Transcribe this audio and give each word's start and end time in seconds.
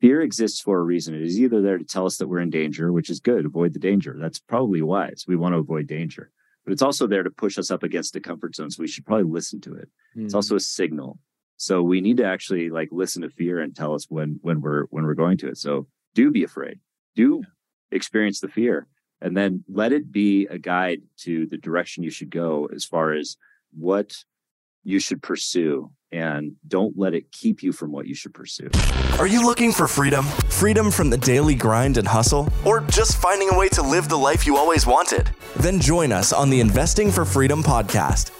fear 0.00 0.22
exists 0.22 0.60
for 0.60 0.78
a 0.78 0.82
reason. 0.82 1.14
It 1.14 1.22
is 1.22 1.38
either 1.38 1.60
there 1.60 1.78
to 1.78 1.84
tell 1.84 2.06
us 2.06 2.16
that 2.18 2.28
we're 2.28 2.40
in 2.40 2.50
danger, 2.50 2.92
which 2.92 3.10
is 3.10 3.20
good, 3.20 3.44
avoid 3.44 3.72
the 3.72 3.78
danger. 3.78 4.16
That's 4.18 4.38
probably 4.38 4.82
wise. 4.82 5.24
We 5.28 5.36
want 5.36 5.54
to 5.54 5.58
avoid 5.58 5.86
danger. 5.86 6.30
But 6.64 6.72
it's 6.72 6.82
also 6.82 7.06
there 7.06 7.22
to 7.22 7.30
push 7.30 7.58
us 7.58 7.70
up 7.70 7.82
against 7.82 8.12
the 8.12 8.20
comfort 8.20 8.54
zone. 8.54 8.70
So 8.70 8.82
we 8.82 8.88
should 8.88 9.06
probably 9.06 9.30
listen 9.30 9.60
to 9.62 9.74
it. 9.74 9.88
Mm. 10.16 10.24
It's 10.24 10.34
also 10.34 10.56
a 10.56 10.60
signal. 10.60 11.18
So 11.56 11.82
we 11.82 12.00
need 12.00 12.16
to 12.18 12.24
actually 12.24 12.70
like 12.70 12.88
listen 12.90 13.22
to 13.22 13.30
fear 13.30 13.60
and 13.60 13.74
tell 13.74 13.94
us 13.94 14.06
when 14.08 14.38
when 14.42 14.60
we're 14.60 14.84
when 14.84 15.04
we're 15.04 15.14
going 15.14 15.36
to 15.38 15.48
it. 15.48 15.58
So 15.58 15.86
do 16.14 16.30
be 16.30 16.44
afraid. 16.44 16.80
Do 17.16 17.42
experience 17.90 18.40
the 18.40 18.48
fear 18.48 18.86
and 19.20 19.36
then 19.36 19.64
let 19.68 19.92
it 19.92 20.10
be 20.10 20.46
a 20.46 20.58
guide 20.58 21.02
to 21.18 21.46
the 21.46 21.58
direction 21.58 22.02
you 22.02 22.10
should 22.10 22.30
go 22.30 22.68
as 22.74 22.84
far 22.84 23.12
as 23.12 23.36
what 23.76 24.16
you 24.82 24.98
should 24.98 25.22
pursue 25.22 25.90
and 26.12 26.56
don't 26.66 26.98
let 26.98 27.14
it 27.14 27.30
keep 27.32 27.62
you 27.62 27.72
from 27.72 27.92
what 27.92 28.06
you 28.06 28.14
should 28.14 28.34
pursue. 28.34 28.70
Are 29.18 29.26
you 29.26 29.44
looking 29.44 29.72
for 29.72 29.86
freedom? 29.86 30.24
Freedom 30.48 30.90
from 30.90 31.10
the 31.10 31.18
daily 31.18 31.54
grind 31.54 31.96
and 31.96 32.06
hustle? 32.08 32.48
Or 32.64 32.80
just 32.80 33.16
finding 33.16 33.50
a 33.50 33.58
way 33.58 33.68
to 33.70 33.82
live 33.82 34.08
the 34.08 34.18
life 34.18 34.46
you 34.46 34.56
always 34.56 34.86
wanted? 34.86 35.30
Then 35.56 35.80
join 35.80 36.12
us 36.12 36.32
on 36.32 36.50
the 36.50 36.60
Investing 36.60 37.10
for 37.10 37.24
Freedom 37.24 37.62
podcast. 37.62 38.39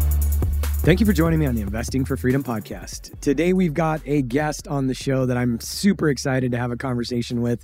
Thank 0.83 0.99
you 0.99 1.05
for 1.05 1.13
joining 1.13 1.37
me 1.37 1.45
on 1.45 1.53
the 1.53 1.61
Investing 1.61 2.05
for 2.05 2.17
Freedom 2.17 2.43
podcast. 2.43 3.19
Today, 3.21 3.53
we've 3.53 3.75
got 3.75 4.01
a 4.07 4.23
guest 4.23 4.67
on 4.67 4.87
the 4.87 4.95
show 4.95 5.27
that 5.27 5.37
I'm 5.37 5.59
super 5.59 6.09
excited 6.09 6.51
to 6.53 6.57
have 6.57 6.71
a 6.71 6.75
conversation 6.75 7.43
with. 7.43 7.63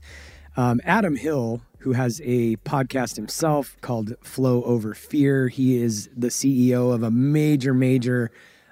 Um, 0.56 0.80
Adam 0.84 1.16
Hill, 1.16 1.62
who 1.80 1.94
has 1.94 2.22
a 2.24 2.58
podcast 2.58 3.16
himself 3.16 3.76
called 3.82 4.14
Flow 4.22 4.64
Over 4.66 4.94
Fear. 4.94 5.48
He 5.48 5.82
is 5.82 6.09
the 6.16 6.28
CEO 6.28 6.94
of 6.94 7.02
a 7.02 7.09
major, 7.09 7.74
major 7.74 8.30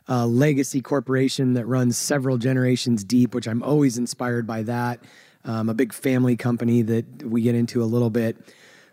uh, 0.08 0.28
legacy 0.28 0.80
corporation 0.80 1.56
that 1.56 1.66
runs 1.66 1.98
several 1.98 2.38
generations 2.38 3.04
deep, 3.04 3.34
which 3.34 3.48
I'm 3.48 3.64
always 3.64 3.98
inspired 3.98 4.46
by 4.46 4.62
that. 4.62 5.00
Um, 5.44 5.70
a 5.70 5.74
big 5.74 5.92
family 5.92 6.36
company 6.36 6.84
that 6.84 7.24
we 7.24 7.42
get 7.42 7.56
into 7.56 7.82
a 7.82 7.86
little 7.86 8.12
bit. 8.12 8.38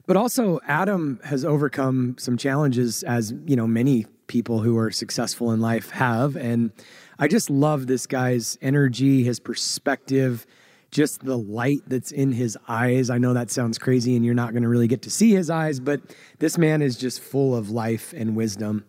But 0.07 0.17
also, 0.17 0.61
Adam 0.67 1.21
has 1.25 1.45
overcome 1.45 2.17
some 2.19 2.39
challenges, 2.39 3.03
as 3.03 3.35
you 3.45 3.55
know, 3.55 3.67
many 3.67 4.07
people 4.33 4.61
who 4.61 4.79
are 4.79 4.91
successful 4.91 5.53
in 5.53 5.61
life 5.61 5.91
have. 5.91 6.35
And 6.37 6.73
I 7.19 7.29
just 7.29 7.51
love 7.51 7.87
this 7.87 8.07
guy's 8.07 8.57
energy, 8.63 9.23
his 9.23 9.39
perspective, 9.39 10.47
just 10.91 11.23
the 11.23 11.37
light 11.37 11.83
that's 11.87 12.11
in 12.13 12.33
his 12.33 12.57
eyes. 12.67 13.11
I 13.11 13.19
know 13.19 13.35
that 13.35 13.51
sounds 13.51 13.79
crazy, 13.79 14.17
and 14.17 14.25
you're 14.25 14.35
not 14.35 14.53
going 14.53 14.63
to 14.63 14.71
really 14.71 14.89
get 14.89 15.03
to 15.03 15.11
see 15.11 15.33
his 15.33 15.51
eyes, 15.51 15.81
but 15.81 16.01
this 16.39 16.57
man 16.57 16.81
is 16.81 16.97
just 16.97 17.21
full 17.21 17.55
of 17.55 17.69
life 17.69 18.15
and 18.17 18.35
wisdom. 18.35 18.87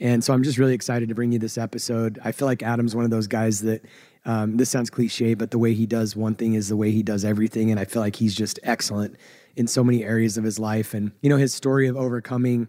And 0.00 0.24
so 0.24 0.32
I'm 0.32 0.42
just 0.42 0.56
really 0.58 0.74
excited 0.74 1.10
to 1.10 1.14
bring 1.14 1.32
you 1.32 1.38
this 1.38 1.58
episode. 1.58 2.18
I 2.24 2.32
feel 2.32 2.46
like 2.46 2.62
Adam's 2.62 2.96
one 2.96 3.04
of 3.04 3.10
those 3.10 3.26
guys 3.26 3.60
that 3.60 3.84
um, 4.24 4.56
this 4.56 4.70
sounds 4.70 4.88
cliche, 4.88 5.34
but 5.34 5.50
the 5.50 5.58
way 5.58 5.74
he 5.74 5.86
does 5.86 6.16
one 6.16 6.34
thing 6.34 6.54
is 6.54 6.68
the 6.68 6.76
way 6.76 6.90
he 6.90 7.02
does 7.02 7.24
everything. 7.24 7.70
And 7.70 7.78
I 7.78 7.84
feel 7.84 8.02
like 8.02 8.16
he's 8.16 8.34
just 8.34 8.58
excellent 8.62 9.16
in 9.56 9.66
so 9.66 9.84
many 9.84 10.04
areas 10.04 10.36
of 10.36 10.44
his 10.44 10.58
life. 10.58 10.94
And, 10.94 11.12
you 11.20 11.28
know, 11.28 11.36
his 11.36 11.54
story 11.54 11.86
of 11.86 11.96
overcoming 11.96 12.68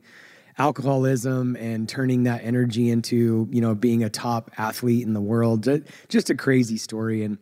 alcoholism 0.57 1.55
and 1.55 1.87
turning 1.87 2.23
that 2.23 2.43
energy 2.43 2.89
into, 2.89 3.47
you 3.51 3.61
know, 3.61 3.75
being 3.75 4.03
a 4.03 4.09
top 4.09 4.51
athlete 4.57 5.05
in 5.05 5.13
the 5.13 5.21
world, 5.21 5.67
just 6.09 6.29
a 6.29 6.35
crazy 6.35 6.77
story. 6.77 7.23
And 7.23 7.37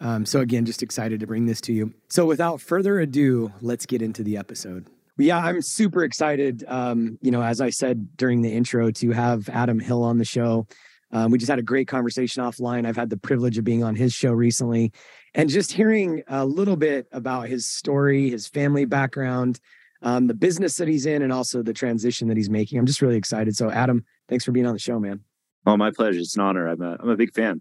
um, 0.00 0.24
so, 0.24 0.40
again, 0.40 0.64
just 0.64 0.82
excited 0.82 1.20
to 1.20 1.26
bring 1.26 1.46
this 1.46 1.60
to 1.62 1.72
you. 1.72 1.92
So, 2.08 2.24
without 2.24 2.60
further 2.60 3.00
ado, 3.00 3.52
let's 3.60 3.86
get 3.86 4.00
into 4.00 4.22
the 4.22 4.36
episode 4.36 4.86
yeah, 5.20 5.38
I'm 5.38 5.62
super 5.62 6.04
excited. 6.04 6.64
Um, 6.66 7.18
you 7.20 7.30
know, 7.30 7.42
as 7.42 7.60
I 7.60 7.70
said 7.70 8.16
during 8.16 8.42
the 8.42 8.52
intro, 8.52 8.90
to 8.90 9.10
have 9.10 9.48
Adam 9.48 9.78
Hill 9.78 10.02
on 10.02 10.18
the 10.18 10.24
show. 10.24 10.66
Um, 11.12 11.30
we 11.32 11.38
just 11.38 11.50
had 11.50 11.58
a 11.58 11.62
great 11.62 11.88
conversation 11.88 12.42
offline. 12.42 12.86
I've 12.86 12.96
had 12.96 13.10
the 13.10 13.16
privilege 13.16 13.58
of 13.58 13.64
being 13.64 13.82
on 13.82 13.96
his 13.96 14.12
show 14.12 14.30
recently 14.30 14.92
and 15.34 15.48
just 15.48 15.72
hearing 15.72 16.22
a 16.28 16.44
little 16.44 16.76
bit 16.76 17.08
about 17.10 17.48
his 17.48 17.66
story, 17.68 18.30
his 18.30 18.46
family 18.46 18.84
background, 18.84 19.58
um, 20.02 20.26
the 20.26 20.34
business 20.34 20.76
that 20.76 20.88
he's 20.88 21.06
in, 21.06 21.22
and 21.22 21.32
also 21.32 21.62
the 21.62 21.72
transition 21.72 22.28
that 22.28 22.36
he's 22.36 22.50
making. 22.50 22.78
I'm 22.78 22.86
just 22.86 23.02
really 23.02 23.16
excited. 23.16 23.56
So, 23.56 23.70
Adam, 23.70 24.04
thanks 24.28 24.44
for 24.44 24.52
being 24.52 24.66
on 24.66 24.72
the 24.72 24.78
show, 24.78 24.98
man. 24.98 25.20
Oh, 25.66 25.76
my 25.76 25.90
pleasure. 25.90 26.20
It's 26.20 26.36
an 26.36 26.42
honor. 26.42 26.66
I'm 26.66 26.80
a, 26.80 26.96
I'm 27.00 27.08
a 27.08 27.16
big 27.16 27.34
fan. 27.34 27.60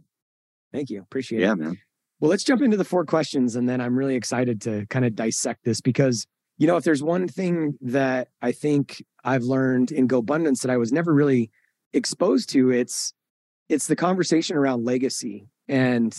Thank 0.71 0.89
you. 0.89 1.01
Appreciate 1.01 1.41
yeah, 1.41 1.53
it. 1.53 1.59
Yeah, 1.59 1.65
man. 1.65 1.77
Well, 2.19 2.29
let's 2.29 2.43
jump 2.43 2.61
into 2.61 2.77
the 2.77 2.85
four 2.85 3.05
questions. 3.05 3.55
And 3.55 3.67
then 3.67 3.81
I'm 3.81 3.97
really 3.97 4.15
excited 4.15 4.61
to 4.61 4.85
kind 4.87 5.05
of 5.05 5.15
dissect 5.15 5.63
this 5.63 5.81
because 5.81 6.25
you 6.59 6.67
know, 6.67 6.75
if 6.75 6.83
there's 6.83 7.01
one 7.01 7.27
thing 7.27 7.77
that 7.81 8.27
I 8.41 8.51
think 8.51 9.03
I've 9.23 9.43
learned 9.43 9.91
in 9.91 10.07
GoBundance 10.09 10.61
that 10.61 10.69
I 10.69 10.77
was 10.77 10.91
never 10.91 11.13
really 11.13 11.49
exposed 11.93 12.49
to, 12.49 12.69
it's 12.69 13.13
it's 13.69 13.87
the 13.87 13.95
conversation 13.95 14.57
around 14.57 14.83
legacy. 14.83 15.47
And 15.69 16.15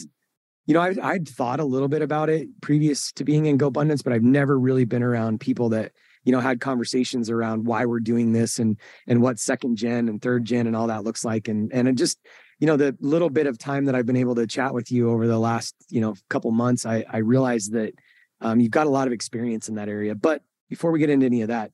you 0.65 0.73
know, 0.73 0.81
I, 0.81 0.95
I'd 1.03 1.29
thought 1.29 1.61
a 1.61 1.65
little 1.65 1.89
bit 1.89 2.01
about 2.01 2.31
it 2.31 2.49
previous 2.63 3.13
to 3.13 3.25
being 3.25 3.47
in 3.47 3.59
GoBundance, 3.59 4.03
but 4.03 4.15
I've 4.15 4.23
never 4.23 4.59
really 4.59 4.87
been 4.87 5.03
around 5.03 5.41
people 5.41 5.69
that 5.71 5.93
you 6.25 6.33
know 6.33 6.41
had 6.41 6.61
conversations 6.61 7.31
around 7.31 7.67
why 7.67 7.85
we're 7.85 8.01
doing 8.01 8.33
this 8.33 8.59
and 8.59 8.77
and 9.07 9.23
what 9.23 9.39
second 9.39 9.77
gen 9.77 10.09
and 10.09 10.21
third 10.21 10.45
gen 10.45 10.67
and 10.67 10.77
all 10.77 10.87
that 10.87 11.05
looks 11.05 11.25
like. 11.25 11.49
And 11.49 11.73
and 11.73 11.89
it 11.89 11.95
just 11.95 12.19
you 12.59 12.67
know 12.67 12.77
the 12.77 12.97
little 13.01 13.31
bit 13.31 13.47
of 13.47 13.59
time 13.59 13.87
that 13.87 13.95
I've 13.95 14.07
been 14.07 14.17
able 14.17 14.35
to 14.37 14.47
chat 14.47 14.75
with 14.75 14.91
you 14.93 15.11
over 15.11 15.27
the 15.27 15.39
last 15.39 15.75
you 15.89 16.01
know 16.01 16.15
couple 16.29 16.51
months, 16.51 16.87
I 16.87 17.05
I 17.11 17.19
realized 17.19 17.73
that 17.73 17.95
um, 18.41 18.61
you've 18.61 18.71
got 18.71 18.87
a 18.87 18.91
lot 18.91 19.07
of 19.07 19.13
experience 19.13 19.69
in 19.69 19.75
that 19.77 19.89
area. 19.89 20.15
But 20.15 20.43
before 20.69 20.91
we 20.91 20.99
get 20.99 21.11
into 21.11 21.27
any 21.27 21.43
of 21.43 21.49
that, 21.49 21.73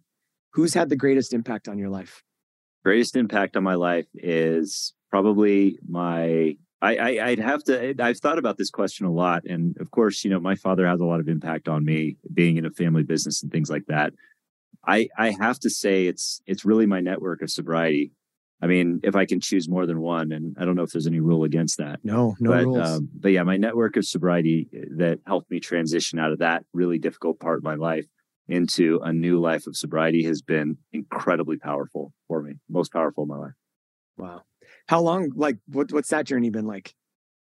who's 0.52 0.74
had 0.74 0.88
the 0.88 0.96
greatest 0.96 1.32
impact 1.32 1.68
on 1.68 1.78
your 1.78 1.90
life? 1.90 2.22
Greatest 2.84 3.16
impact 3.16 3.56
on 3.56 3.62
my 3.62 3.74
life 3.74 4.06
is 4.14 4.94
probably 5.10 5.78
my. 5.88 6.56
I, 6.82 6.96
I 6.96 7.26
I'd 7.28 7.38
have 7.38 7.64
to. 7.64 7.94
I've 7.98 8.18
thought 8.18 8.38
about 8.38 8.58
this 8.58 8.70
question 8.70 9.06
a 9.06 9.12
lot, 9.12 9.44
and 9.44 9.76
of 9.80 9.90
course, 9.90 10.24
you 10.24 10.30
know, 10.30 10.40
my 10.40 10.54
father 10.54 10.86
has 10.86 11.00
a 11.00 11.04
lot 11.04 11.20
of 11.20 11.28
impact 11.28 11.68
on 11.68 11.84
me, 11.84 12.16
being 12.32 12.58
in 12.58 12.66
a 12.66 12.70
family 12.70 13.02
business 13.02 13.42
and 13.42 13.50
things 13.50 13.70
like 13.70 13.86
that. 13.86 14.12
I 14.86 15.08
I 15.16 15.30
have 15.30 15.58
to 15.60 15.70
say 15.70 16.06
it's 16.06 16.40
it's 16.46 16.64
really 16.64 16.86
my 16.86 17.00
network 17.00 17.42
of 17.42 17.50
sobriety. 17.50 18.12
I 18.62 18.66
mean, 18.66 19.00
if 19.02 19.14
I 19.14 19.26
can 19.26 19.40
choose 19.40 19.68
more 19.68 19.84
than 19.84 20.00
one, 20.00 20.32
and 20.32 20.56
I 20.58 20.64
don't 20.64 20.76
know 20.76 20.82
if 20.82 20.90
there's 20.90 21.06
any 21.06 21.20
rule 21.20 21.44
against 21.44 21.76
that. 21.76 22.00
No, 22.02 22.36
no 22.40 22.50
but, 22.50 22.64
rules. 22.64 22.88
Um, 22.88 23.08
but 23.14 23.32
yeah, 23.32 23.42
my 23.42 23.58
network 23.58 23.96
of 23.96 24.06
sobriety 24.06 24.68
uh, 24.74 24.86
that 24.96 25.18
helped 25.26 25.50
me 25.50 25.60
transition 25.60 26.18
out 26.18 26.32
of 26.32 26.38
that 26.38 26.64
really 26.72 26.98
difficult 26.98 27.38
part 27.38 27.58
of 27.58 27.64
my 27.64 27.74
life 27.74 28.06
into 28.48 29.00
a 29.02 29.12
new 29.12 29.40
life 29.40 29.66
of 29.66 29.76
sobriety 29.76 30.22
has 30.24 30.40
been 30.40 30.78
incredibly 30.92 31.58
powerful 31.58 32.12
for 32.28 32.42
me. 32.42 32.54
Most 32.68 32.92
powerful 32.92 33.24
in 33.24 33.28
my 33.28 33.36
life. 33.36 33.54
Wow. 34.16 34.42
How 34.88 35.00
long? 35.00 35.32
Like, 35.34 35.58
what, 35.66 35.92
what's 35.92 36.10
that 36.10 36.26
journey 36.26 36.50
been 36.50 36.66
like? 36.66 36.94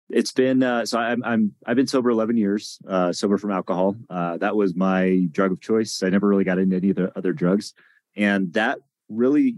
It's 0.09 0.33
been 0.33 0.63
uh, 0.63 0.85
so 0.85 0.99
I'm 0.99 1.23
I'm 1.25 1.55
I've 1.67 1.77
been 1.77 1.87
sober 1.87 2.11
11 2.11 2.37
years, 2.37 2.79
uh, 2.87 3.13
sober 3.13 3.39
from 3.39 3.51
alcohol. 3.51 3.97
Uh, 4.11 4.37
that 4.39 4.55
was 4.55 4.75
my 4.75 5.27
drug 5.31 5.53
of 5.53 5.61
choice. 5.61 6.03
I 6.03 6.11
never 6.11 6.29
really 6.29 6.45
got 6.45 6.59
into 6.59 6.77
any 6.77 6.91
of 6.91 6.97
the 6.97 7.17
other 7.17 7.33
drugs, 7.33 7.73
and 8.17 8.53
that 8.53 8.79
really 9.09 9.57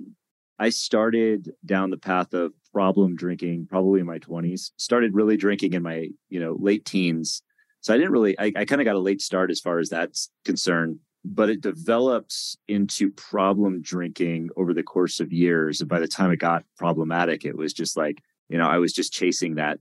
I 0.59 0.69
started 0.71 1.53
down 1.65 1.91
the 1.91 1.97
path 1.97 2.33
of 2.33 2.53
problem 2.73 3.17
drinking 3.17 3.67
probably 3.69 4.01
in 4.01 4.07
my 4.07 4.19
20s. 4.19 4.71
Started 4.77 5.15
really 5.15 5.37
drinking 5.37 5.73
in 5.75 5.83
my, 5.83 6.09
you 6.29 6.41
know, 6.41 6.57
late 6.59 6.85
teens. 6.85 7.43
So 7.81 7.93
I 7.93 7.97
didn't 7.97 8.13
really 8.13 8.39
I, 8.39 8.53
I 8.57 8.65
kind 8.65 8.81
of 8.81 8.85
got 8.85 8.97
a 8.97 9.01
late 9.01 9.21
start 9.21 9.51
as 9.51 9.61
far 9.61 9.79
as 9.79 9.89
that's 9.89 10.31
concerned, 10.45 10.99
but 11.25 11.51
it 11.51 11.61
developed 11.61 12.35
into 12.69 13.11
problem 13.11 13.83
drinking 13.83 14.51
over 14.57 14.73
the 14.73 14.83
course 14.83 15.21
of 15.21 15.33
years. 15.33 15.81
And 15.81 15.89
by 15.89 15.99
the 15.99 16.09
time 16.09 16.31
it 16.31 16.39
got 16.39 16.65
problematic, 16.79 17.45
it 17.45 17.57
was 17.57 17.73
just 17.73 17.97
like, 17.97 18.23
you 18.49 18.59
know, 18.59 18.69
I 18.69 18.79
was 18.79 18.93
just 18.93 19.13
chasing 19.13 19.57
that 19.57 19.81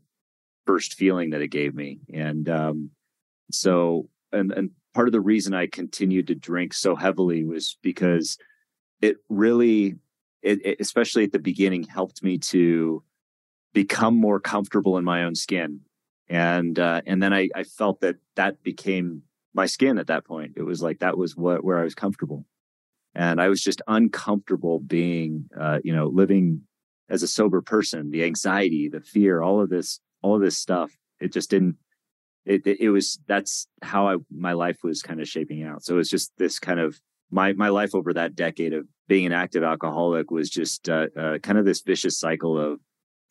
first 0.66 0.94
feeling 0.94 1.32
that 1.32 1.42
it 1.42 1.50
gave 1.50 1.76
me. 1.76 2.00
And 2.14 2.50
um 2.50 2.92
so 3.52 4.10
and 4.32 4.52
and 4.52 4.72
part 4.94 5.08
of 5.08 5.12
the 5.12 5.22
reason 5.22 5.54
I 5.54 5.68
continued 5.68 6.28
to 6.28 6.36
drink 6.36 6.74
so 6.74 6.96
heavily 6.96 7.44
was 7.44 7.78
because 7.82 8.38
it 9.02 9.18
really 9.30 9.96
it, 10.42 10.66
it, 10.66 10.78
especially 10.80 11.24
at 11.24 11.32
the 11.32 11.40
beginning, 11.40 11.84
helped 11.84 12.22
me 12.22 12.38
to 12.38 13.04
become 13.74 14.16
more 14.16 14.40
comfortable 14.40 14.98
in 14.98 15.04
my 15.04 15.24
own 15.24 15.36
skin. 15.36 15.82
And 16.30 16.78
uh, 16.78 17.02
and 17.06 17.22
then 17.22 17.34
I, 17.34 17.50
I 17.56 17.64
felt 17.64 18.02
that 18.02 18.18
that 18.36 18.64
became 18.64 19.24
my 19.54 19.66
skin 19.66 19.98
at 19.98 20.08
that 20.08 20.26
point. 20.26 20.54
It 20.56 20.64
was 20.64 20.82
like 20.82 21.00
that 21.00 21.18
was 21.18 21.36
what 21.36 21.64
where 21.64 21.80
I 21.80 21.84
was 21.84 21.96
comfortable, 21.96 22.46
and 23.14 23.42
I 23.42 23.50
was 23.50 23.62
just 23.62 23.82
uncomfortable 23.88 24.80
being, 24.80 25.50
uh, 25.60 25.80
you 25.84 25.94
know, 25.94 26.08
living 26.08 26.62
as 27.10 27.24
a 27.24 27.28
sober 27.28 27.62
person. 27.62 28.12
The 28.12 28.24
anxiety, 28.24 28.88
the 28.88 29.02
fear, 29.02 29.42
all 29.42 29.62
of 29.62 29.70
this, 29.70 30.00
all 30.24 30.40
this 30.40 30.58
stuff. 30.58 30.92
It 31.20 31.32
just 31.32 31.52
didn't. 31.52 31.78
It, 32.46 32.66
it, 32.68 32.82
it 32.82 32.90
was 32.90 33.20
that's 33.28 33.68
how 33.82 34.08
I 34.08 34.18
my 34.32 34.54
life 34.54 34.80
was 34.84 35.02
kind 35.02 35.22
of 35.22 35.28
shaping 35.28 35.64
out. 35.64 35.84
So 35.84 35.94
it 35.94 35.98
was 35.98 36.10
just 36.10 36.32
this 36.38 36.60
kind 36.60 36.80
of 36.80 37.00
my 37.30 37.54
my 37.54 37.70
life 37.70 37.94
over 37.94 38.14
that 38.14 38.36
decade 38.36 38.74
of 38.74 38.88
being 39.08 39.26
an 39.26 39.32
active 39.32 39.64
alcoholic 39.64 40.32
was 40.32 40.50
just 40.50 40.90
uh, 40.90 41.08
uh, 41.18 41.38
kind 41.40 41.58
of 41.58 41.66
this 41.66 41.82
vicious 41.82 42.18
cycle 42.18 42.58
of 42.58 42.80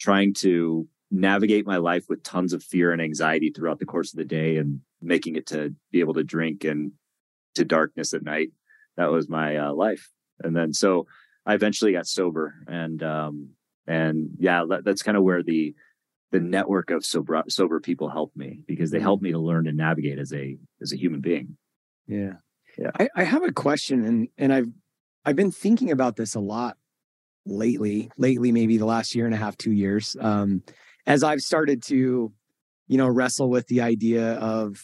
trying 0.01 0.35
to 0.35 0.87
navigate 1.11 1.67
my 1.67 1.77
life 1.77 2.07
with 2.09 2.23
tons 2.23 2.53
of 2.53 2.63
fear 2.63 2.93
and 2.93 3.01
anxiety 3.03 3.51
throughout 3.51 3.79
the 3.79 3.87
course 3.87 4.13
of 4.13 4.19
the 4.19 4.25
day 4.25 4.57
and 4.57 4.81
making 5.01 5.37
it 5.37 5.47
to 5.47 5.75
be 5.91 6.01
able 6.01 6.15
to 6.15 6.25
drink 6.25 6.65
and 6.65 6.93
to 7.55 7.65
darkness 7.65 8.15
at 8.15 8.23
night 8.23 8.49
that 8.97 9.11
was 9.11 9.29
my 9.29 9.57
uh, 9.57 9.73
life 9.73 10.11
and 10.43 10.57
then 10.57 10.73
so 10.73 11.07
i 11.45 11.53
eventually 11.53 11.93
got 11.93 12.07
sober 12.07 12.55
and 12.67 13.03
um 13.03 13.51
and 13.87 14.31
yeah 14.39 14.65
that, 14.67 14.85
that's 14.85 15.03
kind 15.03 15.19
of 15.19 15.23
where 15.23 15.43
the 15.43 15.75
the 16.33 16.41
network 16.41 16.91
of 16.91 17.05
sober 17.05 17.43
sober 17.49 17.81
people 17.81 18.09
helped 18.09 18.37
me 18.37 18.61
because 18.67 18.91
they 18.91 19.01
helped 19.01 19.23
me 19.23 19.33
to 19.33 19.39
learn 19.39 19.65
to 19.65 19.73
navigate 19.73 20.19
as 20.19 20.33
a 20.33 20.57
as 20.81 20.93
a 20.93 20.97
human 20.97 21.21
being 21.21 21.57
yeah 22.07 22.35
yeah 22.79 22.91
I, 22.99 23.09
I 23.15 23.25
have 23.25 23.45
a 23.45 23.53
question 23.53 24.05
and 24.05 24.29
and 24.37 24.53
i've 24.53 24.69
i've 25.25 25.37
been 25.37 25.53
thinking 25.53 25.91
about 25.91 26.17
this 26.17 26.35
a 26.35 26.41
lot 26.41 26.77
lately 27.47 28.11
lately 28.17 28.51
maybe 28.51 28.77
the 28.77 28.87
last 28.87 29.15
year 29.15 29.27
and 29.27 29.35
a 29.35 29.39
half 29.39 29.57
two 29.57 29.73
years 29.73 30.17
um 30.21 30.63
as 31.07 31.23
i've 31.23 31.41
started 31.41 31.83
to 31.85 32.33
you 32.89 32.99
know 32.99 33.09
wrestle 33.09 33.49
with 33.49 33.67
the 33.69 33.81
idea 33.81 34.35
of 34.35 34.83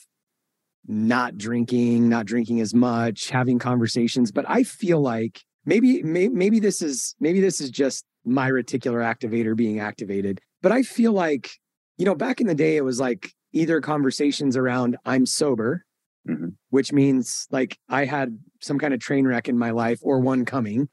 not 0.89 1.37
drinking, 1.37 2.09
not 2.09 2.25
drinking 2.25 2.61
as 2.61 2.75
much, 2.75 3.29
having 3.29 3.59
conversations. 3.59 4.33
But 4.33 4.47
I 4.49 4.63
feel 4.63 5.01
like 5.01 5.45
maybe, 5.67 6.03
maybe, 6.03 6.35
maybe 6.35 6.61
this 6.61 6.81
is, 6.81 7.15
maybe 7.21 7.41
this 7.41 7.61
is 7.61 7.71
just 7.71 8.05
my 8.25 8.51
reticular 8.51 9.05
activator 9.05 9.55
being 9.55 9.79
activated. 9.79 10.41
But 10.63 10.73
I 10.73 10.83
feel 10.83 11.13
like, 11.13 11.51
you 11.97 12.05
know, 12.05 12.15
back 12.15 12.41
in 12.41 12.47
the 12.47 12.55
day, 12.55 12.77
it 12.77 12.85
was 12.85 13.01
like 13.01 13.33
either 13.53 13.81
conversations 13.81 14.57
around 14.57 14.97
I'm 15.05 15.27
sober, 15.27 15.85
mm-hmm. 16.29 16.49
which 16.71 16.93
means 16.93 17.47
like 17.51 17.79
I 17.89 18.05
had 18.05 18.39
some 18.61 18.79
kind 18.79 18.95
of 18.95 19.01
train 19.01 19.27
wreck 19.27 19.49
in 19.49 19.59
my 19.59 19.71
life 19.71 19.99
or 20.03 20.21
one 20.21 20.45
coming, 20.45 20.89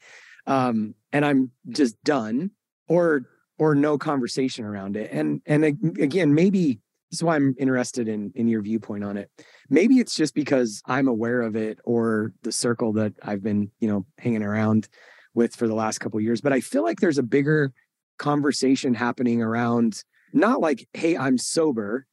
um, 0.47 0.95
and 1.11 1.25
I'm 1.25 1.51
just 1.69 2.01
done, 2.03 2.51
or 2.87 3.23
or 3.57 3.75
no 3.75 3.97
conversation 3.97 4.65
around 4.65 4.97
it. 4.97 5.09
And 5.11 5.41
and 5.45 5.65
again, 5.65 6.33
maybe 6.33 6.79
this 7.11 7.19
is 7.19 7.23
why 7.23 7.35
I'm 7.35 7.55
interested 7.57 8.07
in 8.07 8.31
in 8.35 8.47
your 8.47 8.61
viewpoint 8.61 9.03
on 9.03 9.17
it. 9.17 9.29
Maybe 9.69 9.95
it's 9.95 10.15
just 10.15 10.35
because 10.35 10.81
I'm 10.85 11.07
aware 11.07 11.41
of 11.41 11.55
it 11.55 11.79
or 11.85 12.33
the 12.43 12.51
circle 12.51 12.93
that 12.93 13.13
I've 13.23 13.43
been, 13.43 13.71
you 13.79 13.87
know, 13.87 14.05
hanging 14.19 14.43
around 14.43 14.87
with 15.33 15.55
for 15.55 15.67
the 15.67 15.75
last 15.75 15.99
couple 15.99 16.19
years, 16.21 16.41
but 16.41 16.53
I 16.53 16.61
feel 16.61 16.83
like 16.83 16.99
there's 16.99 17.17
a 17.17 17.23
bigger 17.23 17.73
conversation 18.17 18.93
happening 18.93 19.41
around 19.41 20.03
not 20.33 20.61
like, 20.61 20.87
hey, 20.93 21.17
I'm 21.17 21.37
sober, 21.37 22.05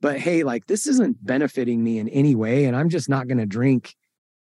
but 0.00 0.18
hey, 0.18 0.42
like 0.42 0.66
this 0.66 0.86
isn't 0.86 1.24
benefiting 1.24 1.82
me 1.82 1.98
in 1.98 2.08
any 2.08 2.34
way 2.34 2.64
and 2.64 2.76
I'm 2.76 2.88
just 2.88 3.08
not 3.08 3.28
going 3.28 3.38
to 3.38 3.46
drink 3.46 3.94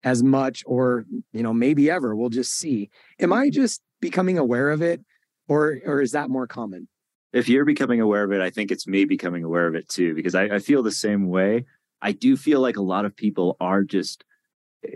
as 0.04 0.22
much 0.22 0.62
or, 0.66 1.04
you 1.32 1.42
know, 1.42 1.52
maybe 1.52 1.90
ever. 1.90 2.14
We'll 2.14 2.28
just 2.28 2.52
see. 2.52 2.90
Am 3.20 3.32
I 3.32 3.50
just 3.50 3.80
becoming 4.00 4.38
aware 4.38 4.70
of 4.70 4.82
it 4.82 5.00
or 5.48 5.78
or 5.86 6.00
is 6.00 6.12
that 6.12 6.30
more 6.30 6.46
common? 6.46 6.88
if 7.32 7.48
you're 7.48 7.64
becoming 7.64 8.00
aware 8.00 8.24
of 8.24 8.32
it, 8.32 8.40
I 8.40 8.50
think 8.50 8.70
it's 8.70 8.86
me 8.86 9.04
becoming 9.04 9.44
aware 9.44 9.66
of 9.66 9.74
it 9.74 9.88
too, 9.88 10.14
because 10.14 10.34
I, 10.34 10.44
I, 10.44 10.58
feel 10.58 10.82
the 10.82 10.92
same 10.92 11.28
way. 11.28 11.64
I 12.02 12.12
do 12.12 12.36
feel 12.36 12.60
like 12.60 12.76
a 12.76 12.82
lot 12.82 13.04
of 13.04 13.16
people 13.16 13.56
are 13.58 13.84
just, 13.84 14.24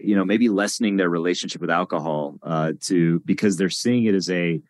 you 0.03 0.15
know, 0.15 0.25
maybe 0.25 0.49
lessening 0.49 0.97
their 0.97 1.09
relationship 1.09 1.61
with 1.61 1.71
alcohol 1.71 2.37
uh, 2.43 2.73
to 2.83 3.21
because 3.21 3.57
they're 3.57 3.71
seeing 3.71 4.05
it 4.05 4.15
as 4.15 4.29
a 4.29 4.61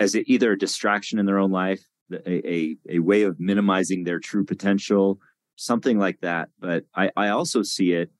as 0.00 0.14
a, 0.14 0.30
either 0.30 0.52
a 0.52 0.58
distraction 0.58 1.18
in 1.18 1.26
their 1.26 1.38
own 1.38 1.50
life, 1.50 1.82
a, 2.12 2.52
a, 2.52 2.76
a 2.88 2.98
way 3.00 3.22
of 3.22 3.38
minimizing 3.38 4.04
their 4.04 4.20
true 4.20 4.44
potential, 4.44 5.18
something 5.56 5.98
like 5.98 6.20
that. 6.20 6.48
But 6.58 6.84
I, 6.94 7.10
I 7.16 7.28
also 7.28 7.62
see 7.62 7.92
it 7.92 8.10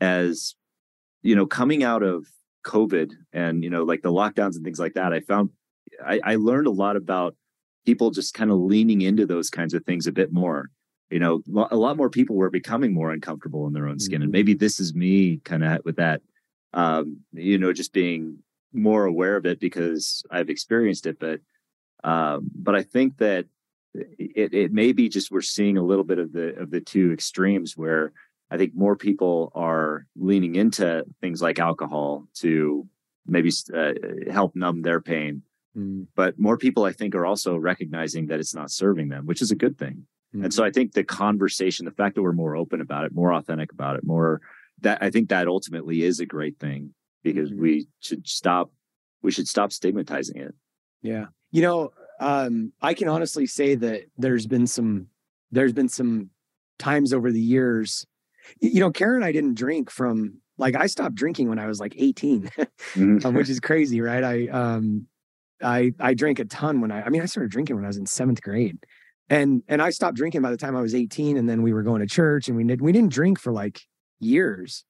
as, 0.00 0.54
you 1.22 1.34
know, 1.34 1.46
coming 1.46 1.82
out 1.82 2.02
of 2.02 2.26
COVID 2.64 3.12
and 3.32 3.64
you 3.64 3.70
know, 3.70 3.84
like 3.84 4.02
the 4.02 4.12
lockdowns 4.12 4.56
and 4.56 4.64
things 4.64 4.78
like 4.78 4.94
that. 4.94 5.12
I 5.12 5.20
found 5.20 5.50
I, 6.04 6.20
I 6.22 6.36
learned 6.36 6.66
a 6.66 6.72
lot 6.72 6.96
about 6.96 7.34
people 7.86 8.10
just 8.10 8.34
kind 8.34 8.50
of 8.50 8.58
leaning 8.58 9.00
into 9.00 9.26
those 9.26 9.50
kinds 9.50 9.74
of 9.74 9.84
things 9.84 10.06
a 10.06 10.12
bit 10.12 10.32
more 10.32 10.70
you 11.10 11.18
know 11.18 11.42
a 11.70 11.76
lot 11.76 11.96
more 11.96 12.10
people 12.10 12.36
were 12.36 12.50
becoming 12.50 12.92
more 12.92 13.10
uncomfortable 13.10 13.66
in 13.66 13.72
their 13.72 13.88
own 13.88 13.98
skin 13.98 14.16
mm-hmm. 14.16 14.24
and 14.24 14.32
maybe 14.32 14.54
this 14.54 14.78
is 14.78 14.94
me 14.94 15.38
kind 15.44 15.64
of 15.64 15.80
with 15.84 15.96
that 15.96 16.20
um 16.74 17.18
you 17.32 17.58
know 17.58 17.72
just 17.72 17.92
being 17.92 18.38
more 18.72 19.04
aware 19.04 19.36
of 19.36 19.46
it 19.46 19.60
because 19.60 20.22
i've 20.30 20.50
experienced 20.50 21.06
it 21.06 21.18
but 21.18 21.40
um 22.04 22.50
but 22.54 22.74
i 22.74 22.82
think 22.82 23.16
that 23.18 23.46
it 23.94 24.52
it 24.54 24.72
may 24.72 24.92
be 24.92 25.08
just 25.08 25.30
we're 25.30 25.40
seeing 25.40 25.76
a 25.76 25.82
little 25.82 26.04
bit 26.04 26.18
of 26.18 26.32
the 26.32 26.54
of 26.56 26.70
the 26.70 26.80
two 26.80 27.12
extremes 27.12 27.76
where 27.76 28.12
i 28.50 28.56
think 28.56 28.74
more 28.74 28.96
people 28.96 29.50
are 29.54 30.06
leaning 30.16 30.54
into 30.54 31.04
things 31.20 31.40
like 31.40 31.58
alcohol 31.58 32.26
to 32.34 32.86
maybe 33.26 33.50
uh, 33.74 33.92
help 34.30 34.54
numb 34.54 34.82
their 34.82 35.00
pain 35.00 35.42
Mm. 35.78 36.06
But 36.14 36.38
more 36.38 36.56
people, 36.56 36.84
I 36.84 36.92
think, 36.92 37.14
are 37.14 37.26
also 37.26 37.56
recognizing 37.56 38.26
that 38.26 38.40
it's 38.40 38.54
not 38.54 38.70
serving 38.70 39.08
them, 39.08 39.26
which 39.26 39.42
is 39.42 39.50
a 39.50 39.56
good 39.56 39.78
thing. 39.78 40.06
Mm. 40.34 40.44
And 40.44 40.54
so 40.54 40.64
I 40.64 40.70
think 40.70 40.92
the 40.92 41.04
conversation, 41.04 41.84
the 41.84 41.92
fact 41.92 42.14
that 42.16 42.22
we're 42.22 42.32
more 42.32 42.56
open 42.56 42.80
about 42.80 43.04
it, 43.04 43.14
more 43.14 43.32
authentic 43.32 43.72
about 43.72 43.96
it, 43.96 44.04
more 44.04 44.40
that 44.80 44.98
I 45.02 45.10
think 45.10 45.28
that 45.28 45.48
ultimately 45.48 46.02
is 46.02 46.20
a 46.20 46.26
great 46.26 46.58
thing 46.58 46.94
because 47.22 47.50
mm. 47.50 47.58
we 47.58 47.88
should 48.00 48.26
stop, 48.26 48.70
we 49.22 49.30
should 49.30 49.48
stop 49.48 49.72
stigmatizing 49.72 50.36
it. 50.36 50.54
Yeah. 51.02 51.26
You 51.50 51.62
know, 51.62 51.90
um, 52.20 52.72
I 52.82 52.94
can 52.94 53.08
honestly 53.08 53.46
say 53.46 53.74
that 53.76 54.02
there's 54.16 54.46
been 54.46 54.66
some, 54.66 55.06
there's 55.50 55.72
been 55.72 55.88
some 55.88 56.30
times 56.78 57.12
over 57.12 57.30
the 57.30 57.40
years, 57.40 58.06
you 58.60 58.80
know, 58.80 58.90
Karen 58.90 59.16
and 59.16 59.24
I 59.24 59.32
didn't 59.32 59.54
drink 59.54 59.90
from 59.90 60.40
like 60.58 60.74
I 60.74 60.86
stopped 60.86 61.14
drinking 61.14 61.48
when 61.48 61.58
I 61.58 61.66
was 61.66 61.80
like 61.80 61.94
18, 61.96 62.42
mm-hmm. 62.94 63.36
which 63.36 63.48
is 63.48 63.60
crazy, 63.60 64.00
right? 64.00 64.24
I 64.24 64.48
um 64.48 65.06
I 65.62 65.92
I 65.98 66.14
drank 66.14 66.38
a 66.38 66.44
ton 66.44 66.80
when 66.80 66.90
I 66.90 67.02
I 67.02 67.08
mean 67.08 67.22
I 67.22 67.26
started 67.26 67.50
drinking 67.50 67.76
when 67.76 67.84
I 67.84 67.88
was 67.88 67.96
in 67.96 68.06
seventh 68.06 68.42
grade. 68.42 68.78
And 69.30 69.62
and 69.68 69.80
I 69.80 69.90
stopped 69.90 70.16
drinking 70.16 70.42
by 70.42 70.50
the 70.50 70.56
time 70.56 70.76
I 70.76 70.80
was 70.80 70.94
18. 70.94 71.36
And 71.36 71.48
then 71.48 71.62
we 71.62 71.72
were 71.72 71.82
going 71.82 72.00
to 72.00 72.06
church 72.06 72.48
and 72.48 72.56
we 72.56 72.64
did 72.64 72.80
we 72.80 72.92
didn't 72.92 73.12
drink 73.12 73.38
for 73.38 73.52
like 73.52 73.80
years. 74.20 74.84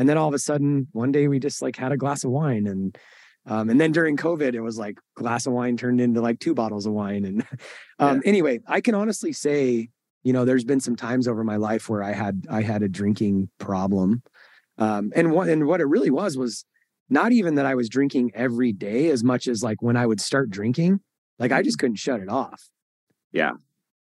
And 0.00 0.08
then 0.08 0.16
all 0.16 0.28
of 0.28 0.32
a 0.32 0.38
sudden 0.38 0.88
one 0.92 1.12
day 1.12 1.28
we 1.28 1.38
just 1.38 1.60
like 1.60 1.76
had 1.76 1.92
a 1.92 1.96
glass 1.98 2.24
of 2.24 2.30
wine 2.30 2.66
and 2.66 2.96
um, 3.44 3.68
and 3.68 3.78
then 3.78 3.92
during 3.92 4.16
COVID, 4.16 4.54
it 4.54 4.62
was 4.62 4.78
like 4.78 4.98
glass 5.14 5.46
of 5.46 5.52
wine 5.52 5.76
turned 5.76 6.00
into 6.00 6.22
like 6.22 6.40
two 6.40 6.54
bottles 6.54 6.86
of 6.86 6.92
wine. 6.92 7.26
And 7.26 7.42
um, 7.98 8.20
yeah. 8.22 8.28
anyway, 8.28 8.60
I 8.66 8.80
can 8.80 8.94
honestly 8.94 9.32
say, 9.32 9.90
you 10.22 10.32
know, 10.32 10.46
there's 10.46 10.64
been 10.64 10.80
some 10.80 10.96
times 10.96 11.28
over 11.28 11.44
my 11.44 11.56
life 11.56 11.88
where 11.88 12.02
I 12.02 12.12
had 12.12 12.46
I 12.48 12.62
had 12.62 12.82
a 12.82 12.88
drinking 12.88 13.50
problem. 13.58 14.22
Um, 14.78 15.12
and 15.14 15.32
what 15.32 15.48
and 15.48 15.66
what 15.66 15.82
it 15.82 15.86
really 15.86 16.10
was 16.10 16.38
was 16.38 16.64
not 17.10 17.32
even 17.32 17.56
that 17.56 17.66
I 17.66 17.74
was 17.74 17.90
drinking 17.90 18.30
every 18.34 18.72
day 18.72 19.10
as 19.10 19.22
much 19.22 19.48
as 19.48 19.62
like 19.62 19.82
when 19.82 19.96
I 19.96 20.06
would 20.06 20.20
start 20.20 20.48
drinking, 20.48 21.00
like 21.38 21.52
I 21.52 21.60
just 21.60 21.78
couldn't 21.78 21.96
shut 21.96 22.20
it 22.20 22.28
off. 22.30 22.70
Yeah. 23.32 23.52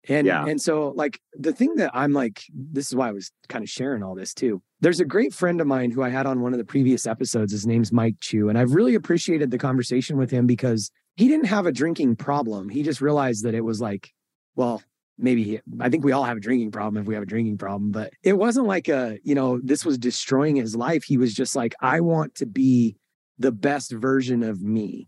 And 0.08 0.28
yeah. 0.28 0.46
and 0.46 0.62
so 0.62 0.94
like 0.96 1.20
the 1.34 1.54
thing 1.54 1.76
that 1.76 1.92
I'm 1.94 2.14
like, 2.14 2.44
this 2.54 2.88
is 2.88 2.96
why 2.96 3.10
I 3.10 3.12
was 3.12 3.32
kind 3.50 3.64
of 3.64 3.70
sharing 3.70 4.04
all 4.04 4.16
this 4.16 4.34
too. 4.34 4.62
There's 4.82 5.00
a 5.00 5.06
great 5.06 5.34
friend 5.34 5.62
of 5.62 5.68
mine 5.68 5.92
who 5.92 6.04
I 6.04 6.10
had 6.10 6.26
on 6.26 6.42
one 6.42 6.54
of 6.54 6.60
the 6.60 6.66
previous 6.66 7.08
episodes. 7.08 7.52
His 7.52 7.66
name's 7.66 7.92
Mike 7.92 8.16
Chu. 8.20 8.50
And 8.50 8.58
I've 8.58 8.74
really 8.74 8.96
appreciated 8.96 9.52
the 9.52 9.58
conversation 9.58 10.18
with 10.18 10.30
him 10.30 10.46
because 10.46 10.92
he 11.16 11.28
didn't 11.28 11.48
have 11.48 11.66
a 11.66 11.72
drinking 11.72 12.18
problem. 12.18 12.70
He 12.70 12.84
just 12.84 13.02
realized 13.02 13.46
that 13.46 13.56
it 13.56 13.64
was 13.64 13.80
like, 13.82 14.14
well, 14.56 14.84
maybe 15.18 15.62
I 15.80 15.90
think 15.90 16.04
we 16.04 16.12
all 16.12 16.24
have 16.24 16.38
a 16.38 16.42
drinking 16.42 16.72
problem 16.72 17.02
if 17.02 17.08
we 17.08 17.14
have 17.14 17.24
a 17.24 17.28
drinking 17.28 17.58
problem, 17.58 17.92
but 17.92 18.12
it 18.22 18.34
wasn't 18.34 18.68
like 18.68 18.90
a, 18.90 19.18
you 19.24 19.34
know, 19.34 19.60
this 19.64 19.86
was 19.86 19.98
destroying 19.98 20.58
his 20.58 20.76
life. 20.76 21.04
He 21.04 21.18
was 21.18 21.34
just 21.34 21.56
like, 21.56 21.74
I 21.80 22.02
want 22.02 22.36
to 22.36 22.46
be 22.46 22.98
the 23.38 23.52
best 23.52 23.92
version 23.92 24.44
of 24.44 24.62
me. 24.62 25.08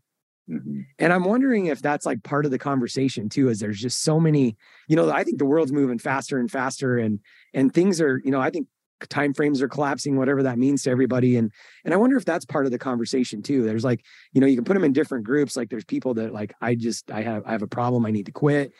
Mm-hmm. 0.49 0.81
And 0.99 1.13
I'm 1.13 1.25
wondering 1.25 1.65
if 1.65 1.81
that's 1.81 2.05
like 2.05 2.23
part 2.23 2.45
of 2.45 2.51
the 2.51 2.57
conversation 2.57 3.29
too, 3.29 3.49
is 3.49 3.59
there's 3.59 3.79
just 3.79 4.03
so 4.03 4.19
many, 4.19 4.55
you 4.87 4.95
know, 4.95 5.09
I 5.11 5.23
think 5.23 5.39
the 5.39 5.45
world's 5.45 5.73
moving 5.73 5.99
faster 5.99 6.39
and 6.39 6.49
faster 6.49 6.97
and 6.97 7.19
and 7.53 7.73
things 7.73 7.99
are, 7.99 8.21
you 8.23 8.31
know, 8.31 8.39
I 8.39 8.49
think 8.49 8.67
time 9.09 9.33
frames 9.33 9.61
are 9.61 9.67
collapsing, 9.67 10.17
whatever 10.17 10.43
that 10.43 10.57
means 10.57 10.83
to 10.83 10.89
everybody. 10.89 11.35
And 11.35 11.51
and 11.83 11.93
I 11.93 11.97
wonder 11.97 12.15
if 12.15 12.25
that's 12.25 12.45
part 12.45 12.65
of 12.65 12.71
the 12.71 12.79
conversation 12.79 13.41
too. 13.41 13.63
There's 13.63 13.83
like, 13.83 14.05
you 14.31 14.41
know, 14.41 14.47
you 14.47 14.55
can 14.55 14.63
put 14.63 14.73
them 14.73 14.85
in 14.85 14.93
different 14.93 15.25
groups. 15.25 15.57
Like 15.57 15.69
there's 15.69 15.85
people 15.85 16.13
that 16.15 16.33
like, 16.33 16.53
I 16.61 16.75
just 16.75 17.11
I 17.11 17.21
have 17.21 17.43
I 17.45 17.51
have 17.51 17.61
a 17.61 17.67
problem, 17.67 18.05
I 18.05 18.11
need 18.11 18.27
to 18.27 18.31
quit 18.31 18.73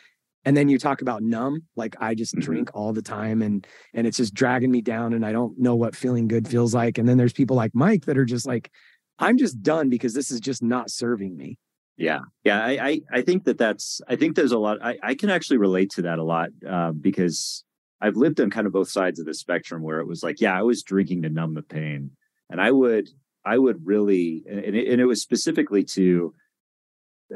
and 0.44 0.56
then 0.56 0.68
you 0.68 0.78
talk 0.78 1.02
about 1.02 1.22
numb 1.22 1.62
like 1.76 1.96
i 2.00 2.14
just 2.14 2.34
mm-hmm. 2.34 2.44
drink 2.44 2.70
all 2.74 2.92
the 2.92 3.02
time 3.02 3.42
and 3.42 3.66
and 3.92 4.06
it's 4.06 4.16
just 4.16 4.34
dragging 4.34 4.70
me 4.70 4.80
down 4.80 5.12
and 5.12 5.24
i 5.24 5.32
don't 5.32 5.58
know 5.58 5.74
what 5.74 5.94
feeling 5.94 6.28
good 6.28 6.48
feels 6.48 6.74
like 6.74 6.98
and 6.98 7.08
then 7.08 7.16
there's 7.18 7.32
people 7.32 7.56
like 7.56 7.74
mike 7.74 8.06
that 8.06 8.16
are 8.16 8.24
just 8.24 8.46
like 8.46 8.70
i'm 9.18 9.38
just 9.38 9.62
done 9.62 9.88
because 9.88 10.14
this 10.14 10.30
is 10.30 10.40
just 10.40 10.62
not 10.62 10.90
serving 10.90 11.36
me. 11.36 11.58
Yeah 11.96 12.20
yeah 12.44 12.64
i 12.64 12.70
i, 12.88 13.00
I 13.12 13.22
think 13.22 13.44
that 13.44 13.58
that's 13.58 14.00
i 14.08 14.16
think 14.16 14.36
there's 14.36 14.52
a 14.52 14.58
lot 14.58 14.78
i, 14.82 14.96
I 15.02 15.14
can 15.14 15.30
actually 15.30 15.58
relate 15.58 15.90
to 15.92 16.02
that 16.02 16.18
a 16.18 16.22
lot 16.22 16.50
uh, 16.68 16.92
because 16.92 17.64
i've 18.00 18.16
lived 18.16 18.40
on 18.40 18.50
kind 18.50 18.66
of 18.66 18.72
both 18.72 18.88
sides 18.88 19.18
of 19.18 19.26
the 19.26 19.34
spectrum 19.34 19.82
where 19.82 19.98
it 19.98 20.06
was 20.06 20.22
like 20.22 20.40
yeah 20.40 20.56
i 20.56 20.62
was 20.62 20.82
drinking 20.82 21.22
to 21.22 21.28
numb 21.28 21.54
the 21.54 21.62
pain 21.62 22.12
and 22.50 22.60
i 22.60 22.70
would 22.70 23.08
i 23.44 23.58
would 23.58 23.84
really 23.84 24.44
and 24.48 24.76
it, 24.76 24.92
and 24.92 25.00
it 25.00 25.06
was 25.06 25.20
specifically 25.20 25.82
to 25.82 26.32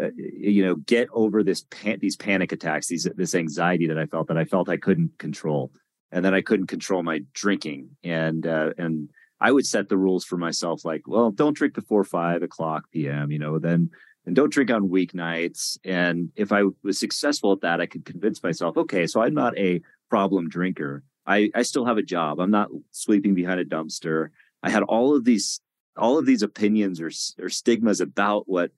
uh, 0.01 0.11
you 0.17 0.65
know 0.65 0.77
get 0.77 1.09
over 1.13 1.43
this 1.43 1.67
pan- 1.71 1.99
these 2.01 2.17
panic 2.17 2.53
attacks 2.53 2.87
these 2.87 3.09
this 3.17 3.35
anxiety 3.35 3.89
that 3.89 3.99
i 3.99 4.07
felt 4.07 4.29
that 4.29 4.39
i 4.39 4.45
felt 4.45 4.69
i 4.69 4.77
couldn't 4.77 5.11
control 5.19 5.71
and 6.13 6.25
then 6.25 6.35
i 6.35 6.41
couldn't 6.41 6.69
control 6.69 7.03
my 7.03 7.21
drinking 7.35 7.91
and 8.05 8.47
uh, 8.47 8.71
and 8.79 9.11
I 9.43 9.51
would 9.51 9.67
set 9.67 9.89
the 9.89 9.99
rules 9.99 10.25
for 10.25 10.37
myself, 10.37 10.85
like, 10.85 11.03
well, 11.07 11.31
don't 11.31 11.57
drink 11.57 11.75
before 11.75 12.05
five 12.05 12.43
o'clock 12.43 12.85
p.m. 12.93 13.31
You 13.31 13.39
know, 13.39 13.59
then 13.59 13.91
and 14.25 14.37
don't 14.37 14.53
drink 14.53 14.71
on 14.71 14.89
weeknights. 14.89 15.79
And 15.85 16.31
if 16.37 16.53
I 16.53 16.63
was 16.83 16.99
successful 16.99 17.53
at 17.53 17.63
that, 17.63 17.81
I 17.81 17.87
could 17.87 18.05
convince 18.05 18.41
myself, 18.41 18.77
okay, 18.77 19.07
so 19.09 19.21
I'm 19.21 19.35
not 19.35 19.59
a 19.59 19.83
problem 20.09 20.49
drinker. 20.49 21.03
I, 21.27 21.51
I 21.57 21.63
still 21.63 21.87
have 21.87 21.99
a 21.99 22.03
job. 22.03 22.39
I'm 22.39 22.53
not 22.53 22.71
sleeping 22.93 23.35
behind 23.35 23.59
a 23.59 23.65
dumpster. 23.65 24.29
I 24.63 24.71
had 24.71 24.85
all 24.85 25.17
of 25.17 25.25
these 25.25 25.61
all 25.97 26.19
of 26.19 26.27
these 26.27 26.43
opinions 26.43 27.01
or, 27.01 27.11
or 27.43 27.49
stigmas 27.49 28.01
about 28.01 28.49
what 28.49 28.71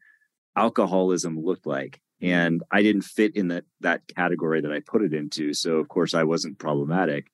alcoholism 0.56 1.40
looked 1.40 1.66
like 1.66 2.00
and 2.20 2.62
i 2.70 2.82
didn't 2.82 3.02
fit 3.02 3.34
in 3.36 3.48
that 3.48 3.64
that 3.80 4.02
category 4.16 4.60
that 4.60 4.72
i 4.72 4.80
put 4.80 5.02
it 5.02 5.12
into 5.12 5.52
so 5.52 5.76
of 5.76 5.88
course 5.88 6.14
i 6.14 6.22
wasn't 6.22 6.58
problematic 6.58 7.30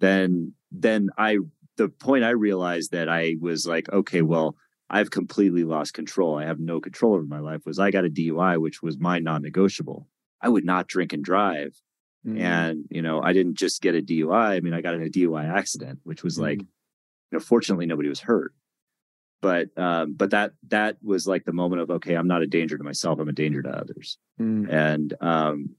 then 0.00 0.52
then 0.70 1.08
i 1.18 1.36
the 1.76 1.88
point 1.88 2.24
i 2.24 2.30
realized 2.30 2.92
that 2.92 3.08
i 3.08 3.36
was 3.40 3.66
like 3.66 3.90
okay 3.92 4.22
well 4.22 4.56
i've 4.90 5.10
completely 5.10 5.64
lost 5.64 5.94
control 5.94 6.38
i 6.38 6.44
have 6.44 6.60
no 6.60 6.80
control 6.80 7.14
over 7.14 7.24
my 7.24 7.40
life 7.40 7.62
was 7.66 7.78
i 7.78 7.90
got 7.90 8.04
a 8.04 8.10
dui 8.10 8.60
which 8.60 8.82
was 8.82 8.98
my 8.98 9.18
non-negotiable 9.18 10.06
i 10.40 10.48
would 10.48 10.64
not 10.64 10.86
drink 10.86 11.12
and 11.12 11.24
drive 11.24 11.74
mm. 12.26 12.40
and 12.40 12.84
you 12.90 13.02
know 13.02 13.22
i 13.22 13.32
didn't 13.32 13.54
just 13.54 13.82
get 13.82 13.94
a 13.94 14.02
dui 14.02 14.34
i 14.34 14.60
mean 14.60 14.74
i 14.74 14.80
got 14.80 14.94
in 14.94 15.02
a 15.02 15.10
dui 15.10 15.44
accident 15.44 15.98
which 16.04 16.22
was 16.22 16.38
mm. 16.38 16.42
like 16.42 16.60
you 16.60 16.66
know 17.32 17.40
fortunately 17.40 17.86
nobody 17.86 18.08
was 18.08 18.20
hurt 18.20 18.52
but 19.46 19.68
um, 19.76 20.14
but 20.14 20.30
that 20.30 20.52
that 20.68 20.96
was 21.02 21.26
like 21.26 21.44
the 21.44 21.52
moment 21.52 21.82
of 21.82 21.90
okay, 21.90 22.14
I'm 22.14 22.26
not 22.26 22.42
a 22.42 22.46
danger 22.46 22.78
to 22.78 22.84
myself, 22.84 23.18
I'm 23.18 23.28
a 23.28 23.32
danger 23.32 23.62
to 23.62 23.68
others. 23.68 24.18
Mm. 24.40 24.72
And 24.72 25.14
um, 25.20 25.76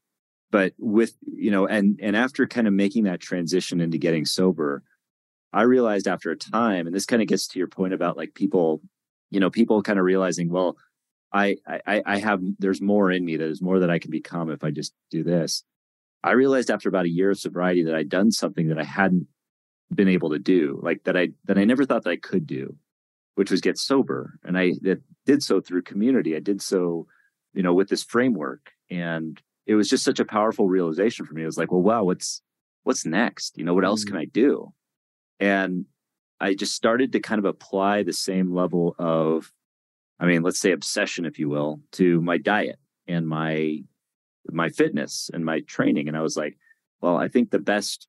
but 0.51 0.73
with 0.77 1.13
you 1.25 1.51
know, 1.51 1.67
and 1.67 1.99
and 2.01 2.15
after 2.15 2.47
kind 2.47 2.67
of 2.67 2.73
making 2.73 3.03
that 3.03 3.19
transition 3.19 3.81
into 3.81 3.97
getting 3.97 4.25
sober, 4.25 4.83
I 5.53 5.63
realized 5.63 6.07
after 6.07 6.31
a 6.31 6.37
time, 6.37 6.87
and 6.87 6.95
this 6.95 7.05
kind 7.05 7.21
of 7.21 7.27
gets 7.27 7.47
to 7.47 7.59
your 7.59 7.67
point 7.67 7.93
about 7.93 8.17
like 8.17 8.33
people, 8.33 8.81
you 9.29 9.39
know, 9.39 9.49
people 9.49 9.81
kind 9.81 9.99
of 9.99 10.05
realizing, 10.05 10.49
well, 10.49 10.77
I 11.33 11.57
I 11.67 12.01
I 12.05 12.17
have 12.19 12.41
there's 12.59 12.81
more 12.81 13.11
in 13.11 13.25
me, 13.25 13.37
there's 13.37 13.61
more 13.61 13.79
that 13.79 13.89
I 13.89 13.99
can 13.99 14.11
become 14.11 14.49
if 14.49 14.63
I 14.63 14.71
just 14.71 14.93
do 15.11 15.23
this. 15.23 15.63
I 16.23 16.31
realized 16.31 16.71
after 16.71 16.89
about 16.89 17.05
a 17.05 17.09
year 17.09 17.31
of 17.31 17.39
sobriety 17.39 17.83
that 17.83 17.95
I'd 17.95 18.09
done 18.09 18.31
something 18.31 18.69
that 18.69 18.79
I 18.79 18.83
hadn't 18.83 19.27
been 19.93 20.09
able 20.09 20.31
to 20.31 20.39
do, 20.39 20.79
like 20.83 21.03
that 21.05 21.17
I 21.17 21.29
that 21.45 21.57
I 21.57 21.63
never 21.63 21.85
thought 21.85 22.03
that 22.03 22.11
I 22.11 22.17
could 22.17 22.47
do 22.47 22.77
which 23.37 23.51
was 23.51 23.61
get 23.61 23.77
sober. 23.77 24.39
And 24.43 24.57
I 24.57 24.73
that 24.81 24.99
did 25.27 25.43
so 25.43 25.61
through 25.61 25.83
community. 25.83 26.35
I 26.35 26.39
did 26.39 26.59
so, 26.59 27.05
you 27.53 27.61
know, 27.61 27.71
with 27.71 27.87
this 27.87 28.03
framework. 28.03 28.71
And 28.89 29.39
it 29.67 29.75
was 29.75 29.87
just 29.87 30.03
such 30.03 30.19
a 30.19 30.25
powerful 30.25 30.67
realization 30.67 31.23
for 31.23 31.35
me. 31.35 31.43
It 31.43 31.45
was 31.45 31.57
like, 31.57 31.71
well, 31.71 31.83
wow, 31.83 32.03
what's 32.03 32.41
what's 32.81 33.05
next? 33.05 33.55
You 33.55 33.63
know, 33.63 33.75
what 33.75 33.85
else 33.85 34.03
can 34.03 34.15
mm. 34.15 34.21
I 34.21 34.25
do? 34.25 34.73
And 35.39 35.85
I 36.39 36.53
just 36.53 36.75
started 36.75 37.11
to 37.13 37.19
kind 37.19 37.39
of 37.39 37.45
apply 37.45 38.03
the 38.03 38.13
same 38.13 38.53
level 38.53 38.95
of, 38.99 39.51
I 40.19 40.25
mean, 40.25 40.43
let's 40.43 40.59
say 40.59 40.71
obsession, 40.71 41.25
if 41.25 41.39
you 41.39 41.49
will, 41.49 41.79
to 41.93 42.21
my 42.21 42.37
diet 42.37 42.79
and 43.07 43.27
my 43.27 43.79
my 44.49 44.69
fitness 44.69 45.29
and 45.33 45.43
my 45.43 45.59
training. 45.61 46.07
And 46.07 46.15
I 46.15 46.21
was 46.21 46.37
like, 46.37 46.57
well, 47.01 47.17
I 47.17 47.27
think 47.27 47.51
the 47.51 47.59
best 47.59 48.07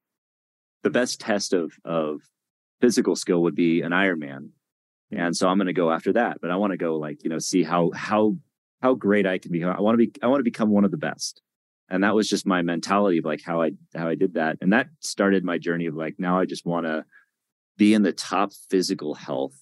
the 0.83 0.91
best 0.91 1.21
test 1.21 1.53
of 1.53 1.73
of 1.85 2.21
physical 2.81 3.17
skill 3.17 3.43
would 3.43 3.55
be 3.55 3.83
an 3.83 3.93
Ironman. 3.93 4.51
And 5.11 5.37
so 5.37 5.49
i'm 5.49 5.57
going 5.57 5.69
to 5.69 5.73
go 5.73 5.91
after 5.91 6.13
that 6.13 6.39
but 6.43 6.51
i 6.51 6.57
want 6.57 6.73
to 6.73 6.77
go 6.77 6.97
like 6.97 7.25
you 7.25 7.31
know 7.31 7.39
see 7.39 7.63
how 7.63 7.91
how 7.95 8.37
how 8.83 8.93
great 8.93 9.27
i 9.27 9.39
can 9.39 9.51
be 9.51 9.65
i 9.65 9.81
want 9.81 9.99
to 9.99 10.07
be 10.07 10.13
i 10.23 10.27
want 10.27 10.41
to 10.41 10.45
become 10.45 10.71
one 10.71 10.85
of 10.85 10.91
the 10.91 10.97
best. 10.97 11.41
And 11.91 12.05
that 12.05 12.15
was 12.15 12.29
just 12.29 12.47
my 12.47 12.61
mentality 12.61 13.17
of 13.17 13.25
like 13.25 13.41
how 13.43 13.63
i 13.63 13.71
how 13.95 14.09
i 14.09 14.15
did 14.15 14.35
that. 14.35 14.59
And 14.61 14.73
that 14.75 14.89
started 15.01 15.45
my 15.45 15.57
journey 15.57 15.87
of 15.87 15.95
like 15.95 16.17
now 16.19 16.39
i 16.39 16.45
just 16.45 16.67
want 16.67 16.87
to 16.87 17.05
be 17.79 17.95
in 17.95 18.03
the 18.03 18.13
top 18.13 18.53
physical 18.69 19.15
health 19.15 19.55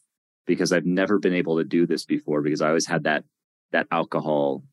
because 0.47 0.73
i've 0.73 0.85
never 0.85 1.19
been 1.19 1.35
able 1.35 1.59
to 1.59 1.65
do 1.65 1.87
this 1.87 2.05
before 2.05 2.43
because 2.43 2.61
i 2.61 2.69
always 2.69 2.87
had 2.87 3.05
that 3.05 3.25
that 3.71 3.87
alcohol 3.93 4.65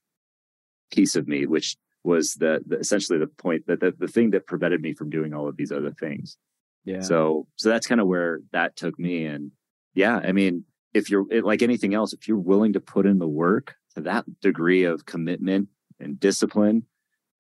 piece 0.91 1.15
of 1.15 1.27
me 1.27 1.45
which 1.45 1.77
was 2.03 2.33
the, 2.33 2.62
the 2.65 2.77
essentially 2.79 3.17
the 3.17 3.27
point 3.27 3.65
that 3.67 3.79
the, 3.79 3.93
the 3.97 4.07
thing 4.07 4.31
that 4.31 4.47
prevented 4.47 4.81
me 4.81 4.93
from 4.93 5.09
doing 5.09 5.33
all 5.33 5.47
of 5.47 5.55
these 5.57 5.71
other 5.71 5.91
things 5.91 6.38
yeah 6.85 7.01
so 7.01 7.47
so 7.55 7.69
that's 7.69 7.88
kind 7.88 8.01
of 8.01 8.07
where 8.07 8.39
that 8.51 8.75
took 8.75 8.97
me 8.97 9.25
and 9.25 9.51
yeah, 9.93 10.19
I 10.23 10.31
mean, 10.31 10.65
if 10.93 11.09
you're 11.09 11.25
like 11.41 11.62
anything 11.62 11.93
else, 11.93 12.13
if 12.13 12.27
you're 12.27 12.38
willing 12.38 12.73
to 12.73 12.79
put 12.79 13.05
in 13.05 13.19
the 13.19 13.27
work 13.27 13.75
to 13.95 14.01
that 14.01 14.25
degree 14.41 14.83
of 14.83 15.05
commitment 15.05 15.69
and 16.00 16.19
discipline, 16.19 16.85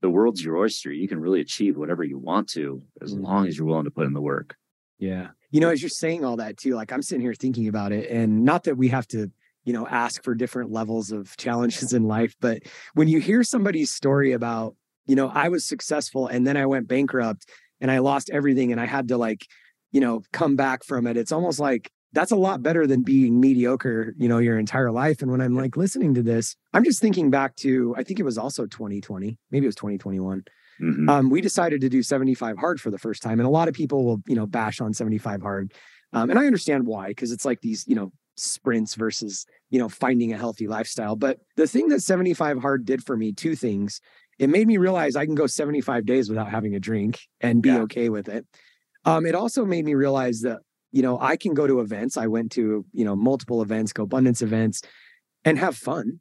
the 0.01 0.09
world's 0.09 0.43
your 0.43 0.57
oyster. 0.57 0.91
You 0.91 1.07
can 1.07 1.19
really 1.19 1.41
achieve 1.41 1.77
whatever 1.77 2.03
you 2.03 2.17
want 2.17 2.49
to 2.49 2.81
as 3.01 3.13
mm-hmm. 3.13 3.23
long 3.23 3.47
as 3.47 3.57
you're 3.57 3.67
willing 3.67 3.85
to 3.85 3.91
put 3.91 4.05
in 4.05 4.13
the 4.13 4.21
work. 4.21 4.55
Yeah. 5.03 5.27
You 5.51 5.59
know, 5.59 5.69
as 5.69 5.81
you're 5.81 5.89
saying 5.89 6.23
all 6.23 6.37
that 6.37 6.57
too, 6.57 6.75
like 6.75 6.93
I'm 6.93 7.01
sitting 7.01 7.21
here 7.21 7.33
thinking 7.33 7.67
about 7.67 7.91
it, 7.91 8.09
and 8.09 8.45
not 8.45 8.63
that 8.63 8.77
we 8.77 8.87
have 8.87 9.05
to, 9.09 9.29
you 9.65 9.73
know, 9.73 9.85
ask 9.85 10.23
for 10.23 10.33
different 10.33 10.71
levels 10.71 11.11
of 11.11 11.35
challenges 11.35 11.91
in 11.91 12.03
life, 12.03 12.35
but 12.39 12.63
when 12.93 13.09
you 13.09 13.19
hear 13.19 13.43
somebody's 13.43 13.91
story 13.91 14.31
about, 14.31 14.75
you 15.05 15.15
know, 15.15 15.27
I 15.27 15.49
was 15.49 15.65
successful 15.65 16.27
and 16.27 16.47
then 16.47 16.55
I 16.55 16.65
went 16.65 16.87
bankrupt 16.87 17.49
and 17.81 17.91
I 17.91 17.99
lost 17.99 18.29
everything 18.29 18.71
and 18.71 18.79
I 18.79 18.85
had 18.85 19.09
to 19.09 19.17
like, 19.17 19.45
you 19.91 19.99
know, 19.99 20.21
come 20.31 20.55
back 20.55 20.85
from 20.85 21.05
it. 21.05 21.17
It's 21.17 21.33
almost 21.33 21.59
like 21.59 21.91
that's 22.13 22.31
a 22.31 22.37
lot 22.37 22.63
better 22.63 22.87
than 22.87 23.03
being 23.03 23.41
mediocre, 23.41 24.13
you 24.17 24.29
know, 24.29 24.37
your 24.37 24.57
entire 24.57 24.91
life. 24.91 25.21
And 25.21 25.31
when 25.31 25.41
I'm 25.41 25.55
like 25.55 25.75
listening 25.75 26.13
to 26.13 26.23
this, 26.23 26.55
I'm 26.73 26.85
just 26.85 27.01
thinking 27.01 27.29
back 27.29 27.55
to, 27.57 27.93
I 27.97 28.03
think 28.03 28.19
it 28.19 28.23
was 28.23 28.37
also 28.37 28.65
2020, 28.65 29.37
maybe 29.51 29.65
it 29.65 29.67
was 29.67 29.75
2021. 29.75 30.45
Mm-hmm. 30.81 31.09
Um, 31.09 31.29
we 31.29 31.41
decided 31.41 31.81
to 31.81 31.89
do 31.89 32.03
75 32.03 32.57
hard 32.57 32.81
for 32.81 32.91
the 32.91 32.97
first 32.97 33.21
time. 33.21 33.39
And 33.39 33.47
a 33.47 33.51
lot 33.51 33.67
of 33.67 33.73
people 33.73 34.05
will, 34.05 34.21
you 34.27 34.35
know, 34.35 34.45
bash 34.45 34.81
on 34.81 34.93
75 34.93 35.41
hard. 35.41 35.73
Um, 36.13 36.29
and 36.29 36.39
I 36.39 36.45
understand 36.45 36.85
why, 36.85 37.07
because 37.07 37.31
it's 37.31 37.45
like 37.45 37.61
these, 37.61 37.87
you 37.87 37.95
know, 37.95 38.11
sprints 38.35 38.95
versus, 38.95 39.45
you 39.69 39.79
know, 39.79 39.89
finding 39.89 40.33
a 40.33 40.37
healthy 40.37 40.67
lifestyle. 40.67 41.15
But 41.15 41.39
the 41.55 41.67
thing 41.67 41.89
that 41.89 42.01
75 42.01 42.61
hard 42.61 42.85
did 42.85 43.03
for 43.03 43.15
me, 43.15 43.31
two 43.31 43.55
things. 43.55 44.01
It 44.39 44.49
made 44.49 44.67
me 44.67 44.77
realize 44.77 45.15
I 45.15 45.25
can 45.25 45.35
go 45.35 45.45
75 45.45 46.07
days 46.07 46.27
without 46.27 46.49
having 46.49 46.73
a 46.73 46.79
drink 46.79 47.19
and 47.39 47.61
be 47.61 47.69
yeah. 47.69 47.81
okay 47.81 48.09
with 48.09 48.27
it. 48.29 48.47
Um, 49.05 49.27
it 49.27 49.35
also 49.35 49.63
made 49.63 49.85
me 49.85 49.93
realize 49.93 50.41
that 50.41 50.59
you 50.93 51.01
know, 51.01 51.19
I 51.19 51.35
can 51.35 51.55
go 51.55 51.67
to 51.67 51.81
events. 51.81 52.17
I 52.17 52.27
went 52.27 52.51
to, 52.53 52.85
you 52.93 53.03
know, 53.03 53.15
multiple 53.15 53.63
events, 53.63 53.91
GoBundance 53.91 54.43
events, 54.43 54.83
and 55.43 55.57
have 55.57 55.75
fun. 55.75 56.19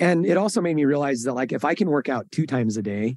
And 0.00 0.26
it 0.26 0.36
also 0.36 0.60
made 0.60 0.74
me 0.74 0.84
realize 0.84 1.22
that, 1.22 1.34
like, 1.34 1.52
if 1.52 1.64
I 1.64 1.74
can 1.74 1.88
work 1.88 2.08
out 2.08 2.30
two 2.32 2.44
times 2.44 2.76
a 2.76 2.82
day 2.82 3.16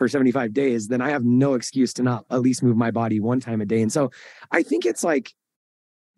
for 0.00 0.08
75 0.08 0.54
days, 0.54 0.88
then 0.88 1.02
I 1.02 1.10
have 1.10 1.26
no 1.26 1.52
excuse 1.52 1.92
to 1.92 2.02
not 2.02 2.24
at 2.30 2.40
least 2.40 2.62
move 2.62 2.74
my 2.74 2.90
body 2.90 3.20
one 3.20 3.38
time 3.38 3.60
a 3.60 3.66
day. 3.66 3.82
And 3.82 3.92
so 3.92 4.10
I 4.50 4.62
think 4.62 4.86
it's 4.86 5.04
like, 5.04 5.34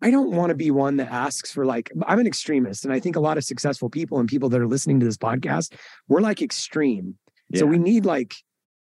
I 0.01 0.09
don't 0.09 0.31
want 0.31 0.51
to 0.51 0.55
be 0.55 0.71
one 0.71 0.95
that 0.97 1.11
asks 1.11 1.51
for 1.51 1.65
like, 1.65 1.91
I'm 2.07 2.17
an 2.17 2.25
extremist. 2.25 2.85
And 2.85 2.93
I 2.93 3.01
think 3.01 3.17
a 3.17 3.19
lot 3.19 3.37
of 3.37 3.43
successful 3.43 3.89
people 3.89 4.19
and 4.19 4.29
people 4.29 4.47
that 4.47 4.61
are 4.61 4.67
listening 4.67 5.01
to 5.01 5.05
this 5.05 5.17
podcast, 5.17 5.73
we're 6.07 6.21
like 6.21 6.41
extreme. 6.41 7.15
Yeah. 7.49 7.59
So 7.59 7.65
we 7.65 7.77
need 7.77 8.05
like, 8.05 8.35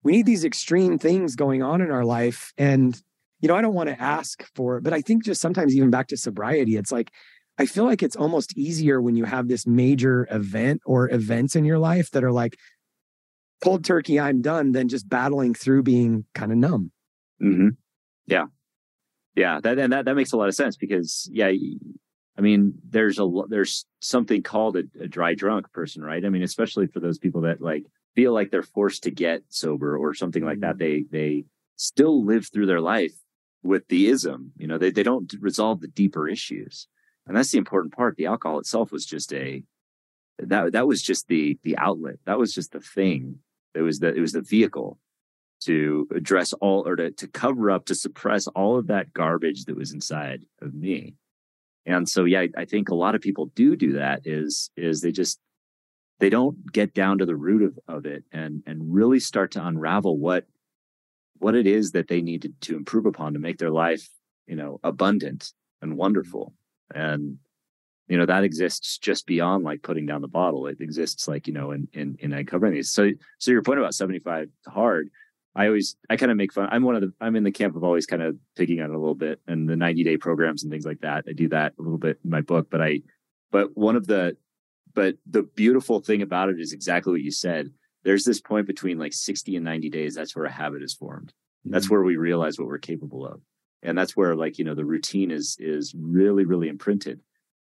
we 0.01 0.11
need 0.11 0.25
these 0.25 0.43
extreme 0.43 0.97
things 0.97 1.35
going 1.35 1.61
on 1.61 1.81
in 1.81 1.91
our 1.91 2.03
life. 2.03 2.51
And 2.57 2.99
you 3.41 3.47
know, 3.47 3.55
I 3.55 3.61
don't 3.61 3.75
want 3.75 3.89
to 3.89 4.01
ask 4.01 4.43
for 4.55 4.77
it, 4.77 4.83
but 4.83 4.91
I 4.91 5.01
think 5.01 5.23
just 5.23 5.39
sometimes 5.39 5.75
even 5.75 5.91
back 5.91 6.07
to 6.07 6.17
sobriety, 6.17 6.77
it's 6.77 6.91
like 6.91 7.11
I 7.59 7.67
feel 7.67 7.83
like 7.85 8.01
it's 8.01 8.15
almost 8.15 8.57
easier 8.57 8.99
when 8.99 9.15
you 9.15 9.25
have 9.25 9.49
this 9.49 9.67
major 9.67 10.27
event 10.31 10.81
or 10.83 11.13
events 11.13 11.55
in 11.55 11.63
your 11.63 11.77
life 11.77 12.09
that 12.11 12.23
are 12.23 12.31
like 12.31 12.57
cold 13.63 13.83
turkey, 13.83 14.19
I'm 14.19 14.41
done, 14.41 14.71
than 14.71 14.87
just 14.87 15.07
battling 15.07 15.53
through 15.53 15.83
being 15.83 16.25
kind 16.33 16.51
of 16.51 16.57
numb. 16.57 16.91
Mm-hmm. 17.41 17.69
Yeah, 18.27 18.45
yeah, 19.35 19.59
that 19.61 19.79
and 19.79 19.93
that 19.93 20.05
that 20.05 20.15
makes 20.15 20.33
a 20.33 20.37
lot 20.37 20.49
of 20.49 20.55
sense 20.55 20.77
because 20.77 21.29
yeah, 21.31 21.51
I 22.37 22.41
mean, 22.41 22.73
there's 22.89 23.19
a 23.19 23.27
there's 23.47 23.85
something 23.99 24.43
called 24.43 24.77
a, 24.77 24.83
a 25.01 25.07
dry 25.07 25.35
drunk 25.35 25.71
person, 25.71 26.03
right? 26.03 26.23
I 26.23 26.29
mean, 26.29 26.43
especially 26.43 26.87
for 26.87 26.99
those 26.99 27.17
people 27.17 27.41
that 27.41 27.61
like 27.61 27.85
feel 28.15 28.33
like 28.33 28.51
they're 28.51 28.63
forced 28.63 29.03
to 29.03 29.11
get 29.11 29.43
sober 29.49 29.97
or 29.97 30.13
something 30.13 30.43
like 30.43 30.59
that. 30.61 30.77
Mm-hmm. 30.77 31.07
They 31.11 31.19
they 31.19 31.43
still 31.75 32.25
live 32.25 32.47
through 32.51 32.65
their 32.65 32.81
life 32.81 33.13
with 33.63 33.87
the 33.87 34.07
ism. 34.07 34.51
You 34.57 34.67
know, 34.67 34.77
they, 34.77 34.91
they 34.91 35.03
don't 35.03 35.33
resolve 35.39 35.81
the 35.81 35.87
deeper 35.87 36.27
issues. 36.27 36.87
And 37.27 37.37
that's 37.37 37.51
the 37.51 37.57
important 37.57 37.93
part. 37.93 38.15
The 38.15 38.25
alcohol 38.25 38.59
itself 38.59 38.91
was 38.91 39.05
just 39.05 39.33
a 39.33 39.63
that 40.39 40.71
that 40.73 40.87
was 40.87 41.01
just 41.01 41.27
the 41.27 41.59
the 41.63 41.77
outlet. 41.77 42.15
That 42.25 42.39
was 42.39 42.53
just 42.53 42.71
the 42.71 42.79
thing. 42.79 43.39
It 43.73 43.81
was 43.81 43.99
the 43.99 44.13
it 44.13 44.19
was 44.19 44.33
the 44.33 44.41
vehicle 44.41 44.97
to 45.61 46.07
address 46.15 46.53
all 46.53 46.87
or 46.87 46.95
to, 46.95 47.11
to 47.11 47.27
cover 47.27 47.69
up, 47.69 47.85
to 47.85 47.95
suppress 47.95 48.47
all 48.47 48.77
of 48.77 48.87
that 48.87 49.13
garbage 49.13 49.65
that 49.65 49.75
was 49.75 49.91
inside 49.91 50.41
of 50.61 50.73
me. 50.73 51.15
And 51.85 52.07
so 52.07 52.23
yeah, 52.23 52.41
I, 52.41 52.49
I 52.57 52.65
think 52.65 52.89
a 52.89 52.95
lot 52.95 53.15
of 53.15 53.21
people 53.21 53.47
do 53.55 53.75
do 53.75 53.93
that 53.93 54.21
is 54.25 54.69
is 54.77 55.01
they 55.01 55.11
just 55.11 55.39
they 56.19 56.29
don't 56.29 56.71
get 56.71 56.93
down 56.93 57.17
to 57.19 57.25
the 57.25 57.35
root 57.35 57.61
of, 57.61 57.79
of 57.87 58.05
it 58.05 58.23
and 58.31 58.63
and 58.65 58.93
really 58.93 59.19
start 59.19 59.51
to 59.51 59.65
unravel 59.65 60.17
what 60.17 60.45
what 61.39 61.55
it 61.55 61.65
is 61.65 61.91
that 61.91 62.07
they 62.07 62.21
needed 62.21 62.53
to 62.61 62.75
improve 62.75 63.05
upon 63.05 63.33
to 63.33 63.39
make 63.39 63.57
their 63.57 63.71
life, 63.71 64.09
you 64.45 64.55
know, 64.55 64.79
abundant 64.83 65.53
and 65.81 65.97
wonderful. 65.97 66.53
And, 66.93 67.37
you 68.09 68.17
know, 68.17 68.25
that 68.25 68.43
exists 68.43 68.97
just 68.97 69.27
beyond 69.27 69.63
like 69.63 69.83
putting 69.83 70.05
down 70.05 70.21
the 70.21 70.27
bottle. 70.27 70.67
It 70.67 70.81
exists 70.81 71.27
like, 71.27 71.47
you 71.47 71.53
know, 71.53 71.71
in, 71.71 71.87
in, 71.93 72.17
in 72.19 72.33
uncovering 72.33 72.73
these. 72.73 72.91
So, 72.91 73.11
so 73.37 73.51
your 73.51 73.61
point 73.61 73.79
about 73.79 73.93
75 73.93 74.49
hard, 74.67 75.09
I 75.55 75.67
always 75.67 75.95
I 76.09 76.15
kind 76.15 76.31
of 76.31 76.37
make 76.37 76.53
fun. 76.53 76.69
I'm 76.71 76.83
one 76.83 76.95
of 76.95 77.01
the 77.01 77.13
I'm 77.21 77.35
in 77.35 77.43
the 77.43 77.51
camp 77.51 77.75
of 77.75 77.83
always 77.83 78.05
kind 78.05 78.21
of 78.21 78.35
picking 78.55 78.81
on 78.81 78.91
it 78.91 78.95
a 78.95 78.99
little 78.99 79.15
bit 79.15 79.41
and 79.47 79.67
the 79.67 79.75
90 79.75 80.03
day 80.03 80.17
programs 80.17 80.63
and 80.63 80.71
things 80.71 80.85
like 80.85 81.01
that. 81.01 81.25
I 81.27 81.33
do 81.33 81.49
that 81.49 81.73
a 81.77 81.81
little 81.81 81.97
bit 81.97 82.19
in 82.23 82.29
my 82.29 82.41
book, 82.41 82.67
but 82.69 82.81
I 82.81 83.01
but 83.51 83.75
one 83.75 83.95
of 83.95 84.07
the 84.07 84.37
but 84.93 85.15
the 85.29 85.43
beautiful 85.43 85.99
thing 85.99 86.21
about 86.21 86.49
it 86.49 86.59
is 86.59 86.73
exactly 86.73 87.11
what 87.11 87.21
you 87.21 87.31
said. 87.31 87.71
There's 88.03 88.25
this 88.25 88.39
point 88.39 88.67
between 88.67 88.97
like 88.97 89.13
60 89.13 89.55
and 89.55 89.65
90 89.65 89.89
days. 89.89 90.15
That's 90.15 90.35
where 90.35 90.45
a 90.45 90.51
habit 90.51 90.81
is 90.81 90.93
formed. 90.93 91.29
Mm-hmm. 91.29 91.73
That's 91.73 91.89
where 91.89 92.03
we 92.03 92.15
realize 92.15 92.57
what 92.57 92.67
we're 92.67 92.77
capable 92.77 93.25
of. 93.25 93.41
And 93.83 93.97
that's 93.97 94.15
where 94.15 94.35
like, 94.35 94.57
you 94.57 94.65
know, 94.65 94.75
the 94.75 94.85
routine 94.85 95.31
is 95.31 95.57
is 95.59 95.93
really, 95.97 96.45
really 96.45 96.69
imprinted. 96.69 97.19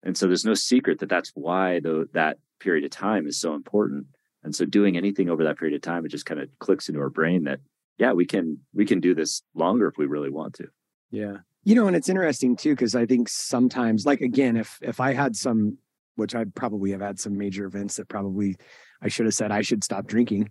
And 0.03 0.17
so 0.17 0.27
there's 0.27 0.45
no 0.45 0.55
secret 0.55 0.99
that 1.01 1.09
that's 1.09 1.31
why 1.35 1.81
the, 1.81 2.09
that 2.13 2.39
period 2.59 2.85
of 2.85 2.91
time 2.91 3.27
is 3.27 3.39
so 3.39 3.55
important. 3.55 4.07
And 4.43 4.55
so 4.55 4.65
doing 4.65 4.97
anything 4.97 5.31
over 5.31 5.45
that 5.45 5.59
period 5.59 5.77
of 5.77 5.83
time, 5.83 6.05
it 6.05 6.11
just 6.11 6.27
kind 6.27 6.41
of 6.41 6.49
clicks 6.59 6.89
into 6.89 7.01
our 7.01 7.11
brain 7.11 7.45
that, 7.45 7.61
yeah, 7.99 8.13
we 8.13 8.27
can, 8.27 8.59
we 8.75 8.85
can 8.85 9.01
do 9.01 9.15
this 9.15 9.43
longer 9.55 9.87
if 9.87 9.97
we 9.97 10.07
really 10.07 10.31
want 10.31 10.55
to. 10.55 10.67
Yeah. 11.11 11.39
You 11.65 11.77
know, 11.77 11.87
and 11.87 11.95
it's 11.95 12.09
interesting 12.09 12.57
too, 12.57 12.71
because 12.71 12.97
I 12.97 13.07
think 13.07 13.29
sometimes, 13.29 14.05
like 14.05 14.21
again, 14.21 14.57
if 14.57 14.79
if 14.83 14.99
I 14.99 15.13
had 15.13 15.37
some, 15.37 15.79
which 16.17 16.35
I'd 16.35 16.55
probably 16.55 16.91
have 16.91 17.01
had 17.01 17.21
some 17.21 17.39
major 17.39 17.67
events 17.67 17.97
that 17.97 18.09
probably 18.09 18.57
I 19.01 19.09
should 19.09 19.27
have 19.27 19.35
said 19.35 19.53
I 19.53 19.63
should 19.63 19.85
stop 19.85 20.07
drinking. 20.07 20.51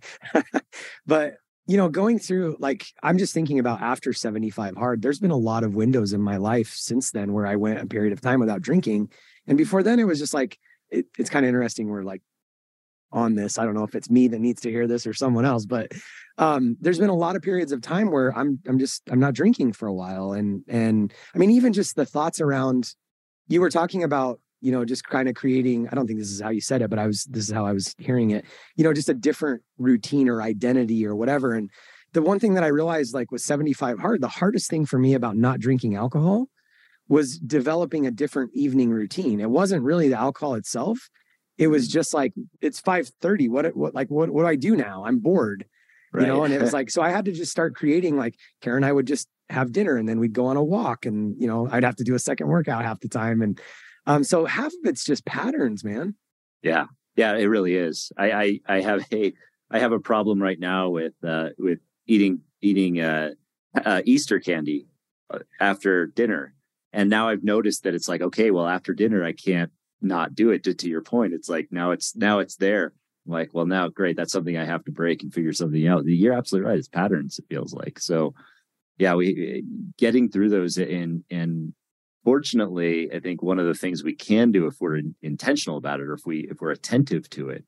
but 1.06 1.34
you 1.66 1.76
know, 1.76 1.90
going 1.90 2.18
through 2.18 2.56
like 2.60 2.86
I'm 3.02 3.18
just 3.18 3.34
thinking 3.34 3.58
about 3.58 3.82
after 3.82 4.14
75 4.14 4.76
hard, 4.76 5.02
there's 5.02 5.18
been 5.18 5.30
a 5.30 5.36
lot 5.36 5.64
of 5.64 5.74
windows 5.74 6.14
in 6.14 6.22
my 6.22 6.38
life 6.38 6.72
since 6.74 7.10
then 7.10 7.34
where 7.34 7.46
I 7.46 7.56
went 7.56 7.80
a 7.80 7.86
period 7.86 8.14
of 8.14 8.22
time 8.22 8.40
without 8.40 8.62
drinking. 8.62 9.10
And 9.46 9.58
before 9.58 9.82
then 9.82 9.98
it 9.98 10.04
was 10.04 10.18
just 10.18 10.34
like 10.34 10.58
it, 10.90 11.06
it's 11.18 11.30
kind 11.30 11.44
of 11.44 11.48
interesting. 11.48 11.88
We're 11.88 12.02
like 12.02 12.22
on 13.12 13.34
this. 13.34 13.58
I 13.58 13.64
don't 13.64 13.74
know 13.74 13.84
if 13.84 13.94
it's 13.94 14.10
me 14.10 14.28
that 14.28 14.38
needs 14.38 14.62
to 14.62 14.70
hear 14.70 14.86
this 14.86 15.06
or 15.06 15.12
someone 15.12 15.44
else, 15.44 15.66
but 15.66 15.92
um, 16.38 16.76
there's 16.80 16.98
been 16.98 17.10
a 17.10 17.14
lot 17.14 17.36
of 17.36 17.42
periods 17.42 17.72
of 17.72 17.82
time 17.82 18.10
where 18.10 18.36
I'm 18.36 18.58
I'm 18.66 18.78
just 18.78 19.02
I'm 19.10 19.20
not 19.20 19.34
drinking 19.34 19.74
for 19.74 19.86
a 19.86 19.94
while, 19.94 20.32
and 20.32 20.62
and 20.68 21.12
I 21.34 21.38
mean 21.38 21.50
even 21.50 21.72
just 21.72 21.96
the 21.96 22.06
thoughts 22.06 22.40
around 22.40 22.94
you 23.48 23.60
were 23.60 23.70
talking 23.70 24.02
about 24.02 24.40
you 24.60 24.72
know 24.72 24.84
just 24.84 25.04
kind 25.04 25.28
of 25.28 25.34
creating 25.34 25.88
i 25.88 25.94
don't 25.94 26.06
think 26.06 26.18
this 26.18 26.30
is 26.30 26.40
how 26.40 26.48
you 26.48 26.60
said 26.60 26.80
it 26.80 26.88
but 26.88 26.98
i 26.98 27.06
was 27.06 27.24
this 27.24 27.48
is 27.48 27.52
how 27.52 27.66
i 27.66 27.72
was 27.72 27.94
hearing 27.98 28.30
it 28.30 28.44
you 28.76 28.84
know 28.84 28.92
just 28.92 29.08
a 29.08 29.14
different 29.14 29.60
routine 29.76 30.28
or 30.28 30.40
identity 30.40 31.04
or 31.04 31.14
whatever 31.14 31.52
and 31.52 31.68
the 32.12 32.22
one 32.22 32.38
thing 32.38 32.54
that 32.54 32.64
i 32.64 32.68
realized 32.68 33.12
like 33.12 33.30
with 33.30 33.42
75 33.42 33.98
hard 33.98 34.20
the 34.20 34.28
hardest 34.28 34.70
thing 34.70 34.86
for 34.86 34.98
me 34.98 35.14
about 35.14 35.36
not 35.36 35.60
drinking 35.60 35.96
alcohol 35.96 36.48
was 37.08 37.38
developing 37.38 38.06
a 38.06 38.10
different 38.10 38.52
evening 38.54 38.90
routine. 38.90 39.40
It 39.40 39.50
wasn't 39.50 39.82
really 39.82 40.08
the 40.08 40.18
alcohol 40.18 40.54
itself. 40.54 41.10
It 41.58 41.66
was 41.68 41.86
mm-hmm. 41.86 41.92
just 41.92 42.14
like 42.14 42.32
it's 42.60 42.80
5:30 42.80 43.48
what 43.50 43.76
what 43.76 43.94
like 43.94 44.10
what 44.10 44.30
what 44.30 44.42
do 44.42 44.48
I 44.48 44.56
do 44.56 44.76
now? 44.76 45.04
I'm 45.04 45.18
bored 45.18 45.66
right. 46.12 46.22
you 46.22 46.26
know? 46.26 46.44
And 46.44 46.54
it 46.54 46.60
was 46.60 46.72
like 46.78 46.90
so 46.90 47.02
I 47.02 47.10
had 47.10 47.24
to 47.24 47.32
just 47.32 47.50
start 47.50 47.74
creating 47.74 48.16
like 48.16 48.36
Karen 48.60 48.78
and 48.78 48.86
I 48.86 48.92
would 48.92 49.06
just 49.06 49.28
have 49.48 49.72
dinner 49.72 49.96
and 49.96 50.08
then 50.08 50.18
we'd 50.18 50.32
go 50.32 50.46
on 50.46 50.56
a 50.56 50.64
walk 50.64 51.04
and 51.04 51.34
you 51.38 51.46
know 51.46 51.68
I'd 51.70 51.84
have 51.84 51.96
to 51.96 52.04
do 52.04 52.14
a 52.14 52.18
second 52.18 52.48
workout 52.48 52.84
half 52.84 53.00
the 53.00 53.08
time 53.08 53.42
and 53.42 53.60
um 54.06 54.24
so 54.24 54.44
half 54.44 54.66
of 54.66 54.78
it's 54.84 55.04
just 55.04 55.24
patterns 55.24 55.84
man. 55.84 56.14
Yeah. 56.62 56.86
Yeah 57.16 57.36
it 57.36 57.46
really 57.46 57.74
is. 57.74 58.12
I 58.16 58.32
I 58.32 58.60
I 58.66 58.80
have 58.80 59.04
a 59.12 59.32
I 59.70 59.78
have 59.78 59.92
a 59.92 60.00
problem 60.00 60.42
right 60.42 60.58
now 60.58 60.90
with 60.90 61.14
uh 61.24 61.50
with 61.58 61.80
eating 62.06 62.40
eating 62.60 63.00
uh, 63.00 63.30
uh 63.84 64.02
Easter 64.04 64.38
candy 64.38 64.86
uh, 65.30 65.40
after 65.60 66.06
dinner 66.06 66.54
and 66.92 67.08
now 67.10 67.28
I've 67.28 67.44
noticed 67.44 67.84
that 67.84 67.94
it's 67.94 68.08
like 68.08 68.20
okay 68.20 68.50
well 68.50 68.66
after 68.66 68.94
dinner 68.94 69.24
I 69.24 69.32
can't 69.32 69.70
not 70.00 70.34
do 70.34 70.50
it 70.50 70.64
to, 70.64 70.74
to 70.74 70.88
your 70.88 71.02
point. 71.02 71.32
It's 71.32 71.48
like 71.48 71.68
now 71.70 71.92
it's 71.92 72.16
now 72.16 72.40
it's 72.40 72.56
there. 72.56 72.92
I'm 73.26 73.32
like 73.32 73.50
well 73.52 73.66
now 73.66 73.88
great 73.88 74.16
that's 74.16 74.32
something 74.32 74.56
i 74.56 74.64
have 74.64 74.84
to 74.84 74.90
break 74.90 75.22
and 75.22 75.32
figure 75.32 75.52
something 75.52 75.86
out. 75.86 76.04
You're 76.06 76.32
absolutely 76.34 76.68
right. 76.68 76.78
It's 76.78 76.88
patterns 76.88 77.38
it 77.38 77.46
feels 77.48 77.72
like. 77.72 77.98
So 77.98 78.34
yeah 78.98 79.14
we 79.14 79.56
eh, 79.58 79.92
getting 79.96 80.30
through 80.30 80.50
those 80.50 80.76
and 80.76 81.24
and 81.30 81.72
fortunately 82.24 83.10
i 83.12 83.18
think 83.18 83.42
one 83.42 83.58
of 83.58 83.66
the 83.66 83.74
things 83.74 84.04
we 84.04 84.14
can 84.14 84.52
do 84.52 84.66
if 84.66 84.74
we're 84.80 85.00
intentional 85.22 85.78
about 85.78 85.98
it 85.98 86.06
or 86.06 86.12
if 86.12 86.26
we 86.26 86.46
if 86.50 86.60
we're 86.60 86.70
attentive 86.70 87.28
to 87.30 87.48
it 87.48 87.64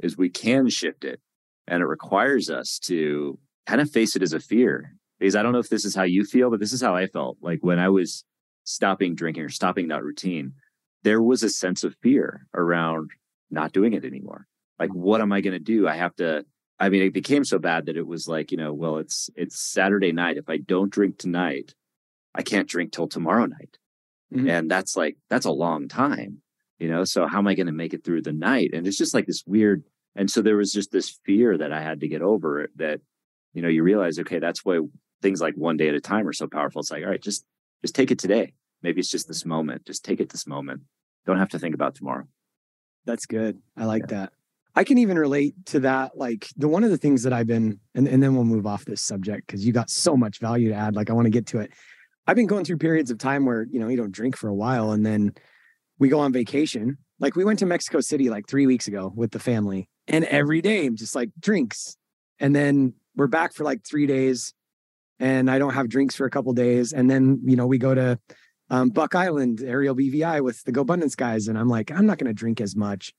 is 0.00 0.16
we 0.16 0.28
can 0.28 0.68
shift 0.68 1.04
it. 1.04 1.20
And 1.68 1.82
it 1.82 1.86
requires 1.86 2.48
us 2.48 2.78
to 2.84 3.38
kind 3.66 3.80
of 3.80 3.90
face 3.90 4.14
it 4.14 4.22
as 4.22 4.32
a 4.32 4.40
fear. 4.40 4.94
Because 5.18 5.34
i 5.34 5.42
don't 5.42 5.52
know 5.52 5.58
if 5.58 5.70
this 5.70 5.84
is 5.84 5.94
how 5.94 6.02
you 6.02 6.24
feel 6.24 6.50
but 6.50 6.60
this 6.60 6.72
is 6.72 6.82
how 6.82 6.94
i 6.94 7.06
felt. 7.06 7.38
Like 7.40 7.60
when 7.62 7.78
i 7.78 7.88
was 7.88 8.24
stopping 8.66 9.14
drinking 9.14 9.42
or 9.42 9.48
stopping 9.48 9.88
that 9.88 10.04
routine 10.04 10.52
there 11.06 11.22
was 11.22 11.44
a 11.44 11.48
sense 11.48 11.84
of 11.84 11.94
fear 12.02 12.48
around 12.52 13.12
not 13.48 13.70
doing 13.70 13.92
it 13.92 14.04
anymore. 14.04 14.48
Like, 14.80 14.92
what 14.92 15.20
am 15.20 15.30
I 15.30 15.40
going 15.40 15.52
to 15.52 15.60
do? 15.60 15.86
I 15.86 15.94
have 15.94 16.16
to. 16.16 16.44
I 16.80 16.88
mean, 16.88 17.02
it 17.02 17.14
became 17.14 17.44
so 17.44 17.60
bad 17.60 17.86
that 17.86 17.96
it 17.96 18.06
was 18.06 18.26
like, 18.26 18.50
you 18.50 18.58
know, 18.58 18.72
well, 18.72 18.98
it's 18.98 19.30
it's 19.36 19.56
Saturday 19.56 20.10
night. 20.10 20.36
If 20.36 20.50
I 20.50 20.56
don't 20.56 20.90
drink 20.90 21.16
tonight, 21.16 21.76
I 22.34 22.42
can't 22.42 22.68
drink 22.68 22.90
till 22.90 23.06
tomorrow 23.06 23.46
night, 23.46 23.78
mm-hmm. 24.34 24.50
and 24.50 24.68
that's 24.68 24.96
like 24.96 25.16
that's 25.30 25.46
a 25.46 25.52
long 25.52 25.86
time, 25.86 26.42
you 26.80 26.88
know. 26.88 27.04
So 27.04 27.28
how 27.28 27.38
am 27.38 27.46
I 27.46 27.54
going 27.54 27.68
to 27.68 27.72
make 27.72 27.94
it 27.94 28.04
through 28.04 28.22
the 28.22 28.32
night? 28.32 28.70
And 28.74 28.84
it's 28.84 28.98
just 28.98 29.14
like 29.14 29.26
this 29.26 29.44
weird. 29.46 29.84
And 30.16 30.28
so 30.28 30.42
there 30.42 30.56
was 30.56 30.72
just 30.72 30.90
this 30.90 31.20
fear 31.24 31.56
that 31.56 31.72
I 31.72 31.82
had 31.82 32.00
to 32.00 32.08
get 32.08 32.20
over. 32.20 32.68
That 32.74 33.00
you 33.54 33.62
know, 33.62 33.68
you 33.68 33.84
realize, 33.84 34.18
okay, 34.18 34.40
that's 34.40 34.64
why 34.64 34.80
things 35.22 35.40
like 35.40 35.54
one 35.54 35.76
day 35.76 35.88
at 35.88 35.94
a 35.94 36.00
time 36.00 36.26
are 36.26 36.32
so 36.32 36.48
powerful. 36.48 36.80
It's 36.80 36.90
like, 36.90 37.04
all 37.04 37.10
right, 37.10 37.22
just 37.22 37.46
just 37.82 37.94
take 37.94 38.10
it 38.10 38.18
today. 38.18 38.52
Maybe 38.82 39.00
it's 39.00 39.10
just 39.10 39.28
this 39.28 39.44
moment. 39.44 39.86
Just 39.86 40.04
take 40.04 40.20
it 40.20 40.28
this 40.30 40.46
moment. 40.46 40.82
Don't 41.26 41.38
have 41.38 41.48
to 41.50 41.58
think 41.58 41.74
about 41.74 41.94
tomorrow. 41.94 42.24
That's 43.04 43.26
good. 43.26 43.58
I 43.76 43.84
like 43.84 44.02
yeah. 44.02 44.18
that. 44.18 44.32
I 44.74 44.84
can 44.84 44.98
even 44.98 45.18
relate 45.18 45.54
to 45.66 45.80
that. 45.80 46.18
Like 46.18 46.48
the 46.56 46.68
one 46.68 46.84
of 46.84 46.90
the 46.90 46.98
things 46.98 47.22
that 47.22 47.32
I've 47.32 47.46
been, 47.46 47.80
and, 47.94 48.06
and 48.06 48.22
then 48.22 48.34
we'll 48.34 48.44
move 48.44 48.66
off 48.66 48.84
this 48.84 49.00
subject 49.00 49.46
because 49.46 49.66
you 49.66 49.72
got 49.72 49.88
so 49.88 50.16
much 50.16 50.38
value 50.38 50.68
to 50.68 50.74
add. 50.74 50.94
Like 50.94 51.08
I 51.08 51.14
want 51.14 51.26
to 51.26 51.30
get 51.30 51.46
to 51.46 51.60
it. 51.60 51.72
I've 52.26 52.36
been 52.36 52.46
going 52.46 52.64
through 52.64 52.78
periods 52.78 53.10
of 53.10 53.18
time 53.18 53.46
where, 53.46 53.66
you 53.70 53.78
know, 53.78 53.88
you 53.88 53.96
don't 53.96 54.12
drink 54.12 54.36
for 54.36 54.48
a 54.48 54.54
while 54.54 54.90
and 54.90 55.06
then 55.06 55.32
we 55.98 56.08
go 56.08 56.18
on 56.18 56.32
vacation. 56.32 56.98
Like 57.20 57.36
we 57.36 57.44
went 57.44 57.60
to 57.60 57.66
Mexico 57.66 58.00
City 58.00 58.28
like 58.28 58.46
three 58.48 58.66
weeks 58.66 58.88
ago 58.88 59.12
with 59.14 59.30
the 59.30 59.38
family 59.38 59.88
and 60.08 60.24
every 60.24 60.60
day 60.60 60.86
I'm 60.86 60.96
just 60.96 61.14
like 61.14 61.30
drinks. 61.40 61.96
And 62.38 62.54
then 62.54 62.94
we're 63.14 63.28
back 63.28 63.54
for 63.54 63.64
like 63.64 63.84
three 63.84 64.06
days 64.06 64.52
and 65.18 65.50
I 65.50 65.58
don't 65.58 65.74
have 65.74 65.88
drinks 65.88 66.14
for 66.14 66.26
a 66.26 66.30
couple 66.30 66.52
days. 66.52 66.92
And 66.92 67.10
then, 67.10 67.40
you 67.44 67.56
know, 67.56 67.66
we 67.66 67.78
go 67.78 67.94
to 67.94 68.18
um, 68.70 68.90
Buck 68.90 69.14
Island, 69.14 69.62
Aerial 69.64 69.94
BVI 69.94 70.42
with 70.42 70.62
the 70.64 70.72
GoBundance 70.72 71.16
guys. 71.16 71.48
And 71.48 71.58
I'm 71.58 71.68
like, 71.68 71.90
I'm 71.90 72.06
not 72.06 72.18
going 72.18 72.28
to 72.28 72.34
drink 72.34 72.60
as 72.60 72.76
much. 72.76 73.14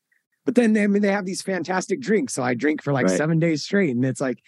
But 0.46 0.56
then 0.56 0.74
they, 0.74 0.84
I 0.84 0.88
mean, 0.88 1.02
they 1.02 1.12
have 1.12 1.26
these 1.26 1.42
fantastic 1.42 2.00
drinks. 2.00 2.34
So 2.34 2.44
I 2.44 2.54
drink 2.54 2.82
for 2.82 2.94
like 2.94 3.08
right. 3.08 3.18
seven 3.18 3.40
days 3.40 3.64
straight. 3.64 3.96
And 3.96 4.06
it's 4.06 4.22
like, 4.22 4.40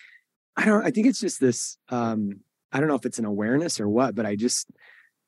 I 0.56 0.66
don't, 0.66 0.86
I 0.86 0.92
think 0.92 1.08
it's 1.08 1.20
just 1.20 1.40
this, 1.40 1.78
um, 1.90 2.42
I 2.72 2.80
don't 2.80 2.88
know 2.88 2.96
if 2.96 3.06
it's 3.06 3.20
an 3.20 3.26
awareness 3.26 3.80
or 3.80 3.90
what, 3.90 4.16
but 4.16 4.26
I 4.26 4.36
just, 4.36 4.70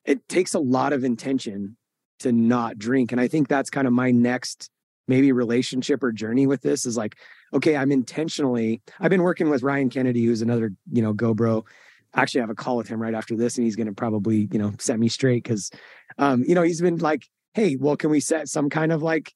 it 0.04 0.26
takes 0.28 0.54
a 0.54 0.60
lot 0.60 0.92
of 0.92 1.04
intention 1.04 1.76
to 2.20 2.32
not 2.32 2.78
drink. 2.78 3.12
And 3.12 3.20
I 3.20 3.28
think 3.28 3.48
that's 3.48 3.70
kind 3.70 3.86
of 3.86 3.92
my 3.92 4.10
next 4.10 4.70
maybe 5.08 5.32
relationship 5.32 6.02
or 6.02 6.12
journey 6.12 6.46
with 6.46 6.62
this 6.62 6.86
is 6.86 6.96
like, 6.96 7.16
okay, 7.52 7.76
I'm 7.76 7.92
intentionally, 7.92 8.80
I've 9.00 9.10
been 9.10 9.22
working 9.22 9.50
with 9.50 9.62
Ryan 9.62 9.90
Kennedy, 9.90 10.24
who's 10.24 10.42
another, 10.42 10.72
you 10.90 11.02
know, 11.02 11.12
GoBro 11.12 11.64
actually 12.14 12.40
I 12.40 12.44
have 12.44 12.50
a 12.50 12.54
call 12.54 12.76
with 12.76 12.88
him 12.88 13.00
right 13.00 13.14
after 13.14 13.36
this 13.36 13.56
and 13.56 13.64
he's 13.64 13.76
going 13.76 13.86
to 13.86 13.92
probably 13.92 14.48
you 14.52 14.58
know 14.58 14.72
set 14.78 14.98
me 14.98 15.08
straight 15.08 15.44
because 15.44 15.70
um 16.18 16.44
you 16.46 16.54
know 16.54 16.62
he's 16.62 16.80
been 16.80 16.98
like 16.98 17.26
hey 17.54 17.76
well 17.78 17.96
can 17.96 18.10
we 18.10 18.20
set 18.20 18.48
some 18.48 18.70
kind 18.70 18.92
of 18.92 19.02
like 19.02 19.32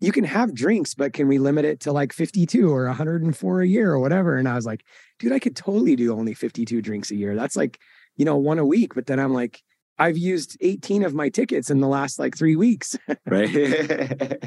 you 0.00 0.12
can 0.12 0.24
have 0.24 0.54
drinks 0.54 0.94
but 0.94 1.12
can 1.12 1.26
we 1.26 1.38
limit 1.38 1.64
it 1.64 1.80
to 1.80 1.92
like 1.92 2.12
52 2.12 2.70
or 2.70 2.86
104 2.86 3.60
a 3.60 3.66
year 3.66 3.90
or 3.92 3.98
whatever? 3.98 4.36
And 4.36 4.48
i 4.48 4.54
was 4.54 4.66
like 4.66 4.84
dude 5.18 5.32
i 5.32 5.38
could 5.38 5.56
totally 5.56 5.96
do 5.96 6.12
only 6.12 6.34
52 6.34 6.82
drinks 6.82 7.10
a 7.10 7.16
year. 7.16 7.34
That's 7.34 7.56
like 7.56 7.78
you 8.16 8.24
know 8.24 8.36
one 8.36 8.58
a 8.58 8.64
week. 8.64 8.94
But 8.94 9.06
then 9.06 9.18
i'm 9.18 9.32
like 9.32 9.62
i've 9.98 10.18
used 10.18 10.56
18 10.60 11.04
of 11.04 11.14
my 11.14 11.28
tickets 11.28 11.70
in 11.70 11.80
the 11.80 11.88
last 11.88 12.18
like 12.18 12.36
three 12.36 12.56
weeks. 12.56 12.96
Right. 13.26 13.50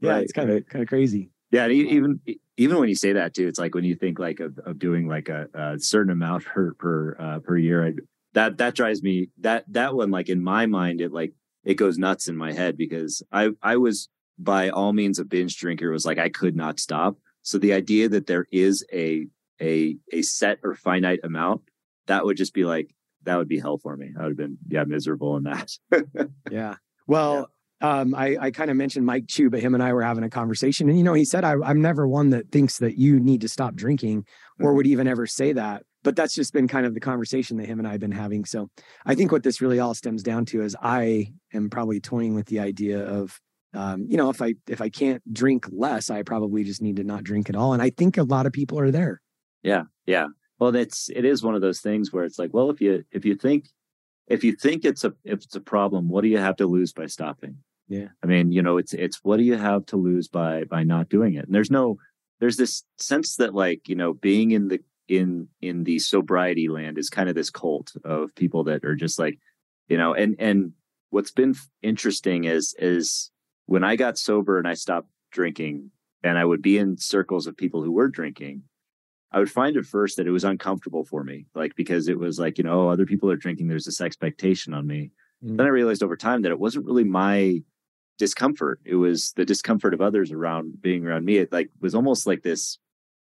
Yeah 0.00 0.10
right. 0.10 0.22
it's 0.22 0.32
kind 0.34 0.50
of 0.50 0.66
kind 0.68 0.82
of 0.82 0.88
crazy. 0.88 1.30
Yeah 1.50 1.68
even 1.68 2.20
even 2.56 2.78
when 2.78 2.88
you 2.88 2.94
say 2.94 3.12
that 3.12 3.34
too, 3.34 3.46
it's 3.46 3.58
like 3.58 3.74
when 3.74 3.84
you 3.84 3.94
think 3.94 4.18
like 4.18 4.40
of, 4.40 4.58
of 4.58 4.78
doing 4.78 5.08
like 5.08 5.28
a, 5.28 5.48
a 5.54 5.78
certain 5.78 6.12
amount 6.12 6.44
per 6.54 6.74
per 6.74 7.16
uh, 7.18 7.38
per 7.40 7.56
year. 7.56 7.86
I, 7.86 7.92
that 8.34 8.58
that 8.58 8.74
drives 8.74 9.02
me 9.02 9.28
that 9.40 9.64
that 9.72 9.94
one 9.94 10.10
like 10.10 10.28
in 10.28 10.42
my 10.42 10.66
mind 10.66 11.00
it 11.00 11.12
like 11.12 11.32
it 11.64 11.74
goes 11.74 11.98
nuts 11.98 12.28
in 12.28 12.36
my 12.36 12.52
head 12.52 12.76
because 12.76 13.22
I 13.32 13.50
I 13.62 13.76
was 13.76 14.08
by 14.38 14.70
all 14.70 14.92
means 14.92 15.18
a 15.18 15.24
binge 15.24 15.56
drinker 15.56 15.90
was 15.90 16.04
like 16.04 16.18
I 16.18 16.28
could 16.28 16.56
not 16.56 16.80
stop. 16.80 17.16
So 17.42 17.58
the 17.58 17.72
idea 17.72 18.08
that 18.08 18.26
there 18.26 18.46
is 18.50 18.84
a 18.92 19.26
a 19.60 19.96
a 20.12 20.22
set 20.22 20.58
or 20.62 20.74
finite 20.74 21.20
amount 21.22 21.62
that 22.06 22.24
would 22.24 22.36
just 22.36 22.54
be 22.54 22.64
like 22.64 22.94
that 23.22 23.36
would 23.36 23.48
be 23.48 23.58
hell 23.58 23.78
for 23.78 23.96
me. 23.96 24.10
I 24.18 24.22
would 24.22 24.30
have 24.30 24.36
been 24.36 24.58
yeah 24.68 24.84
miserable 24.84 25.36
in 25.36 25.44
that. 25.44 25.70
yeah. 26.50 26.76
Well, 27.06 27.50
um, 27.80 28.14
I, 28.14 28.36
I 28.40 28.50
kind 28.50 28.70
of 28.70 28.76
mentioned 28.76 29.04
Mike 29.04 29.26
Chu, 29.28 29.50
but 29.50 29.60
him 29.60 29.74
and 29.74 29.82
I 29.82 29.92
were 29.92 30.02
having 30.02 30.24
a 30.24 30.30
conversation. 30.30 30.88
And, 30.88 30.96
you 30.96 31.04
know, 31.04 31.14
he 31.14 31.24
said, 31.24 31.44
I, 31.44 31.52
am 31.52 31.82
never 31.82 32.06
one 32.06 32.30
that 32.30 32.50
thinks 32.50 32.78
that 32.78 32.98
you 32.98 33.20
need 33.20 33.40
to 33.42 33.48
stop 33.48 33.74
drinking 33.74 34.26
or 34.60 34.74
would 34.74 34.86
even 34.86 35.08
ever 35.08 35.26
say 35.26 35.52
that. 35.52 35.82
But 36.02 36.16
that's 36.16 36.34
just 36.34 36.52
been 36.52 36.68
kind 36.68 36.86
of 36.86 36.94
the 36.94 37.00
conversation 37.00 37.56
that 37.56 37.66
him 37.66 37.78
and 37.78 37.88
I 37.88 37.92
have 37.92 38.00
been 38.00 38.12
having. 38.12 38.44
So 38.44 38.68
I 39.04 39.14
think 39.14 39.32
what 39.32 39.42
this 39.42 39.60
really 39.60 39.80
all 39.80 39.94
stems 39.94 40.22
down 40.22 40.44
to 40.46 40.62
is 40.62 40.76
I 40.80 41.32
am 41.52 41.70
probably 41.70 42.00
toying 42.00 42.34
with 42.34 42.46
the 42.46 42.60
idea 42.60 43.04
of, 43.04 43.40
um, 43.72 44.06
you 44.08 44.16
know, 44.16 44.30
if 44.30 44.40
I 44.40 44.54
if 44.68 44.80
I 44.80 44.88
can't 44.88 45.22
drink 45.32 45.66
less, 45.72 46.10
I 46.10 46.22
probably 46.22 46.62
just 46.62 46.80
need 46.80 46.96
to 46.96 47.04
not 47.04 47.24
drink 47.24 47.48
at 47.48 47.56
all. 47.56 47.72
And 47.72 47.82
I 47.82 47.90
think 47.90 48.18
a 48.18 48.22
lot 48.22 48.46
of 48.46 48.52
people 48.52 48.78
are 48.78 48.90
there. 48.90 49.20
Yeah, 49.62 49.84
yeah. 50.06 50.26
Well, 50.58 50.72
that's 50.72 51.10
it 51.10 51.24
is 51.24 51.42
one 51.42 51.54
of 51.54 51.60
those 51.60 51.80
things 51.80 52.12
where 52.12 52.24
it's 52.24 52.38
like, 52.38 52.54
well, 52.54 52.70
if 52.70 52.80
you 52.80 53.04
if 53.10 53.24
you 53.24 53.34
think 53.34 53.66
if 54.26 54.44
you 54.44 54.54
think 54.54 54.84
it's 54.84 55.04
a 55.04 55.12
if 55.24 55.42
it's 55.42 55.56
a 55.56 55.60
problem, 55.60 56.08
what 56.08 56.22
do 56.22 56.28
you 56.28 56.38
have 56.38 56.56
to 56.56 56.66
lose 56.66 56.92
by 56.92 57.06
stopping? 57.06 57.58
Yeah. 57.88 58.08
I 58.22 58.26
mean, 58.26 58.52
you 58.52 58.62
know, 58.62 58.78
it's 58.78 58.94
it's 58.94 59.20
what 59.22 59.36
do 59.36 59.42
you 59.42 59.56
have 59.56 59.86
to 59.86 59.96
lose 59.96 60.28
by 60.28 60.64
by 60.64 60.82
not 60.84 61.08
doing 61.08 61.34
it? 61.34 61.46
And 61.46 61.54
there's 61.54 61.70
no 61.70 61.98
there's 62.40 62.56
this 62.56 62.84
sense 62.98 63.36
that 63.36 63.54
like, 63.54 63.88
you 63.88 63.94
know, 63.94 64.14
being 64.14 64.52
in 64.52 64.68
the 64.68 64.80
in 65.08 65.48
in 65.60 65.84
the 65.84 65.98
sobriety 65.98 66.68
land 66.68 66.98
is 66.98 67.10
kind 67.10 67.28
of 67.28 67.34
this 67.34 67.50
cult 67.50 67.92
of 68.04 68.34
people 68.34 68.64
that 68.64 68.84
are 68.84 68.96
just 68.96 69.18
like, 69.18 69.38
you 69.88 69.98
know, 69.98 70.14
and 70.14 70.36
and 70.38 70.72
what's 71.10 71.30
been 71.30 71.54
interesting 71.82 72.44
is 72.44 72.74
is 72.78 73.30
when 73.66 73.84
I 73.84 73.96
got 73.96 74.18
sober 74.18 74.58
and 74.58 74.66
I 74.66 74.74
stopped 74.74 75.08
drinking 75.30 75.90
and 76.22 76.38
I 76.38 76.44
would 76.44 76.62
be 76.62 76.78
in 76.78 76.96
circles 76.96 77.46
of 77.46 77.56
people 77.56 77.82
who 77.82 77.92
were 77.92 78.08
drinking, 78.08 78.62
I 79.34 79.40
would 79.40 79.50
find 79.50 79.76
at 79.76 79.84
first 79.84 80.16
that 80.16 80.28
it 80.28 80.30
was 80.30 80.44
uncomfortable 80.44 81.04
for 81.04 81.24
me, 81.24 81.46
like 81.56 81.74
because 81.74 82.06
it 82.06 82.16
was 82.16 82.38
like, 82.38 82.56
you 82.56 82.62
know, 82.62 82.88
other 82.88 83.04
people 83.04 83.28
are 83.32 83.36
drinking, 83.36 83.66
there's 83.66 83.84
this 83.84 84.00
expectation 84.00 84.72
on 84.72 84.86
me. 84.86 85.10
Mm. 85.44 85.56
Then 85.56 85.66
I 85.66 85.70
realized 85.70 86.04
over 86.04 86.16
time 86.16 86.42
that 86.42 86.52
it 86.52 86.60
wasn't 86.60 86.86
really 86.86 87.02
my 87.02 87.60
discomfort. 88.16 88.78
It 88.84 88.94
was 88.94 89.32
the 89.32 89.44
discomfort 89.44 89.92
of 89.92 90.00
others 90.00 90.30
around 90.30 90.80
being 90.80 91.04
around 91.04 91.24
me. 91.24 91.38
It 91.38 91.50
like 91.50 91.68
was 91.80 91.96
almost 91.96 92.28
like 92.28 92.44
this 92.44 92.78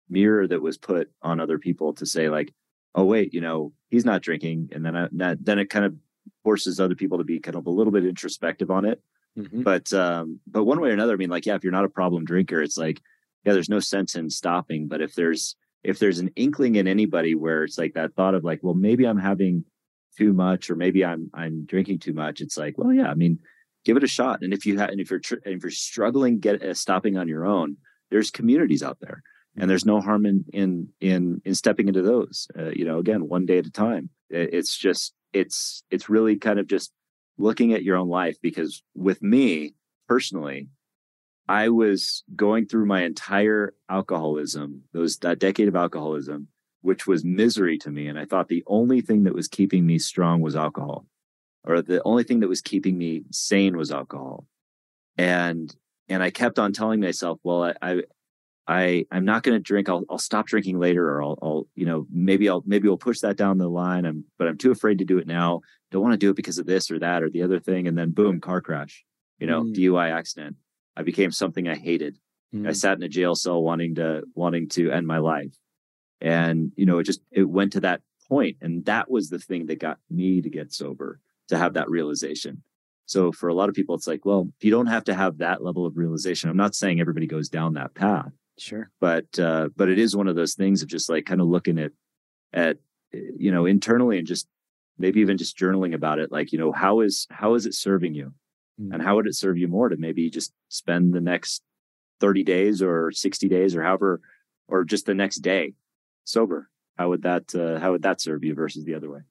mirror 0.08 0.48
that 0.48 0.62
was 0.62 0.78
put 0.78 1.10
on 1.24 1.40
other 1.40 1.58
people 1.58 1.92
to 1.96 2.06
say 2.06 2.30
like, 2.30 2.54
oh 2.94 3.04
wait, 3.04 3.34
you 3.34 3.42
know, 3.42 3.74
he's 3.90 4.06
not 4.06 4.22
drinking, 4.22 4.70
and 4.74 4.86
then 4.86 4.96
I, 4.96 5.08
then 5.40 5.58
it 5.58 5.72
kind 5.72 5.86
of 5.86 5.96
forces 6.44 6.80
other 6.80 6.94
people 6.94 7.18
to 7.18 7.24
be 7.24 7.40
kind 7.40 7.56
of 7.56 7.66
a 7.66 7.72
little 7.72 7.92
bit 7.92 8.06
introspective 8.06 8.70
on 8.70 8.86
it. 8.86 9.02
Mm-hmm. 9.36 9.64
But 9.64 9.92
um, 9.92 10.40
but 10.46 10.66
one 10.66 10.80
way 10.80 10.90
or 10.90 10.94
another, 10.94 11.14
I 11.14 11.18
mean, 11.18 11.32
like 11.32 11.48
yeah, 11.48 11.56
if 11.56 11.64
you're 11.64 11.74
not 11.74 11.84
a 11.84 11.90
problem 11.90 12.26
drinker, 12.26 12.62
it's 12.62 12.78
like 12.78 13.02
yeah, 13.44 13.54
there's 13.54 13.70
no 13.70 13.80
sense 13.80 14.14
in 14.14 14.30
stopping. 14.30 14.88
But 14.88 15.02
if 15.02 15.16
there's 15.16 15.56
if 15.86 16.00
there's 16.00 16.20
an 16.20 16.32
inkling 16.36 16.76
in 16.76 16.88
anybody 16.88 17.36
where 17.36 17.64
it's 17.64 17.78
like 17.78 17.94
that 17.94 18.16
thought 18.16 18.34
of 18.34 18.44
like, 18.44 18.60
well, 18.64 18.74
maybe 18.74 19.06
I'm 19.06 19.20
having 19.20 19.64
too 20.18 20.34
much, 20.34 20.70
or 20.70 20.76
maybe 20.76 21.06
I'm 21.06 21.30
I'm 21.34 21.66
drinking 21.66 22.00
too 22.00 22.14
much, 22.14 22.42
it's 22.42 22.58
like, 22.58 22.78
well, 22.78 22.92
yeah, 22.92 23.10
I 23.10 23.14
mean, 23.14 23.40
give 23.86 23.96
it 23.96 24.04
a 24.04 24.08
shot. 24.08 24.40
And 24.42 24.54
if 24.54 24.66
you 24.66 24.80
have, 24.80 24.90
and 24.90 25.00
if 25.00 25.10
you're 25.10 25.20
tr- 25.20 25.44
and 25.46 25.56
if 25.56 25.64
you're 25.64 25.72
struggling 25.72 26.40
get 26.40 26.64
uh, 26.64 26.74
stopping 26.74 27.18
on 27.18 27.28
your 27.28 27.46
own, 27.46 27.78
there's 28.10 28.32
communities 28.32 28.84
out 28.84 28.98
there, 29.00 29.22
and 29.58 29.70
there's 29.70 29.86
no 29.86 30.02
harm 30.02 30.26
in 30.26 30.46
in 30.54 30.90
in 31.00 31.42
in 31.46 31.56
stepping 31.56 31.88
into 31.88 32.02
those. 32.02 32.48
Uh, 32.58 32.70
you 32.70 32.86
know, 32.86 32.98
again, 32.98 33.28
one 33.28 33.46
day 33.46 33.60
at 33.60 33.68
a 33.68 33.72
time. 33.72 34.10
It's 34.30 34.76
just 34.76 35.14
it's 35.34 35.84
it's 35.92 36.10
really 36.10 36.36
kind 36.36 36.60
of 36.60 36.68
just 36.68 36.92
looking 37.38 37.74
at 37.74 37.84
your 37.84 37.98
own 37.98 38.10
life 38.10 38.38
because 38.42 38.82
with 38.96 39.22
me 39.22 39.76
personally, 40.08 40.70
I 41.48 41.70
was 41.70 42.24
going 42.36 42.66
through 42.68 42.86
my 42.86 43.04
entire 43.04 43.74
alcoholism, 43.90 44.84
those 44.94 45.18
that 45.18 45.40
decade 45.40 45.68
of 45.68 45.76
alcoholism, 45.76 46.48
which 46.82 47.06
was 47.06 47.24
misery 47.24 47.78
to 47.80 47.92
me, 47.92 48.08
and 48.08 48.18
I 48.18 48.26
thought 48.26 48.48
the 48.48 48.64
only 48.68 49.02
thing 49.02 49.24
that 49.24 49.36
was 49.36 49.48
keeping 49.48 49.86
me 49.86 50.00
strong 50.00 50.42
was 50.42 50.56
alcohol 50.56 51.06
or 51.66 51.82
the 51.82 52.02
only 52.04 52.24
thing 52.24 52.40
that 52.42 52.48
was 52.48 52.62
keeping 52.62 52.98
me 52.98 53.24
sane 53.32 53.76
was 53.76 53.92
alcohol. 53.92 54.46
And 55.18 55.76
and 56.08 56.22
I 56.22 56.30
kept 56.30 56.60
on 56.60 56.72
telling 56.72 57.00
myself, 57.00 57.40
well, 57.44 57.64
I, 57.64 57.74
I 57.82 58.04
I 58.68 59.06
I'm 59.12 59.26
not 59.26 59.44
going 59.44 59.58
to 59.58 59.64
drink. 59.64 59.90
I'll 59.90 60.04
I'll 60.10 60.18
stop 60.18 60.48
drinking 60.48 60.80
later, 60.80 61.10
or 61.10 61.24
I'll 61.24 61.40
I'll 61.42 61.68
you 61.76 61.86
know 61.86 62.06
maybe 62.12 62.48
I'll 62.50 62.64
maybe 62.66 62.88
we'll 62.88 62.98
push 62.98 63.20
that 63.22 63.38
down 63.38 63.58
the 63.58 63.68
line. 63.68 64.06
I'm 64.06 64.26
but 64.38 64.48
I'm 64.48 64.58
too 64.58 64.72
afraid 64.72 65.00
to 65.00 65.06
do 65.06 65.18
it 65.18 65.28
now. 65.28 65.62
Don't 65.92 66.04
want 66.04 66.14
to 66.14 66.18
do 66.18 66.30
it 66.30 66.36
because 66.36 66.58
of 66.58 66.66
this 66.66 66.92
or 66.92 67.00
that 67.00 67.24
or 67.24 67.30
the 67.30 67.44
other 67.44 67.60
thing. 67.60 67.88
And 67.88 67.98
then 67.98 68.12
boom, 68.12 68.40
car 68.40 68.62
crash. 68.62 69.04
You 69.40 69.48
know, 69.48 69.64
mm. 69.64 69.76
DUI 69.76 70.12
accident. 70.12 70.56
I 70.96 71.04
became 71.04 71.32
something 71.32 71.68
I 71.68 71.76
hated. 71.76 72.18
Mm. 72.54 72.68
I 72.68 72.72
sat 72.72 72.98
in 72.98 73.04
a 73.04 73.10
jail 73.10 73.36
cell 73.36 73.62
wanting 73.62 73.96
to 73.96 74.24
wanting 74.34 74.70
to 74.70 74.92
end 74.92 75.08
my 75.08 75.18
life, 75.18 75.56
and 76.22 76.72
you 76.76 76.86
know 76.86 77.00
it 77.00 77.04
just 77.04 77.22
it 77.32 77.44
went 77.44 77.74
to 77.74 77.82
that 77.82 78.02
point, 78.28 78.58
and 78.62 78.86
that 78.86 79.10
was 79.10 79.30
the 79.30 79.40
thing 79.40 79.66
that 79.68 79.80
got 79.80 80.00
me 80.10 80.42
to 80.42 80.50
get 80.50 80.74
sober 80.74 81.20
to 81.50 81.58
have 81.58 81.74
that 81.74 81.90
realization. 81.90 82.64
So 83.06 83.32
for 83.32 83.50
a 83.50 83.54
lot 83.54 83.70
of 83.70 83.76
people, 83.76 83.96
it's 83.96 84.08
like, 84.08 84.26
well, 84.26 84.50
you 84.62 84.72
don't 84.72 84.88
have 84.88 85.04
to 85.06 85.14
have 85.14 85.38
that 85.38 85.64
level 85.64 85.86
of 85.86 85.96
realization. 85.96 86.50
I'm 86.50 86.58
not 86.58 86.76
saying 86.76 87.00
everybody 87.00 87.28
goes 87.28 87.50
down 87.50 87.74
that 87.74 87.94
path. 87.94 88.32
Sure. 88.58 88.90
But 89.00 89.38
uh, 89.38 89.70
but 89.76 89.90
it 89.90 90.00
is 90.00 90.16
one 90.16 90.28
of 90.28 90.36
those 90.36 90.56
things 90.56 90.82
of 90.82 90.88
just 90.88 91.10
like 91.10 91.26
kind 91.26 91.42
of 91.42 91.48
looking 91.48 91.78
at 91.78 91.92
at 92.54 92.78
you 93.12 93.52
know 93.52 93.66
internally 93.66 94.18
and 94.18 94.28
just 94.28 94.48
maybe 94.98 95.20
even 95.20 95.38
just 95.38 95.58
journaling 95.58 95.94
about 95.94 96.20
it. 96.20 96.32
Like 96.32 96.52
you 96.52 96.58
know 96.58 96.72
how 96.72 97.02
is 97.02 97.28
how 97.30 97.56
is 97.56 97.66
it 97.66 97.74
serving 97.74 98.14
you, 98.14 98.34
mm-hmm. 98.80 98.94
and 98.94 99.02
how 99.02 99.16
would 99.16 99.28
it 99.28 99.36
serve 99.36 99.58
you 99.58 99.68
more 99.68 99.90
to 99.90 99.98
maybe 99.98 100.30
just 100.30 100.54
spend 100.70 101.14
the 101.14 101.22
next 101.22 101.62
thirty 102.20 102.44
days 102.44 102.82
or 102.82 103.12
sixty 103.12 103.48
days 103.48 103.76
or 103.76 103.84
however 103.84 104.22
or 104.68 104.84
just 104.84 105.06
the 105.06 105.14
next 105.14 105.38
day 105.38 105.74
sober. 106.24 106.70
How 106.98 107.10
would 107.10 107.24
that 107.24 107.54
uh, 107.54 107.80
how 107.80 107.92
would 107.92 108.04
that 108.04 108.22
serve 108.22 108.44
you 108.44 108.54
versus 108.56 108.86
the 108.86 108.96
other 108.96 109.12
way? 109.12 109.22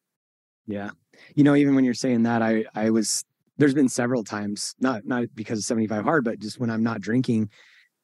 Yeah. 0.67 0.91
You 1.35 1.45
know, 1.45 1.55
even 1.55 1.75
when 1.75 1.85
you're 1.85 1.95
saying 1.95 2.25
that, 2.25 2.43
I 2.43 2.65
I 2.75 2.91
was 2.91 3.25
there's 3.57 3.75
been 3.75 3.89
several 3.89 4.25
times, 4.25 4.75
not 4.81 5.07
not 5.07 5.27
because 5.35 5.59
of 5.59 5.65
75 5.65 6.05
hard, 6.05 6.25
but 6.25 6.39
just 6.39 6.59
when 6.59 6.71
I'm 6.71 6.83
not 6.83 7.01
drinking. 7.01 7.51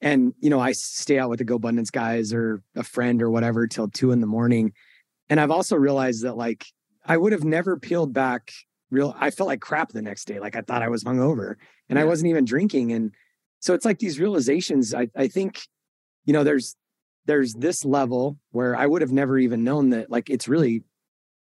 And, 0.02 0.32
you 0.40 0.48
know, 0.48 0.60
I 0.60 0.72
stay 0.72 1.18
out 1.18 1.28
with 1.28 1.40
the 1.40 1.44
GoBundance 1.44 1.92
guys 1.92 2.32
or 2.32 2.62
a 2.74 2.82
friend 2.82 3.20
or 3.20 3.30
whatever 3.30 3.66
till 3.66 3.88
two 3.88 4.12
in 4.12 4.20
the 4.20 4.26
morning. 4.26 4.72
And 5.28 5.38
I've 5.38 5.50
also 5.50 5.76
realized 5.76 6.24
that 6.24 6.38
like 6.38 6.64
I 7.04 7.18
would 7.18 7.32
have 7.32 7.44
never 7.44 7.78
peeled 7.78 8.14
back 8.14 8.52
real 8.90 9.14
I 9.18 9.30
felt 9.30 9.48
like 9.48 9.60
crap 9.60 9.90
the 9.90 10.02
next 10.02 10.26
day. 10.26 10.40
Like 10.40 10.56
I 10.56 10.62
thought 10.62 10.82
I 10.82 10.88
was 10.88 11.04
hungover 11.04 11.54
and 11.88 11.96
yeah. 11.96 12.02
I 12.02 12.04
wasn't 12.04 12.30
even 12.30 12.44
drinking. 12.44 12.92
And 12.92 13.12
so 13.60 13.74
it's 13.74 13.84
like 13.84 13.98
these 13.98 14.18
realizations. 14.18 14.94
I, 14.94 15.08
I 15.16 15.28
think, 15.28 15.60
you 16.24 16.32
know, 16.32 16.44
there's 16.44 16.76
there's 17.26 17.54
this 17.54 17.84
level 17.84 18.38
where 18.50 18.74
I 18.74 18.86
would 18.86 19.02
have 19.02 19.12
never 19.12 19.38
even 19.38 19.62
known 19.62 19.90
that 19.90 20.10
like 20.10 20.30
it's 20.30 20.48
really 20.48 20.82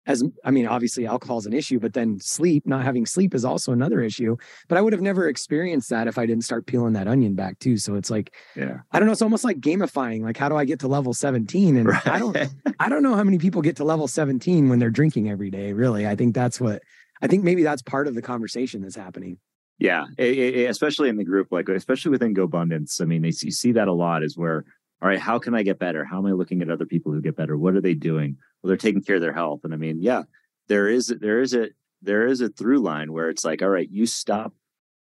as 0.06 0.24
I 0.44 0.50
mean, 0.50 0.66
obviously 0.66 1.06
alcohol 1.06 1.38
is 1.38 1.46
an 1.46 1.52
issue, 1.52 1.78
but 1.78 1.92
then 1.92 2.18
sleep, 2.20 2.66
not 2.66 2.84
having 2.84 3.06
sleep 3.06 3.34
is 3.34 3.44
also 3.44 3.72
another 3.72 4.00
issue. 4.00 4.36
But 4.68 4.78
I 4.78 4.80
would 4.80 4.92
have 4.92 5.02
never 5.02 5.28
experienced 5.28 5.90
that 5.90 6.08
if 6.08 6.18
I 6.18 6.26
didn't 6.26 6.44
start 6.44 6.66
peeling 6.66 6.94
that 6.94 7.06
onion 7.06 7.34
back 7.34 7.58
too. 7.58 7.76
So 7.76 7.94
it's 7.94 8.10
like, 8.10 8.34
yeah, 8.56 8.78
I 8.92 8.98
don't 8.98 9.06
know. 9.06 9.12
It's 9.12 9.22
almost 9.22 9.44
like 9.44 9.60
gamifying. 9.60 10.22
Like, 10.22 10.36
how 10.36 10.48
do 10.48 10.56
I 10.56 10.64
get 10.64 10.80
to 10.80 10.88
level 10.88 11.12
17? 11.12 11.76
And 11.76 11.88
right. 11.88 12.06
I 12.06 12.18
don't, 12.18 12.36
I 12.80 12.88
don't 12.88 13.02
know 13.02 13.14
how 13.14 13.24
many 13.24 13.38
people 13.38 13.62
get 13.62 13.76
to 13.76 13.84
level 13.84 14.08
17 14.08 14.68
when 14.68 14.78
they're 14.78 14.90
drinking 14.90 15.30
every 15.30 15.50
day. 15.50 15.72
Really, 15.72 16.06
I 16.06 16.16
think 16.16 16.34
that's 16.34 16.60
what, 16.60 16.82
I 17.22 17.26
think 17.26 17.44
maybe 17.44 17.62
that's 17.62 17.82
part 17.82 18.06
of 18.06 18.14
the 18.14 18.22
conversation 18.22 18.82
that's 18.82 18.96
happening. 18.96 19.38
Yeah, 19.78 20.06
it, 20.18 20.38
it, 20.38 20.70
especially 20.70 21.08
in 21.08 21.16
the 21.16 21.24
group, 21.24 21.48
like 21.50 21.68
especially 21.68 22.10
within 22.10 22.34
GoBundance. 22.34 23.00
I 23.00 23.06
mean, 23.06 23.24
you 23.24 23.32
see 23.32 23.72
that 23.72 23.88
a 23.88 23.92
lot. 23.92 24.22
Is 24.22 24.36
where 24.36 24.64
all 25.02 25.08
right, 25.08 25.18
how 25.18 25.38
can 25.38 25.54
I 25.54 25.62
get 25.62 25.78
better? 25.78 26.04
How 26.04 26.18
am 26.18 26.26
I 26.26 26.32
looking 26.32 26.60
at 26.60 26.70
other 26.70 26.84
people 26.84 27.12
who 27.12 27.22
get 27.22 27.36
better? 27.36 27.56
What 27.56 27.74
are 27.74 27.80
they 27.80 27.94
doing? 27.94 28.36
Well, 28.62 28.68
they're 28.68 28.76
taking 28.76 29.02
care 29.02 29.16
of 29.16 29.22
their 29.22 29.32
health. 29.32 29.60
And 29.64 29.72
I 29.72 29.78
mean, 29.78 30.02
yeah, 30.02 30.24
there 30.68 30.88
is 30.88 31.06
there 31.20 31.40
is 31.40 31.54
a 31.54 31.68
there 32.02 32.26
is 32.26 32.40
a 32.40 32.50
through 32.50 32.80
line 32.80 33.12
where 33.12 33.30
it's 33.30 33.44
like, 33.44 33.62
all 33.62 33.70
right, 33.70 33.88
you 33.90 34.06
stop, 34.06 34.52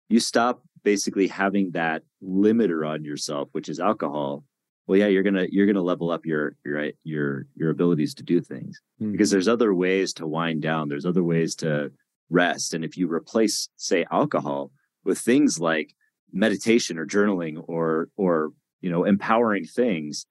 you 0.08 0.20
stop 0.20 0.62
basically 0.82 1.28
having 1.28 1.70
that 1.72 2.02
limiter 2.22 2.86
on 2.86 3.04
yourself, 3.04 3.48
which 3.52 3.68
is 3.68 3.80
alcohol. 3.80 4.44
Well, 4.86 4.98
yeah, 4.98 5.06
you're 5.06 5.22
gonna 5.22 5.46
you're 5.50 5.66
gonna 5.66 5.82
level 5.82 6.10
up 6.10 6.26
your 6.26 6.56
your 6.64 6.90
your 7.02 7.46
your 7.54 7.70
abilities 7.70 8.14
to 8.16 8.22
do 8.22 8.42
things 8.42 8.80
mm-hmm. 9.00 9.12
because 9.12 9.30
there's 9.30 9.48
other 9.48 9.72
ways 9.72 10.12
to 10.14 10.26
wind 10.26 10.60
down. 10.60 10.88
There's 10.88 11.06
other 11.06 11.24
ways 11.24 11.54
to 11.56 11.90
rest, 12.30 12.74
and 12.74 12.84
if 12.84 12.96
you 12.96 13.10
replace, 13.12 13.68
say, 13.76 14.04
alcohol 14.10 14.70
with 15.04 15.18
things 15.18 15.58
like 15.58 15.94
meditation 16.32 16.98
or 16.98 17.06
journaling 17.06 17.62
or 17.66 18.08
or 18.16 18.50
you 18.80 18.90
know 18.90 19.04
empowering 19.04 19.64
things 19.64 20.26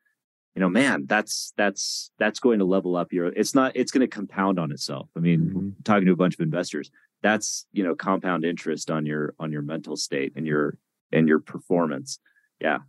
you 0.54 0.60
know 0.60 0.70
man 0.70 1.06
that's 1.08 1.54
that's 1.58 2.12
that's 2.20 2.40
going 2.40 2.60
to 2.60 2.66
level 2.66 2.96
up 2.96 3.12
your 3.12 3.28
it's 3.28 3.56
not 3.56 3.72
it's 3.76 3.92
going 3.92 4.02
to 4.02 4.08
compound 4.08 4.60
on 4.60 4.72
itself. 4.72 5.10
I 5.16 5.20
mean 5.20 5.40
mm-hmm. 5.40 5.70
talking 5.84 6.06
to 6.06 6.14
a 6.14 6.18
bunch 6.18 6.36
of 6.36 6.42
investors 6.42 6.92
that's 7.22 7.66
you 7.72 7.84
know 7.84 7.96
compound 7.96 8.46
interest 8.46 8.92
on 8.92 9.06
your 9.06 9.34
on 9.40 9.52
your 9.52 9.62
mental 9.62 9.96
state 9.96 10.34
and 10.36 10.46
your 10.46 10.78
and 11.12 11.28
your 11.28 11.40
performance. 11.40 12.20
Yeah. 12.60 12.80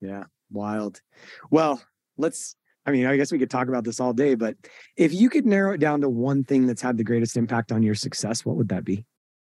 Yeah. 0.00 0.24
Wild. 0.50 1.00
Well 1.50 1.82
let's 2.16 2.56
i 2.86 2.90
mean 2.90 3.06
i 3.06 3.16
guess 3.16 3.32
we 3.32 3.38
could 3.38 3.50
talk 3.50 3.68
about 3.68 3.84
this 3.84 4.00
all 4.00 4.12
day 4.12 4.34
but 4.34 4.56
if 4.96 5.12
you 5.12 5.28
could 5.28 5.46
narrow 5.46 5.74
it 5.74 5.80
down 5.80 6.00
to 6.00 6.08
one 6.08 6.44
thing 6.44 6.66
that's 6.66 6.82
had 6.82 6.96
the 6.96 7.04
greatest 7.04 7.36
impact 7.36 7.72
on 7.72 7.82
your 7.82 7.94
success 7.94 8.44
what 8.44 8.56
would 8.56 8.68
that 8.68 8.84
be 8.84 9.04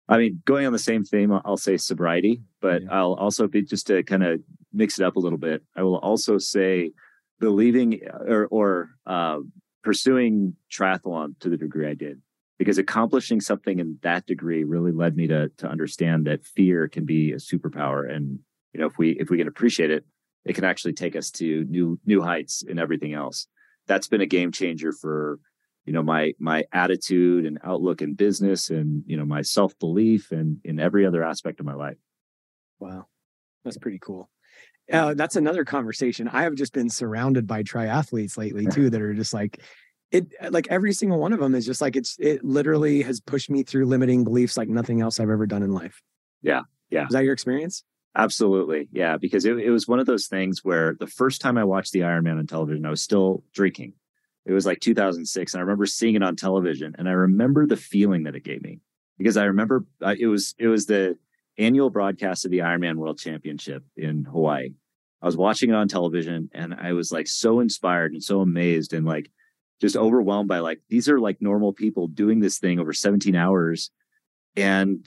I 0.08 0.18
mean, 0.18 0.42
going 0.44 0.66
on 0.66 0.72
the 0.72 0.78
same 0.78 1.04
theme, 1.04 1.32
I'll 1.44 1.56
say 1.56 1.76
sobriety, 1.76 2.42
but 2.60 2.82
yeah. 2.82 2.88
I'll 2.92 3.14
also 3.14 3.48
be 3.48 3.62
just 3.62 3.88
to 3.88 4.02
kind 4.04 4.22
of 4.22 4.40
mix 4.72 4.98
it 4.98 5.04
up 5.04 5.16
a 5.16 5.18
little 5.18 5.38
bit. 5.38 5.62
I 5.74 5.82
will 5.82 5.98
also 5.98 6.38
say 6.38 6.92
believing 7.40 8.00
or, 8.12 8.46
or 8.46 8.90
uh, 9.06 9.38
pursuing 9.82 10.54
triathlon 10.72 11.38
to 11.40 11.48
the 11.48 11.56
degree 11.56 11.88
I 11.88 11.94
did, 11.94 12.20
because 12.58 12.78
accomplishing 12.78 13.40
something 13.40 13.80
in 13.80 13.98
that 14.02 14.26
degree 14.26 14.62
really 14.62 14.92
led 14.92 15.16
me 15.16 15.26
to 15.26 15.48
to 15.58 15.68
understand 15.68 16.26
that 16.26 16.44
fear 16.44 16.86
can 16.86 17.04
be 17.04 17.32
a 17.32 17.36
superpower, 17.36 18.08
and 18.08 18.38
you 18.72 18.80
know, 18.80 18.86
if 18.86 18.98
we 18.98 19.10
if 19.12 19.28
we 19.28 19.38
can 19.38 19.48
appreciate 19.48 19.90
it, 19.90 20.04
it 20.46 20.54
can 20.54 20.64
actually 20.64 20.94
take 20.94 21.16
us 21.16 21.30
to 21.32 21.64
new 21.64 21.98
new 22.06 22.22
heights 22.22 22.62
in 22.62 22.78
everything 22.78 23.12
else. 23.12 23.46
That's 23.86 24.08
been 24.08 24.20
a 24.20 24.26
game 24.26 24.52
changer 24.52 24.92
for 24.92 25.38
you 25.84 25.92
know 25.92 26.02
my 26.02 26.32
my 26.38 26.64
attitude 26.72 27.44
and 27.44 27.58
outlook 27.62 28.02
in 28.02 28.14
business 28.14 28.70
and 28.70 29.02
you 29.06 29.16
know 29.16 29.24
my 29.24 29.42
self-belief 29.42 30.32
and 30.32 30.58
in 30.64 30.80
every 30.80 31.06
other 31.06 31.22
aspect 31.22 31.60
of 31.60 31.66
my 31.66 31.74
life 31.74 31.96
wow 32.80 33.06
that's 33.64 33.78
pretty 33.78 34.00
cool 34.00 34.28
uh, 34.92 35.14
that's 35.14 35.36
another 35.36 35.64
conversation 35.64 36.26
i 36.26 36.42
have 36.42 36.56
just 36.56 36.72
been 36.72 36.90
surrounded 36.90 37.46
by 37.46 37.62
triathletes 37.62 38.36
lately 38.36 38.66
too 38.72 38.90
that 38.90 39.00
are 39.00 39.14
just 39.14 39.32
like 39.32 39.60
it 40.10 40.26
like 40.50 40.66
every 40.70 40.92
single 40.92 41.18
one 41.18 41.32
of 41.32 41.40
them 41.40 41.54
is 41.54 41.66
just 41.66 41.80
like 41.80 41.96
it's 41.96 42.16
it 42.18 42.44
literally 42.44 43.02
has 43.02 43.20
pushed 43.20 43.50
me 43.50 43.62
through 43.62 43.86
limiting 43.86 44.24
beliefs 44.24 44.56
like 44.56 44.68
nothing 44.68 45.00
else 45.00 45.18
I've 45.18 45.30
ever 45.30 45.46
done 45.46 45.62
in 45.62 45.72
life. 45.72 46.00
Yeah. 46.42 46.62
Yeah. 46.90 47.06
Is 47.06 47.12
that 47.12 47.24
your 47.24 47.32
experience? 47.32 47.84
Absolutely. 48.16 48.88
Yeah. 48.92 49.18
Because 49.18 49.44
it, 49.44 49.58
it 49.58 49.70
was 49.70 49.86
one 49.86 50.00
of 50.00 50.06
those 50.06 50.26
things 50.26 50.64
where 50.64 50.96
the 50.98 51.06
first 51.06 51.42
time 51.42 51.58
I 51.58 51.64
watched 51.64 51.92
the 51.92 52.00
Ironman 52.00 52.38
on 52.38 52.46
television, 52.46 52.86
I 52.86 52.90
was 52.90 53.02
still 53.02 53.44
drinking. 53.52 53.92
It 54.46 54.52
was 54.52 54.64
like 54.64 54.80
2006. 54.80 55.52
And 55.52 55.58
I 55.58 55.62
remember 55.62 55.84
seeing 55.84 56.14
it 56.14 56.22
on 56.22 56.34
television 56.34 56.94
and 56.98 57.08
I 57.08 57.12
remember 57.12 57.66
the 57.66 57.76
feeling 57.76 58.22
that 58.22 58.34
it 58.34 58.44
gave 58.44 58.62
me 58.62 58.80
because 59.18 59.36
I 59.36 59.44
remember 59.44 59.84
uh, 60.02 60.14
it 60.18 60.28
was, 60.28 60.54
it 60.58 60.68
was 60.68 60.86
the 60.86 61.18
annual 61.58 61.90
broadcast 61.90 62.46
of 62.46 62.50
the 62.50 62.60
Ironman 62.60 62.96
World 62.96 63.18
Championship 63.18 63.84
in 63.96 64.24
Hawaii. 64.24 64.70
I 65.20 65.26
was 65.26 65.36
watching 65.36 65.70
it 65.70 65.76
on 65.76 65.88
television 65.88 66.48
and 66.54 66.74
I 66.74 66.94
was 66.94 67.12
like 67.12 67.26
so 67.26 67.60
inspired 67.60 68.12
and 68.12 68.22
so 68.22 68.40
amazed 68.40 68.94
and 68.94 69.04
like 69.04 69.30
just 69.80 69.96
overwhelmed 69.96 70.48
by 70.48 70.60
like, 70.60 70.80
these 70.88 71.08
are 71.08 71.20
like 71.20 71.42
normal 71.42 71.74
people 71.74 72.06
doing 72.06 72.40
this 72.40 72.58
thing 72.58 72.80
over 72.80 72.94
17 72.94 73.34
hours. 73.34 73.90
And 74.56 75.06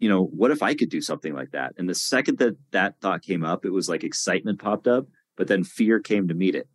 you 0.00 0.08
know, 0.08 0.24
what 0.24 0.50
if 0.50 0.62
I 0.62 0.74
could 0.74 0.88
do 0.88 1.00
something 1.00 1.34
like 1.34 1.52
that? 1.52 1.74
And 1.78 1.88
the 1.88 1.94
second 1.94 2.38
that 2.38 2.56
that 2.72 3.00
thought 3.00 3.22
came 3.22 3.44
up, 3.44 3.64
it 3.64 3.70
was 3.70 3.88
like 3.88 4.02
excitement 4.02 4.58
popped 4.58 4.88
up, 4.88 5.06
but 5.36 5.46
then 5.46 5.62
fear 5.62 6.00
came 6.00 6.26
to 6.28 6.34
meet 6.34 6.54
it. 6.54 6.68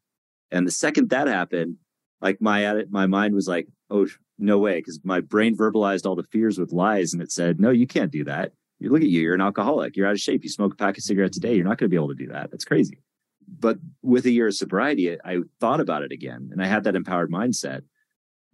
And 0.52 0.66
the 0.66 0.72
second 0.72 1.10
that 1.10 1.28
happened, 1.28 1.78
like 2.22 2.40
my 2.40 2.86
my 2.90 3.08
mind 3.08 3.34
was 3.34 3.48
like, 3.48 3.68
oh 3.90 4.08
no 4.38 4.60
way, 4.60 4.76
because 4.78 5.00
my 5.04 5.22
brain 5.22 5.58
verbalized 5.58 6.06
all 6.06 6.16
the 6.16 6.24
fears 6.24 6.60
with 6.60 6.72
lies, 6.72 7.14
and 7.14 7.22
it 7.22 7.32
said, 7.32 7.60
no, 7.60 7.72
you 7.72 7.88
can't 7.88 8.12
do 8.12 8.24
that. 8.26 8.52
You 8.80 8.92
look 8.92 9.02
at 9.02 9.08
you, 9.08 9.22
you're 9.22 9.34
an 9.34 9.42
alcoholic, 9.42 9.96
you're 9.96 10.08
out 10.08 10.14
of 10.14 10.20
shape, 10.20 10.44
you 10.44 10.50
smoke 10.50 10.74
a 10.74 10.78
pack 10.78 10.98
of 10.98 11.04
cigarettes 11.04 11.38
a 11.38 11.40
day, 11.40 11.56
you're 11.56 11.64
not 11.64 11.78
going 11.78 11.90
to 11.90 11.94
be 11.94 11.96
able 11.96 12.10
to 12.10 12.16
do 12.16 12.28
that. 12.28 12.52
That's 12.52 12.66
crazy. 12.66 13.00
But 13.48 13.78
with 14.02 14.26
a 14.26 14.32
year 14.32 14.48
of 14.48 14.56
sobriety, 14.56 15.18
I 15.24 15.40
thought 15.60 15.80
about 15.80 16.04
it 16.04 16.12
again, 16.12 16.50
and 16.52 16.62
I 16.62 16.68
had 16.68 16.84
that 16.84 16.96
empowered 16.96 17.32
mindset. 17.32 17.82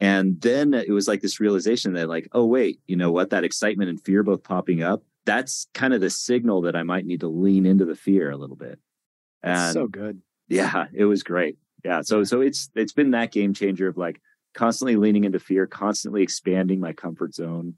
And 0.02 0.42
then 0.42 0.74
it 0.74 0.90
was 0.90 1.08
like 1.08 1.22
this 1.22 1.40
realization 1.40 1.94
that, 1.94 2.10
like, 2.10 2.28
oh, 2.34 2.46
wait, 2.46 2.80
you 2.88 2.96
know 2.96 3.12
what? 3.12 3.30
That 3.30 3.44
excitement 3.44 3.92
and 3.92 4.04
fear 4.04 4.24
both 4.24 4.44
popping 4.44 4.82
up, 4.82 5.04
that's 5.26 5.68
kind 5.76 5.94
of 5.94 6.02
the 6.02 6.10
signal 6.10 6.62
that 6.62 6.76
I 6.76 6.82
might 6.82 7.06
need 7.06 7.20
to 7.20 7.28
lean 7.28 7.68
into 7.68 7.86
the 7.86 7.96
fear 7.96 8.32
a 8.32 8.36
little 8.36 8.56
bit. 8.56 8.80
And 9.44 9.72
so 9.72 9.88
good. 9.88 10.20
Yeah, 10.50 10.88
it 10.92 11.06
was 11.06 11.22
great. 11.22 11.58
Yeah. 11.86 12.02
So, 12.02 12.24
so 12.24 12.42
it's, 12.42 12.72
it's 12.74 12.94
been 12.94 13.12
that 13.12 13.32
game 13.32 13.54
changer 13.54 13.88
of 13.88 13.96
like 13.96 14.20
constantly 14.56 14.96
leaning 14.96 15.24
into 15.24 15.40
fear, 15.40 15.68
constantly 15.68 16.24
expanding 16.24 16.80
my 16.80 16.94
comfort 16.94 17.36
zone. 17.36 17.76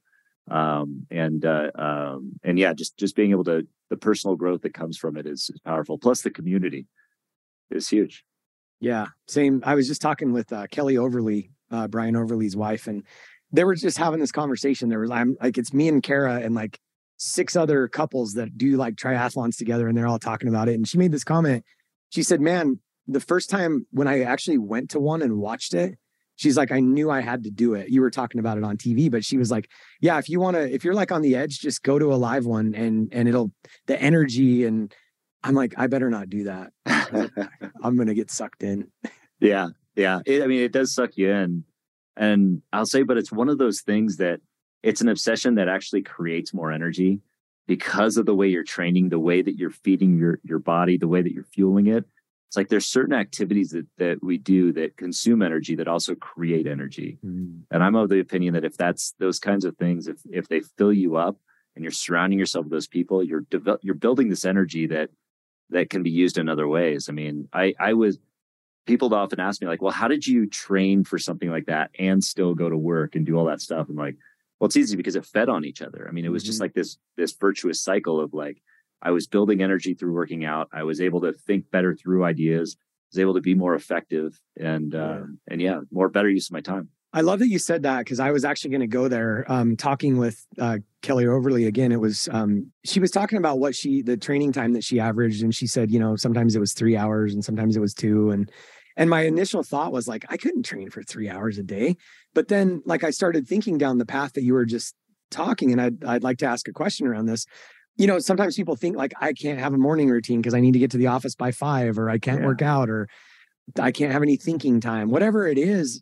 Um, 0.49 1.05
and, 1.11 1.43
uh, 1.45 1.71
um, 1.75 2.39
and 2.41 2.57
yeah, 2.57 2.73
just, 2.73 2.97
just 2.97 3.17
being 3.17 3.31
able 3.31 3.43
to, 3.43 3.67
the 3.89 3.97
personal 3.97 4.37
growth 4.37 4.61
that 4.61 4.73
comes 4.73 4.97
from 4.97 5.17
it 5.17 5.25
is, 5.25 5.49
is 5.53 5.59
powerful. 5.59 5.97
Plus 5.97 6.21
the 6.21 6.31
community 6.31 6.87
is 7.69 7.89
huge. 7.89 8.23
Yeah. 8.79 9.07
Same. 9.27 9.61
I 9.65 9.75
was 9.75 9.89
just 9.89 10.01
talking 10.01 10.31
with 10.31 10.51
uh, 10.51 10.67
Kelly 10.71 10.97
Overly 10.97 11.51
uh, 11.73 11.87
Brian 11.87 12.15
Overly's 12.15 12.55
wife, 12.55 12.87
and 12.87 13.03
they 13.51 13.63
were 13.63 13.75
just 13.75 13.97
having 13.97 14.19
this 14.19 14.31
conversation. 14.31 14.89
There 14.89 14.99
was 14.99 15.11
I'm 15.11 15.35
like 15.41 15.57
it's 15.57 15.73
me 15.73 15.89
and 15.89 16.01
Kara 16.01 16.35
and 16.35 16.55
like 16.55 16.79
six 17.17 17.55
other 17.55 17.87
couples 17.87 18.33
that 18.33 18.57
do 18.57 18.77
like 18.77 18.95
triathlons 18.95 19.57
together, 19.57 19.87
and 19.87 19.97
they're 19.97 20.07
all 20.07 20.19
talking 20.19 20.47
about 20.47 20.69
it. 20.69 20.75
And 20.75 20.87
she 20.87 20.97
made 20.97 21.11
this 21.11 21.23
comment. 21.23 21.65
She 22.09 22.23
said, 22.23 22.39
"Man, 22.39 22.79
the 23.07 23.19
first 23.19 23.49
time 23.49 23.87
when 23.91 24.07
I 24.07 24.21
actually 24.21 24.59
went 24.59 24.91
to 24.91 24.99
one 24.99 25.21
and 25.21 25.37
watched 25.37 25.73
it." 25.73 25.97
She's 26.35 26.57
like, 26.57 26.71
I 26.71 26.79
knew 26.79 27.11
I 27.11 27.21
had 27.21 27.43
to 27.43 27.51
do 27.51 27.75
it. 27.75 27.89
You 27.89 28.01
were 28.01 28.09
talking 28.09 28.39
about 28.39 28.57
it 28.57 28.63
on 28.63 28.75
TV, 28.75 29.09
but 29.09 29.23
she 29.23 29.37
was 29.37 29.51
like, 29.51 29.69
Yeah, 30.01 30.17
if 30.17 30.29
you 30.29 30.39
want 30.39 30.55
to, 30.55 30.67
if 30.67 30.83
you're 30.83 30.95
like 30.95 31.11
on 31.11 31.21
the 31.21 31.35
edge, 31.35 31.59
just 31.59 31.83
go 31.83 31.99
to 31.99 32.11
a 32.11 32.15
live 32.15 32.47
one 32.47 32.73
and 32.73 33.07
and 33.11 33.29
it'll 33.29 33.51
the 33.85 34.01
energy 34.01 34.65
and 34.65 34.91
I'm 35.43 35.53
like, 35.53 35.73
I 35.77 35.87
better 35.87 36.09
not 36.09 36.29
do 36.29 36.45
that. 36.45 36.71
I'm 37.83 37.97
gonna 37.97 38.15
get 38.15 38.31
sucked 38.31 38.63
in. 38.63 38.91
Yeah. 39.39 39.69
Yeah, 39.95 40.19
it, 40.25 40.41
I 40.41 40.47
mean, 40.47 40.61
it 40.61 40.71
does 40.71 40.93
suck 40.93 41.17
you 41.17 41.31
in, 41.31 41.63
and 42.15 42.61
I'll 42.71 42.85
say, 42.85 43.03
but 43.03 43.17
it's 43.17 43.31
one 43.31 43.49
of 43.49 43.57
those 43.57 43.81
things 43.81 44.17
that 44.17 44.41
it's 44.81 45.01
an 45.01 45.09
obsession 45.09 45.55
that 45.55 45.67
actually 45.67 46.01
creates 46.01 46.53
more 46.53 46.71
energy 46.71 47.21
because 47.67 48.17
of 48.17 48.25
the 48.25 48.35
way 48.35 48.47
you're 48.47 48.63
training, 48.63 49.09
the 49.09 49.19
way 49.19 49.41
that 49.41 49.55
you're 49.55 49.71
feeding 49.71 50.17
your 50.17 50.39
your 50.43 50.59
body, 50.59 50.97
the 50.97 51.07
way 51.07 51.21
that 51.21 51.33
you're 51.33 51.43
fueling 51.43 51.87
it. 51.87 52.05
It's 52.49 52.57
like 52.57 52.69
there's 52.69 52.85
certain 52.85 53.15
activities 53.15 53.71
that 53.71 53.87
that 53.97 54.23
we 54.23 54.37
do 54.37 54.73
that 54.73 54.97
consume 54.97 55.41
energy 55.41 55.75
that 55.75 55.87
also 55.87 56.13
create 56.15 56.67
energy. 56.67 57.17
Mm. 57.25 57.61
And 57.71 57.83
I'm 57.83 57.95
of 57.95 58.09
the 58.09 58.19
opinion 58.19 58.53
that 58.53 58.65
if 58.65 58.77
that's 58.77 59.15
those 59.19 59.39
kinds 59.39 59.65
of 59.65 59.77
things, 59.77 60.07
if 60.07 60.17
if 60.29 60.47
they 60.49 60.61
fill 60.77 60.93
you 60.93 61.15
up 61.15 61.37
and 61.75 61.83
you're 61.83 61.91
surrounding 61.91 62.37
yourself 62.37 62.65
with 62.65 62.71
those 62.71 62.87
people, 62.87 63.23
you're 63.23 63.41
develop 63.49 63.79
you're 63.83 63.95
building 63.95 64.29
this 64.29 64.45
energy 64.45 64.85
that 64.87 65.09
that 65.69 65.89
can 65.89 66.03
be 66.03 66.11
used 66.11 66.37
in 66.37 66.49
other 66.49 66.67
ways. 66.67 67.07
I 67.09 67.13
mean, 67.13 67.47
I 67.53 67.73
I 67.79 67.93
was 67.93 68.19
people 68.85 69.13
often 69.13 69.39
ask 69.39 69.61
me 69.61 69.67
like, 69.67 69.81
well, 69.81 69.91
how 69.91 70.07
did 70.07 70.25
you 70.25 70.47
train 70.47 71.03
for 71.03 71.17
something 71.17 71.49
like 71.49 71.65
that 71.65 71.91
and 71.97 72.23
still 72.23 72.53
go 72.53 72.69
to 72.69 72.77
work 72.77 73.15
and 73.15 73.25
do 73.25 73.37
all 73.37 73.45
that 73.45 73.61
stuff? 73.61 73.87
I'm 73.89 73.95
like, 73.95 74.17
well, 74.59 74.67
it's 74.67 74.77
easy 74.77 74.95
because 74.95 75.15
it 75.15 75.25
fed 75.25 75.49
on 75.49 75.65
each 75.65 75.81
other. 75.81 76.05
I 76.07 76.11
mean, 76.11 76.25
it 76.25 76.29
was 76.29 76.43
mm-hmm. 76.43 76.47
just 76.47 76.61
like 76.61 76.73
this, 76.73 76.97
this 77.17 77.33
virtuous 77.33 77.81
cycle 77.81 78.19
of 78.19 78.33
like, 78.33 78.61
I 79.01 79.11
was 79.11 79.27
building 79.27 79.61
energy 79.61 79.93
through 79.93 80.13
working 80.13 80.45
out. 80.45 80.69
I 80.73 80.83
was 80.83 81.01
able 81.01 81.21
to 81.21 81.33
think 81.33 81.69
better 81.71 81.95
through 81.95 82.23
ideas, 82.23 82.77
I 82.79 82.83
was 83.11 83.19
able 83.19 83.33
to 83.35 83.41
be 83.41 83.53
more 83.53 83.75
effective 83.75 84.39
and, 84.57 84.95
uh, 84.95 85.21
and 85.49 85.61
yeah, 85.61 85.81
more 85.91 86.09
better 86.09 86.29
use 86.29 86.47
of 86.47 86.53
my 86.53 86.61
time. 86.61 86.89
I 87.15 87.21
love 87.21 87.39
that 87.39 87.47
you 87.47 87.59
said 87.59 87.83
that 87.83 87.99
because 87.99 88.19
I 88.19 88.31
was 88.31 88.43
actually 88.43 88.71
going 88.71 88.81
to 88.81 88.87
go 88.87 89.07
there. 89.07 89.45
Um, 89.47 89.77
talking 89.77 90.17
with 90.17 90.45
uh, 90.59 90.79
Kelly 91.03 91.27
Overly 91.27 91.65
again, 91.65 91.91
it 91.91 91.99
was 91.99 92.27
um, 92.31 92.71
she 92.83 92.99
was 92.99 93.11
talking 93.11 93.37
about 93.37 93.59
what 93.59 93.75
she 93.75 94.01
the 94.01 94.17
training 94.17 94.51
time 94.51 94.73
that 94.73 94.83
she 94.83 94.99
averaged, 94.99 95.43
and 95.43 95.53
she 95.53 95.67
said, 95.67 95.91
you 95.91 95.99
know, 95.99 96.15
sometimes 96.15 96.55
it 96.55 96.59
was 96.59 96.73
three 96.73 96.97
hours 96.97 97.33
and 97.33 97.45
sometimes 97.45 97.77
it 97.77 97.79
was 97.81 97.93
two, 97.93 98.31
and 98.31 98.51
and 98.97 99.09
my 99.09 99.21
initial 99.21 99.63
thought 99.63 99.91
was 99.91 100.07
like, 100.07 100.25
I 100.29 100.37
couldn't 100.37 100.63
train 100.63 100.89
for 100.89 101.03
three 101.03 101.29
hours 101.29 101.57
a 101.57 101.63
day. 101.63 101.97
But 102.33 102.47
then, 102.47 102.81
like, 102.85 103.03
I 103.03 103.09
started 103.09 103.47
thinking 103.47 103.77
down 103.77 103.97
the 103.97 104.05
path 104.05 104.33
that 104.33 104.43
you 104.43 104.53
were 104.53 104.65
just 104.65 104.95
talking, 105.31 105.71
and 105.71 105.81
I'd, 105.81 106.03
I'd 106.03 106.23
like 106.23 106.37
to 106.39 106.45
ask 106.45 106.67
a 106.67 106.73
question 106.73 107.07
around 107.07 107.25
this. 107.25 107.45
You 107.95 108.07
know, 108.07 108.19
sometimes 108.19 108.55
people 108.55 108.75
think 108.75 108.95
like 108.97 109.13
I 109.21 109.33
can't 109.33 109.59
have 109.59 109.73
a 109.73 109.77
morning 109.77 110.09
routine 110.09 110.41
because 110.41 110.55
I 110.55 110.61
need 110.61 110.73
to 110.73 110.79
get 110.79 110.91
to 110.91 110.97
the 110.97 111.07
office 111.07 111.35
by 111.35 111.51
five, 111.51 111.99
or 111.99 112.09
I 112.09 112.17
can't 112.17 112.41
yeah. 112.41 112.47
work 112.47 112.61
out, 112.63 112.89
or 112.89 113.07
I 113.79 113.91
can't 113.91 114.11
have 114.11 114.23
any 114.23 114.35
thinking 114.35 114.79
time. 114.79 115.11
Whatever 115.11 115.47
it 115.47 115.59
is, 115.59 116.01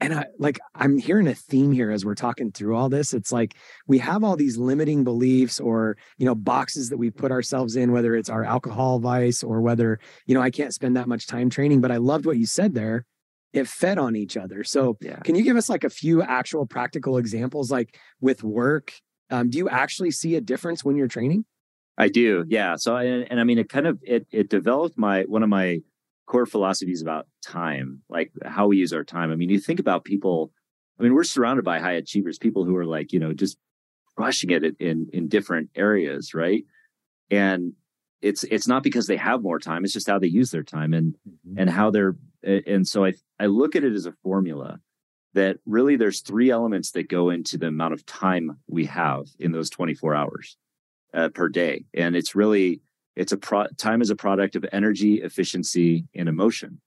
and 0.00 0.12
I 0.12 0.26
like 0.38 0.58
I'm 0.74 0.98
hearing 0.98 1.26
a 1.26 1.34
theme 1.34 1.72
here 1.72 1.90
as 1.90 2.04
we're 2.04 2.14
talking 2.14 2.52
through 2.52 2.76
all 2.76 2.88
this. 2.88 3.14
It's 3.14 3.32
like 3.32 3.54
we 3.86 3.98
have 3.98 4.22
all 4.22 4.36
these 4.36 4.58
limiting 4.58 5.04
beliefs 5.04 5.58
or 5.58 5.96
you 6.18 6.26
know 6.26 6.34
boxes 6.34 6.90
that 6.90 6.98
we 6.98 7.10
put 7.10 7.32
ourselves 7.32 7.76
in, 7.76 7.92
whether 7.92 8.14
it's 8.14 8.28
our 8.28 8.44
alcohol 8.44 8.98
vice 8.98 9.42
or 9.42 9.60
whether 9.60 9.98
you 10.26 10.34
know 10.34 10.42
I 10.42 10.50
can't 10.50 10.74
spend 10.74 10.96
that 10.96 11.08
much 11.08 11.26
time 11.26 11.48
training. 11.48 11.80
But 11.80 11.92
I 11.92 11.96
loved 11.96 12.26
what 12.26 12.36
you 12.36 12.46
said 12.46 12.74
there. 12.74 13.06
It 13.52 13.66
fed 13.68 13.98
on 13.98 14.16
each 14.16 14.36
other. 14.36 14.64
So 14.64 14.98
yeah. 15.00 15.16
can 15.20 15.34
you 15.34 15.42
give 15.42 15.56
us 15.56 15.70
like 15.70 15.84
a 15.84 15.90
few 15.90 16.22
actual 16.22 16.66
practical 16.66 17.16
examples, 17.16 17.70
like 17.70 17.98
with 18.20 18.44
work? 18.44 18.92
Um, 19.30 19.48
do 19.48 19.56
you 19.56 19.68
actually 19.68 20.10
see 20.10 20.34
a 20.34 20.42
difference 20.42 20.84
when 20.84 20.96
you're 20.96 21.08
training? 21.08 21.46
I 21.96 22.08
do, 22.08 22.44
yeah. 22.48 22.76
So 22.76 22.96
and, 22.96 23.26
and 23.30 23.40
I 23.40 23.44
mean, 23.44 23.58
it 23.58 23.70
kind 23.70 23.86
of 23.86 23.98
it 24.02 24.26
it 24.30 24.50
developed 24.50 24.98
my 24.98 25.22
one 25.22 25.42
of 25.42 25.48
my 25.48 25.80
core 26.26 26.46
philosophies 26.46 27.02
about 27.02 27.26
time, 27.44 28.02
like 28.08 28.32
how 28.44 28.66
we 28.66 28.78
use 28.78 28.92
our 28.92 29.04
time. 29.04 29.30
I 29.30 29.36
mean, 29.36 29.48
you 29.48 29.60
think 29.60 29.80
about 29.80 30.04
people, 30.04 30.52
I 30.98 31.02
mean, 31.02 31.14
we're 31.14 31.24
surrounded 31.24 31.64
by 31.64 31.78
high 31.78 31.92
achievers, 31.92 32.38
people 32.38 32.64
who 32.64 32.76
are 32.76 32.86
like, 32.86 33.12
you 33.12 33.20
know, 33.20 33.32
just 33.32 33.56
crushing 34.16 34.50
it 34.50 34.76
in 34.80 35.08
in 35.12 35.28
different 35.28 35.70
areas, 35.74 36.34
right? 36.34 36.64
And 37.30 37.74
it's 38.22 38.44
it's 38.44 38.66
not 38.66 38.82
because 38.82 39.06
they 39.06 39.16
have 39.16 39.42
more 39.42 39.58
time, 39.58 39.84
it's 39.84 39.92
just 39.92 40.08
how 40.08 40.18
they 40.18 40.26
use 40.26 40.50
their 40.50 40.62
time 40.62 40.92
and 40.92 41.14
mm-hmm. 41.28 41.58
and 41.58 41.70
how 41.70 41.90
they're 41.90 42.16
and 42.42 42.86
so 42.86 43.04
I 43.04 43.14
I 43.38 43.46
look 43.46 43.76
at 43.76 43.84
it 43.84 43.92
as 43.92 44.06
a 44.06 44.12
formula 44.22 44.80
that 45.34 45.58
really 45.66 45.96
there's 45.96 46.22
three 46.22 46.50
elements 46.50 46.92
that 46.92 47.10
go 47.10 47.28
into 47.28 47.58
the 47.58 47.66
amount 47.66 47.92
of 47.92 48.06
time 48.06 48.58
we 48.68 48.86
have 48.86 49.26
in 49.38 49.52
those 49.52 49.68
24 49.68 50.14
hours 50.14 50.56
uh, 51.12 51.28
per 51.28 51.50
day. 51.50 51.84
And 51.92 52.16
it's 52.16 52.34
really 52.34 52.80
it's 53.16 53.32
a 53.32 53.36
pro- 53.36 53.66
time 53.78 54.02
is 54.02 54.10
a 54.10 54.16
product 54.16 54.54
of 54.54 54.64
energy 54.72 55.22
efficiency 55.22 56.04
and 56.14 56.28
emotion. 56.28 56.80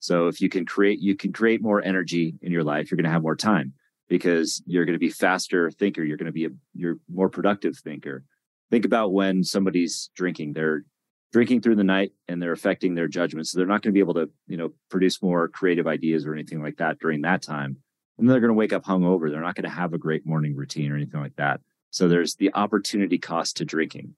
So 0.00 0.26
if 0.26 0.40
you 0.40 0.48
can 0.48 0.66
create 0.66 0.98
you 0.98 1.16
can 1.16 1.32
create 1.32 1.62
more 1.62 1.82
energy 1.82 2.34
in 2.42 2.52
your 2.52 2.64
life 2.64 2.90
you're 2.90 2.96
going 2.96 3.04
to 3.04 3.10
have 3.10 3.22
more 3.22 3.36
time 3.36 3.72
because 4.08 4.62
you're 4.66 4.84
going 4.84 4.94
to 4.94 5.00
be 5.00 5.08
faster 5.08 5.70
thinker 5.70 6.04
you're 6.04 6.18
going 6.18 6.26
to 6.26 6.32
be 6.32 6.46
a 6.46 6.50
you're 6.74 6.96
more 7.10 7.30
productive 7.30 7.78
thinker. 7.78 8.24
Think 8.70 8.84
about 8.84 9.12
when 9.12 9.44
somebody's 9.44 10.10
drinking. 10.16 10.52
They're 10.52 10.84
drinking 11.32 11.60
through 11.60 11.76
the 11.76 11.84
night 11.84 12.12
and 12.28 12.42
they're 12.42 12.52
affecting 12.52 12.94
their 12.94 13.08
judgment 13.08 13.46
so 13.46 13.58
they're 13.58 13.66
not 13.66 13.82
going 13.82 13.92
to 13.92 13.96
be 13.96 14.00
able 14.00 14.14
to 14.14 14.28
you 14.46 14.56
know 14.56 14.72
produce 14.90 15.22
more 15.22 15.48
creative 15.48 15.86
ideas 15.86 16.26
or 16.26 16.34
anything 16.34 16.62
like 16.62 16.76
that 16.76 16.98
during 16.98 17.22
that 17.22 17.42
time. 17.42 17.76
And 18.18 18.28
they're 18.28 18.40
going 18.40 18.48
to 18.48 18.54
wake 18.54 18.72
up 18.72 18.84
hungover. 18.84 19.30
They're 19.30 19.42
not 19.42 19.54
going 19.54 19.70
to 19.70 19.76
have 19.76 19.92
a 19.92 19.98
great 19.98 20.26
morning 20.26 20.56
routine 20.56 20.90
or 20.90 20.96
anything 20.96 21.20
like 21.20 21.36
that. 21.36 21.60
So 21.90 22.08
there's 22.08 22.34
the 22.34 22.52
opportunity 22.54 23.18
cost 23.18 23.56
to 23.58 23.64
drinking 23.64 24.14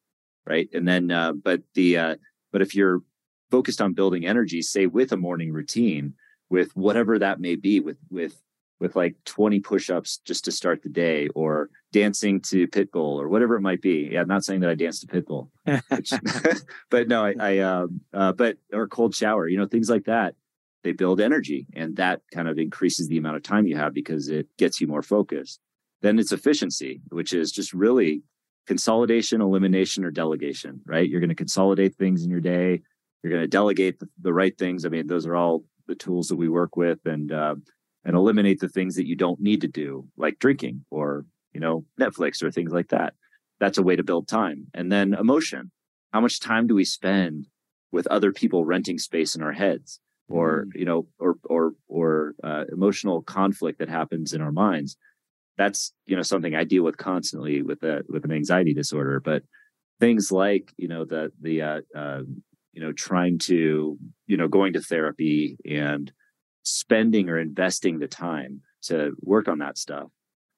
right? 0.48 0.68
And 0.72 0.87
then, 0.87 1.11
uh, 1.11 1.32
but 1.32 1.62
the 1.74 1.98
uh, 1.98 2.16
but 2.52 2.62
if 2.62 2.74
you're 2.74 3.02
focused 3.50 3.80
on 3.80 3.94
building 3.94 4.26
energy, 4.26 4.62
say 4.62 4.87
with 4.87 5.12
a 5.12 5.16
morning 5.16 5.52
routine, 5.52 6.14
with 6.50 6.74
whatever 6.76 7.18
that 7.18 7.40
may 7.40 7.56
be, 7.56 7.80
with 7.80 7.98
with 8.11 8.40
with 8.80 8.94
like 8.94 9.16
20 9.24 9.58
push-ups 9.61 10.18
just 10.24 10.44
to 10.44 10.52
start 10.52 10.82
the 10.82 10.88
day 10.88 11.28
or 11.34 11.68
dancing 11.92 12.40
to 12.40 12.68
pitbull 12.68 13.20
or 13.20 13.28
whatever 13.28 13.56
it 13.56 13.61
might 13.61 13.82
be. 13.82 14.11
Yeah 14.12 14.20
i'm 14.20 14.28
not 14.28 14.44
saying 14.44 14.61
that 14.61 14.70
i 14.70 14.74
dance 14.74 15.00
to 15.00 15.06
pitbull 15.06 15.48
which, 15.88 16.12
but 16.90 17.08
no 17.08 17.24
i, 17.24 17.34
I 17.40 17.58
um, 17.58 18.00
uh, 18.12 18.32
but 18.32 18.56
or 18.72 18.87
cold 18.87 19.14
shower 19.14 19.48
you 19.48 19.58
know 19.58 19.66
things 19.66 19.90
like 19.90 20.04
that. 20.04 20.34
They 20.84 20.92
build 20.92 21.20
energy 21.20 21.66
and 21.74 21.96
that 21.96 22.22
kind 22.32 22.46
of 22.48 22.56
increases 22.56 23.08
the 23.08 23.18
amount 23.18 23.37
of 23.37 23.42
time 23.42 23.66
you 23.66 23.76
have 23.76 23.92
because 23.92 24.28
it 24.28 24.46
gets 24.58 24.80
you 24.80 24.87
more 24.87 25.02
focused. 25.02 25.58
Then 26.02 26.20
it's 26.20 26.30
efficiency 26.30 27.00
which 27.08 27.32
is 27.32 27.50
just 27.50 27.74
really 27.74 28.22
consolidation 28.68 29.40
elimination 29.40 30.04
or 30.04 30.11
delegation 30.11 30.81
right? 30.85 31.09
You're 31.09 31.20
going 31.20 31.31
to 31.31 31.35
consolidate 31.35 31.96
things 31.96 32.22
in 32.22 32.31
your 32.31 32.40
day. 32.40 32.83
You're 33.22 33.33
going 33.33 33.42
to 33.42 33.48
delegate 33.48 33.98
the, 33.98 34.09
the, 34.20 34.35
right 34.35 34.57
things. 34.57 34.85
I 34.85 34.90
mean 34.90 35.07
those 35.07 35.26
are 35.26 35.35
all 35.35 35.64
the 35.87 35.94
tools 35.94 36.28
that 36.28 36.37
we 36.37 36.50
work 36.50 36.76
with 36.76 36.98
and 37.07 37.33
uh, 37.33 37.54
and 38.04 38.14
eliminate 38.14 38.61
the 38.61 38.68
things 38.68 38.94
that 38.96 39.09
you 39.09 39.16
don't 39.16 39.40
need 39.40 39.62
to 39.62 39.68
do 39.68 40.07
like 40.18 40.38
drinking 40.38 40.85
or 40.90 41.24
you 41.54 41.61
know 41.61 41.87
netflix 41.98 42.42
or 42.42 42.50
things 42.50 42.70
like 42.70 42.88
that. 42.88 43.14
That's 43.59 43.78
a 43.78 43.83
way 43.83 43.96
to 43.96 44.04
build 44.04 44.28
time. 44.28 44.66
And 44.74 44.92
then 44.92 45.14
emotion. 45.14 45.72
How 46.12 46.20
much 46.20 46.38
time 46.38 46.66
do 46.66 46.74
we 46.74 46.85
spend 46.85 47.48
with 47.90 48.07
other 48.09 48.33
people 48.33 48.66
renting 48.66 48.98
space 48.98 49.35
in 49.35 49.42
our 49.42 49.52
heads? 49.52 49.98
Or 50.28 50.66
mm. 50.66 50.78
you 50.78 50.85
know 50.85 51.07
or 51.18 51.37
or 51.44 51.72
or 51.88 52.35
uh, 52.44 52.64
emotional 52.70 53.22
conflict 53.22 53.78
that 53.78 53.88
happens 53.88 54.35
in 54.35 54.42
our 54.42 54.52
minds 54.52 54.98
that's 55.59 55.92
you 56.07 56.16
know 56.16 56.23
something 56.23 56.55
i 56.55 56.64
deal 56.64 56.83
with 56.83 56.97
constantly 56.97 57.61
with 57.62 57.83
a 57.83 58.03
with 58.09 58.25
an 58.25 58.33
anxiety 58.33 58.73
disorder 58.73 59.21
but 59.21 59.42
things 60.01 60.33
like 60.33 60.73
you 60.77 60.88
know 60.88 61.05
the 61.05 61.31
the 61.40 61.61
uh, 61.61 61.81
uh, 61.94 62.23
you 62.73 62.81
know 62.81 62.92
trying 62.92 63.38
to 63.38 63.99
you 64.27 64.37
know 64.37 64.49
going 64.49 64.73
to 64.73 64.81
therapy 64.81 65.59
and 65.68 66.12
spending 66.62 67.29
or 67.29 67.38
investing 67.38 67.99
the 67.99 68.09
time 68.09 68.61
to 68.83 69.16
work 69.23 69.49
on 69.49 69.59
that 69.59 69.77
stuff. 69.77 70.09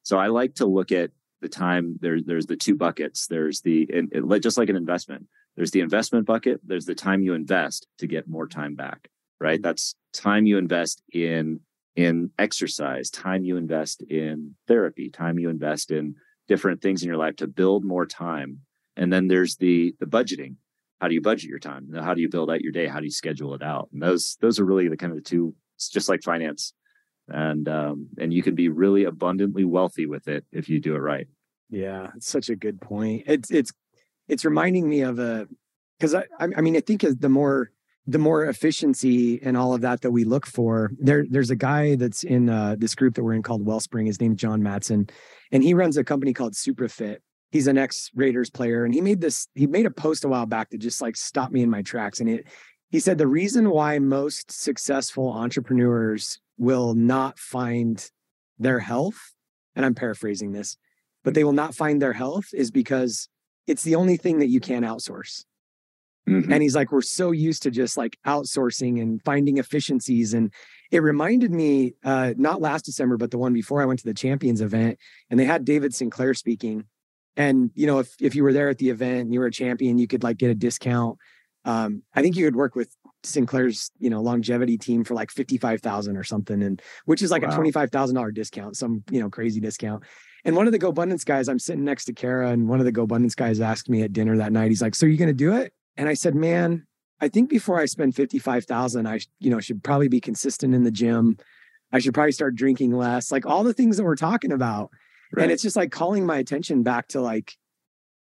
So 0.03 0.19
i 0.19 0.27
like 0.27 0.55
to 0.57 0.67
look 0.67 0.93
at 0.93 1.11
the 1.41 1.49
time 1.49 1.97
there's 2.01 2.25
there's 2.25 2.47
the 2.47 2.57
two 2.57 2.75
buckets. 2.75 3.27
There's 3.27 3.63
the 3.63 3.89
and 3.93 4.13
it, 4.13 4.43
just 4.43 4.59
like 4.59 4.69
an 4.69 4.77
investment 4.77 5.27
there's 5.57 5.73
the 5.73 5.81
investment 5.81 6.27
bucket 6.27 6.61
there's 6.65 6.85
the 6.85 6.95
time 6.95 7.23
you 7.23 7.35
invest 7.35 7.87
to 7.99 8.07
get 8.07 8.29
more 8.29 8.47
time 8.47 8.75
back 8.75 9.09
right? 9.41 9.61
That's 9.63 9.95
time 10.13 10.47
you 10.47 10.59
invest 10.59 11.03
in 11.13 11.61
in 12.01 12.31
exercise 12.39 13.11
time 13.11 13.45
you 13.45 13.57
invest 13.57 14.03
in 14.03 14.55
therapy 14.67 15.11
time 15.11 15.39
you 15.39 15.49
invest 15.49 15.91
in 15.91 16.15
different 16.49 16.83
things 16.83 17.03
in 17.03 17.09
your 17.09 17.17
life 17.17 17.37
to 17.37 17.47
build 17.47 17.85
more 17.85 18.07
time. 18.07 18.61
And 18.97 19.13
then 19.13 19.29
there's 19.29 19.57
the 19.57 19.95
the 20.01 20.07
budgeting. 20.07 20.57
How 21.01 21.09
do 21.09 21.15
you 21.15 21.23
budget 21.23 21.49
your 21.49 21.59
time? 21.59 21.91
How 21.95 22.13
do 22.13 22.21
you 22.21 22.29
build 22.29 22.51
out 22.51 22.61
your 22.61 22.73
day? 22.73 22.87
How 22.87 22.99
do 22.99 23.07
you 23.07 23.11
schedule 23.13 23.55
it 23.55 23.63
out? 23.63 23.89
And 23.93 24.03
those 24.03 24.37
those 24.41 24.59
are 24.59 24.65
really 24.65 24.89
the 24.89 24.97
kind 24.97 25.13
of 25.13 25.17
the 25.17 25.23
two 25.23 25.55
it's 25.77 25.89
just 25.89 26.09
like 26.09 26.23
finance. 26.23 26.75
And 27.29 27.69
um 27.69 28.09
and 28.19 28.33
you 28.33 28.43
can 28.43 28.55
be 28.55 28.69
really 28.69 29.05
abundantly 29.05 29.65
wealthy 29.65 30.07
with 30.07 30.29
it 30.29 30.45
if 30.53 30.69
you 30.69 30.81
do 30.81 30.97
it 30.97 30.99
right. 30.99 31.29
Yeah 31.71 32.09
it's 32.17 32.29
such 32.29 32.49
a 32.49 32.57
good 32.57 32.81
point. 32.81 33.25
It's 33.27 33.51
it's 33.51 33.73
it's 34.29 34.45
reminding 34.45 34.89
me 34.89 35.03
of 35.03 35.19
a 35.19 35.49
because 35.99 36.15
I, 36.15 36.25
I 36.41 36.61
mean, 36.63 36.77
I 36.77 36.81
think 36.81 37.05
the 37.21 37.29
more 37.29 37.71
the 38.07 38.19
more 38.19 38.47
efficiency 38.47 39.41
and 39.43 39.57
all 39.57 39.75
of 39.75 39.83
that 39.83 40.01
that 40.01 40.11
we 40.11 40.25
look 40.25 40.47
for, 40.47 40.91
there 40.99 41.25
there's 41.29 41.51
a 41.51 41.57
guy 41.57 41.97
that's 41.97 42.25
in 42.25 42.49
uh, 42.49 42.77
this 42.79 42.95
group 42.95 43.15
that 43.15 43.23
we're 43.23 43.35
in 43.35 43.43
called 43.43 43.65
Wellspring. 43.65 44.07
His 44.07 44.21
name's 44.21 44.41
John 44.41 44.63
Matson, 44.63 45.09
and 45.53 45.63
he 45.63 45.75
runs 45.75 45.97
a 45.97 46.05
company 46.05 46.33
called 46.33 46.55
Suprafit. 46.55 47.19
He's 47.51 47.67
an 47.67 47.79
ex 47.79 48.11
Raiders 48.15 48.51
player, 48.51 48.85
and 48.85 48.95
he 48.95 49.01
made 49.01 49.21
this. 49.21 49.49
He 49.55 49.67
made 49.67 49.87
a 49.87 49.91
post 49.91 50.25
a 50.25 50.29
while 50.29 50.47
back 50.47 50.71
that 50.71 50.79
just 50.79 51.03
like 51.03 51.17
stopped 51.17 51.53
me 51.53 51.63
in 51.63 51.71
my 51.71 51.83
tracks, 51.83 52.21
and 52.21 52.29
it. 52.29 52.47
He 52.91 52.99
said 52.99 53.19
the 53.19 53.29
reason 53.29 53.71
why 53.71 54.01
most 54.01 54.51
successful 54.51 55.31
entrepreneurs 55.31 56.41
will 56.59 56.95
not 56.95 57.39
find 57.39 58.05
their 58.59 58.81
health, 58.81 59.19
and 59.77 59.85
I'm 59.85 59.95
paraphrasing 59.95 60.53
this, 60.53 60.77
but 61.23 61.35
they 61.35 61.45
will 61.45 61.53
not 61.53 61.75
find 61.75 62.03
their 62.03 62.13
health 62.13 62.47
is 62.53 62.71
because 62.71 63.29
it's 63.67 63.85
the 63.85 63.95
only 63.95 64.17
thing 64.17 64.41
that 64.41 64.49
you 64.49 64.59
can't 64.59 64.85
outsource. 64.85 65.45
Mm-hmm. 66.29 66.53
And 66.53 66.63
he's 66.63 66.75
like, 66.75 66.93
we're 66.93 67.03
so 67.03 67.31
used 67.31 67.63
to 67.65 67.71
just 67.71 67.97
like 67.97 68.19
outsourcing 68.27 69.01
and 69.01 69.23
finding 69.25 69.59
efficiencies. 69.59 70.35
And 70.35 70.53
it 70.91 71.01
reminded 71.01 71.51
me, 71.51 71.95
uh, 72.05 72.35
not 72.37 72.61
last 72.61 72.85
December, 72.85 73.17
but 73.17 73.31
the 73.31 73.39
one 73.39 73.53
before 73.53 73.83
I 73.83 73.85
went 73.85 74.01
to 74.01 74.07
the 74.07 74.15
champions 74.15 74.61
event 74.61 74.99
and 75.29 75.41
they 75.41 75.45
had 75.45 75.65
David 75.65 75.95
Sinclair 75.95 76.35
speaking. 76.35 76.85
And, 77.37 77.71
you 77.75 77.87
know, 77.87 78.01
if, 78.01 78.15
if 78.21 78.35
you 78.35 78.43
were 78.43 78.53
there 78.53 78.69
at 78.69 78.79
the 78.79 78.91
event 78.91 79.23
and 79.23 79.35
you 79.35 79.41
were 79.41 79.47
a 79.47 79.53
champion, 79.53 79.99
you 79.99 80.07
could 80.07 80.23
like 80.23 80.37
get 80.37 80.51
a 80.51 80.55
discount. 80.55 81.19
Um, 81.65 82.03
I 82.15 82.23
think 82.23 82.37
you 82.37 82.45
could 82.45 82.57
work 82.57 82.75
with 82.75 82.95
Sinclair's, 83.23 83.91
you 83.99 84.11
know, 84.11 84.21
longevity 84.21 84.79
team 84.79 85.05
for 85.05 85.15
like 85.15 85.31
55,000 85.31 86.17
or 86.17 86.25
something. 86.25 86.63
And 86.63 86.83
which 87.05 87.23
is 87.23 87.31
like 87.31 87.43
wow. 87.43 87.51
a 87.51 87.59
$25,000 87.59 88.35
discount, 88.35 88.77
some, 88.77 89.05
you 89.11 89.21
know, 89.21 89.31
crazy 89.31 89.61
discount. 89.61 90.05
And 90.45 90.57
one 90.57 90.67
of 90.67 90.73
the 90.73 90.79
GoBundance 90.79 91.25
guys, 91.25 91.49
I'm 91.49 91.59
sitting 91.59 91.85
next 91.85 92.07
to 92.07 92.15
Kara, 92.15 92.51
and 92.51 92.69
one 92.69 92.79
of 92.79 92.87
the 92.87 92.93
GoBundance 92.93 93.37
guys 93.37 93.61
asked 93.61 93.91
me 93.91 94.03
at 94.03 94.13
dinner 94.13 94.39
that 94.39 94.53
night, 94.53 94.69
he's 94.69 94.81
like, 94.81 94.95
So 94.95 95.07
are 95.07 95.11
you 95.11 95.19
going 95.19 95.29
to 95.29 95.35
do 95.35 95.55
it? 95.55 95.73
And 96.01 96.09
I 96.09 96.15
said, 96.15 96.35
Man, 96.35 96.87
I 97.21 97.29
think 97.29 97.51
before 97.51 97.79
I 97.79 97.85
spend 97.85 98.17
55,000, 98.17 99.07
I, 99.07 99.21
you 99.39 99.51
know, 99.51 99.61
should 99.61 99.85
probably 99.85 100.09
be 100.09 100.19
consistent 100.19 100.75
in 100.75 100.83
the 100.83 100.91
gym. 100.91 101.37
I 101.93 101.99
should 101.99 102.15
probably 102.15 102.33
start 102.33 102.55
drinking 102.55 102.93
less, 102.93 103.31
like 103.31 103.45
all 103.45 103.65
the 103.65 103.75
things 103.75 103.99
that 103.99 104.05
we're 104.05 104.17
talking 104.17 104.51
about. 104.51 104.89
Right. 105.31 105.43
And 105.43 105.53
it's 105.53 105.63
just 105.63 105.77
like 105.77 105.91
calling 105.91 106.25
my 106.25 106.39
attention 106.39 106.83
back 106.83 107.09
to 107.09 107.21
like, 107.21 107.53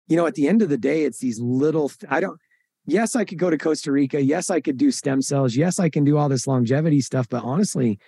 you 0.08 0.18
know, 0.18 0.26
at 0.26 0.34
the 0.34 0.48
end 0.48 0.64
of 0.64 0.70
the 0.70 0.78
day, 0.78 1.04
it's 1.04 1.20
these 1.20 1.40
little, 1.40 1.92
I 2.10 2.20
don't, 2.20 2.40
yes, 2.88 3.16
I 3.16 3.26
could 3.26 3.38
go 3.38 3.52
to 3.52 3.60
Costa 3.60 3.92
Rica. 3.92 4.20
Yes, 4.24 4.50
I 4.50 4.60
could 4.60 4.78
do 4.78 4.90
stem 4.90 5.22
cells. 5.22 5.56
Yes, 5.56 5.80
I 5.80 5.90
can 5.90 6.04
do 6.04 6.18
all 6.18 6.30
this 6.30 6.48
longevity 6.48 7.02
stuff. 7.02 7.30
But 7.30 7.44
honestly, 7.44 8.00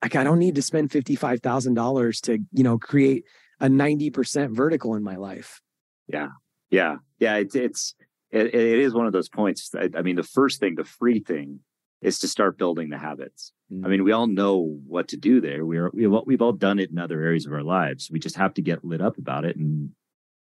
like 0.00 0.14
I 0.14 0.22
don't 0.22 0.38
need 0.38 0.54
to 0.54 0.62
spend 0.62 0.90
$55,000 0.90 2.20
to, 2.20 2.38
you 2.52 2.62
know, 2.62 2.78
create 2.78 3.24
a 3.58 3.66
90% 3.66 4.54
vertical 4.54 4.94
in 4.94 5.02
my 5.02 5.16
life. 5.16 5.60
Yeah. 6.06 6.28
Yeah. 6.70 6.98
Yeah. 7.18 7.38
It's, 7.38 7.56
it's, 7.56 7.96
it, 8.32 8.54
it 8.54 8.78
is 8.78 8.94
one 8.94 9.06
of 9.06 9.12
those 9.12 9.28
points. 9.28 9.70
I, 9.74 9.88
I, 9.96 10.02
mean, 10.02 10.16
the 10.16 10.22
first 10.22 10.58
thing, 10.58 10.74
the 10.74 10.84
free 10.84 11.20
thing 11.20 11.60
is 12.00 12.18
to 12.20 12.28
start 12.28 12.58
building 12.58 12.88
the 12.88 12.98
habits. 12.98 13.52
Mm-hmm. 13.72 13.86
I 13.86 13.88
mean, 13.88 14.04
we 14.04 14.12
all 14.12 14.26
know 14.26 14.80
what 14.86 15.08
to 15.08 15.16
do 15.16 15.40
there. 15.40 15.64
We're, 15.64 15.90
we, 15.92 16.06
we've 16.06 16.42
all 16.42 16.52
done 16.52 16.78
it 16.78 16.90
in 16.90 16.98
other 16.98 17.22
areas 17.22 17.46
of 17.46 17.52
our 17.52 17.62
lives. 17.62 18.10
We 18.10 18.18
just 18.18 18.36
have 18.36 18.54
to 18.54 18.62
get 18.62 18.84
lit 18.84 19.00
up 19.00 19.18
about 19.18 19.44
it 19.44 19.56
and, 19.56 19.90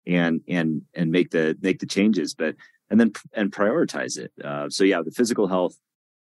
and, 0.06 0.41
and, 0.48 0.82
and 0.93 1.12
make 1.12 1.32
the, 1.32 1.58
make 1.62 1.80
the 1.80 1.86
changes, 1.86 2.34
but, 2.34 2.56
and 2.89 3.00
then, 3.00 3.13
and 3.34 3.52
prioritize 3.52 4.17
it. 4.17 4.32
Uh, 4.43 4.69
so 4.69 4.84
yeah, 4.84 5.02
the 5.04 5.12
physical 5.12 5.48
health 5.48 5.78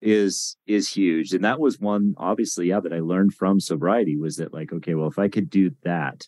is 0.01 0.57
is 0.67 0.89
huge 0.89 1.33
and 1.33 1.45
that 1.45 1.61
was 1.61 1.79
one 1.79 2.13
obviously 2.19 2.67
yeah 2.67 2.81
that 2.81 2.93
i 2.93 2.99
learned 2.99 3.33
from 3.33 3.61
sobriety 3.61 4.17
was 4.17 4.35
that 4.35 4.53
like 4.53 4.73
okay 4.73 4.95
well 4.97 5.07
if 5.07 5.17
i 5.17 5.29
could 5.29 5.49
do 5.49 5.71
that 5.85 6.27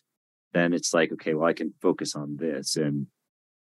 then 0.53 0.71
it's 0.71 0.93
like 0.93 1.11
okay 1.11 1.33
well 1.33 1.45
i 1.45 1.51
can 1.51 1.73
focus 1.81 2.15
on 2.15 2.37
this 2.37 2.77
and 2.77 3.05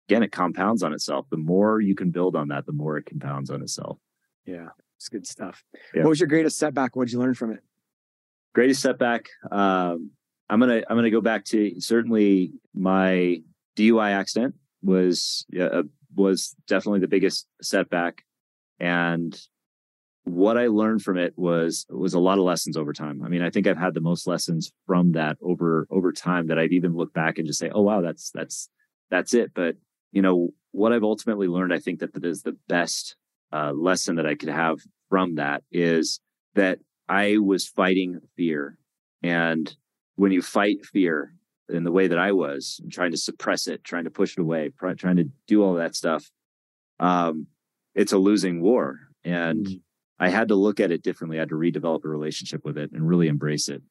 again 0.08 0.22
it 0.22 0.32
compounds 0.32 0.82
on 0.82 0.92
itself 0.92 1.26
the 1.30 1.36
more 1.36 1.80
you 1.80 1.94
can 1.94 2.10
build 2.10 2.36
on 2.36 2.48
that 2.48 2.66
the 2.66 2.72
more 2.72 2.96
it 2.96 3.06
compounds 3.06 3.50
on 3.50 3.62
itself 3.62 3.98
yeah 4.46 4.68
it's 4.96 5.08
good 5.08 5.26
stuff 5.26 5.64
yeah. 5.94 6.02
what 6.02 6.10
was 6.10 6.20
your 6.20 6.28
greatest 6.28 6.58
setback 6.58 6.96
what 6.96 7.06
did 7.06 7.12
you 7.12 7.18
learn 7.18 7.34
from 7.34 7.52
it 7.52 7.60
greatest 8.54 8.80
setback 8.80 9.28
um, 9.50 10.10
i'm 10.48 10.60
gonna 10.60 10.82
i'm 10.88 10.96
gonna 10.96 11.10
go 11.10 11.20
back 11.20 11.44
to 11.44 11.80
certainly 11.80 12.52
my 12.74 13.40
dui 13.76 14.10
accident 14.10 14.54
was 14.82 15.46
uh, 15.58 15.82
was 16.14 16.54
definitely 16.66 17.00
the 17.00 17.08
biggest 17.08 17.46
setback 17.62 18.22
and 18.80 19.38
what 20.24 20.56
I 20.56 20.68
learned 20.68 21.02
from 21.02 21.18
it 21.18 21.34
was 21.36 21.86
was 21.90 22.14
a 22.14 22.18
lot 22.18 22.38
of 22.38 22.44
lessons 22.44 22.76
over 22.76 22.92
time. 22.92 23.22
I 23.22 23.28
mean, 23.28 23.42
I 23.42 23.50
think 23.50 23.66
I've 23.66 23.76
had 23.78 23.94
the 23.94 24.00
most 24.00 24.26
lessons 24.26 24.72
from 24.86 25.12
that 25.12 25.36
over 25.42 25.86
over 25.90 26.12
time 26.12 26.46
that 26.48 26.58
I've 26.58 26.72
even 26.72 26.96
looked 26.96 27.14
back 27.14 27.38
and 27.38 27.46
just 27.46 27.58
say, 27.58 27.70
"Oh 27.72 27.82
wow, 27.82 28.00
that's 28.00 28.30
that's 28.30 28.70
that's 29.10 29.34
it." 29.34 29.52
But 29.54 29.76
you 30.14 30.22
know, 30.22 30.50
what 30.72 30.92
I've 30.92 31.04
ultimately 31.04 31.46
learned, 31.46 31.72
I 31.72 31.78
think 31.78 32.00
that 32.00 32.14
that 32.14 32.24
is 32.24 32.42
the 32.42 32.56
best 32.68 33.16
uh, 33.52 33.72
lesson 33.72 34.16
that 34.16 34.26
I 34.26 34.34
could 34.34 34.48
have 34.48 34.78
from 35.08 35.36
that 35.36 35.62
is 35.70 36.20
that 36.54 36.78
I 37.08 37.38
was 37.38 37.66
fighting 37.66 38.20
fear, 38.36 38.78
and 39.22 39.74
when 40.16 40.32
you 40.32 40.40
fight 40.40 40.84
fear 40.84 41.34
in 41.68 41.84
the 41.84 41.92
way 41.92 42.08
that 42.08 42.18
I 42.18 42.32
was, 42.32 42.80
trying 42.90 43.10
to 43.10 43.16
suppress 43.16 43.66
it, 43.66 43.84
trying 43.84 44.04
to 44.04 44.10
push 44.10 44.36
it 44.36 44.40
away, 44.40 44.70
trying 44.96 45.16
to 45.16 45.30
do 45.46 45.62
all 45.62 45.74
that 45.74 45.94
stuff, 45.94 46.30
um, 47.00 47.46
it's 47.94 48.12
a 48.12 48.18
losing 48.18 48.62
war, 48.62 49.00
and 49.24 49.66
mm-hmm 49.66 49.74
I 50.18 50.28
had 50.28 50.48
to 50.48 50.54
look 50.54 50.80
at 50.80 50.90
it 50.90 51.02
differently. 51.02 51.38
I 51.38 51.40
had 51.40 51.48
to 51.50 51.54
redevelop 51.54 52.04
a 52.04 52.08
relationship 52.08 52.64
with 52.64 52.78
it 52.78 52.92
and 52.92 53.06
really 53.06 53.28
embrace 53.28 53.68
it. 53.68 53.82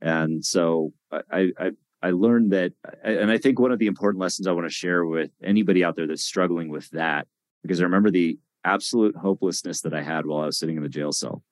And 0.00 0.44
so 0.44 0.92
I, 1.10 1.50
I, 1.58 1.70
I 2.02 2.10
learned 2.10 2.52
that, 2.52 2.72
and 3.04 3.30
I 3.30 3.38
think 3.38 3.58
one 3.58 3.72
of 3.72 3.78
the 3.78 3.86
important 3.86 4.20
lessons 4.20 4.46
I 4.46 4.52
want 4.52 4.66
to 4.66 4.74
share 4.74 5.04
with 5.04 5.30
anybody 5.42 5.84
out 5.84 5.96
there 5.96 6.06
that's 6.06 6.24
struggling 6.24 6.70
with 6.70 6.88
that, 6.90 7.26
because 7.62 7.80
I 7.80 7.84
remember 7.84 8.10
the 8.10 8.38
absolute 8.64 9.16
hopelessness 9.16 9.82
that 9.82 9.94
I 9.94 10.02
had 10.02 10.26
while 10.26 10.42
I 10.42 10.46
was 10.46 10.58
sitting 10.58 10.76
in 10.76 10.82
the 10.82 10.88
jail 10.88 11.12
cell. 11.12 11.42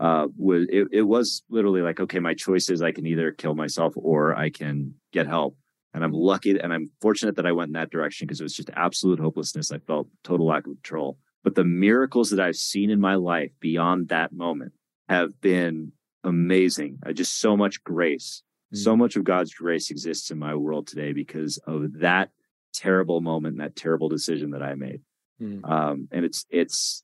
Uh, 0.00 0.26
was 0.36 0.66
it, 0.68 0.88
it 0.90 1.02
was 1.02 1.44
literally 1.48 1.80
like, 1.80 2.00
okay, 2.00 2.18
my 2.18 2.34
choice 2.34 2.68
is 2.68 2.82
I 2.82 2.90
can 2.90 3.06
either 3.06 3.30
kill 3.30 3.54
myself 3.54 3.92
or 3.96 4.34
I 4.34 4.50
can 4.50 4.94
get 5.12 5.28
help. 5.28 5.56
And 5.94 6.02
I'm 6.02 6.12
lucky 6.12 6.58
and 6.58 6.72
I'm 6.72 6.90
fortunate 7.00 7.36
that 7.36 7.46
I 7.46 7.52
went 7.52 7.68
in 7.68 7.74
that 7.74 7.90
direction 7.90 8.26
because 8.26 8.40
it 8.40 8.44
was 8.44 8.56
just 8.56 8.70
absolute 8.74 9.20
hopelessness. 9.20 9.70
I 9.70 9.78
felt 9.78 10.08
total 10.24 10.46
lack 10.46 10.66
of 10.66 10.72
control. 10.72 11.18
But 11.44 11.54
the 11.54 11.64
miracles 11.64 12.30
that 12.30 12.40
I've 12.40 12.56
seen 12.56 12.90
in 12.90 13.00
my 13.00 13.14
life 13.14 13.52
beyond 13.60 14.08
that 14.08 14.32
moment 14.32 14.72
have 15.08 15.40
been 15.40 15.92
amazing. 16.24 16.98
I 17.04 17.12
just 17.12 17.38
so 17.38 17.56
much 17.56 17.84
grace. 17.84 18.42
So 18.74 18.96
much 18.96 19.16
of 19.16 19.24
God's 19.24 19.52
grace 19.52 19.90
exists 19.90 20.30
in 20.30 20.38
my 20.38 20.54
world 20.54 20.86
today 20.86 21.12
because 21.12 21.58
of 21.66 22.00
that 22.00 22.30
terrible 22.72 23.20
moment, 23.20 23.58
that 23.58 23.76
terrible 23.76 24.08
decision 24.08 24.50
that 24.52 24.62
I 24.62 24.74
made. 24.74 25.02
Mm-hmm. 25.40 25.64
Um, 25.64 26.08
and 26.10 26.24
it's 26.24 26.46
it's 26.50 27.02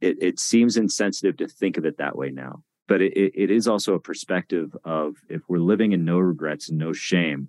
it, 0.00 0.16
it 0.20 0.38
seems 0.40 0.76
insensitive 0.76 1.36
to 1.38 1.48
think 1.48 1.76
of 1.76 1.84
it 1.84 1.98
that 1.98 2.16
way 2.16 2.30
now. 2.30 2.62
But 2.86 3.02
it, 3.02 3.12
it 3.14 3.50
is 3.50 3.68
also 3.68 3.94
a 3.94 4.00
perspective 4.00 4.74
of 4.84 5.16
if 5.28 5.42
we're 5.48 5.58
living 5.58 5.92
in 5.92 6.04
no 6.04 6.18
regrets 6.18 6.68
and 6.68 6.78
no 6.78 6.92
shame, 6.92 7.48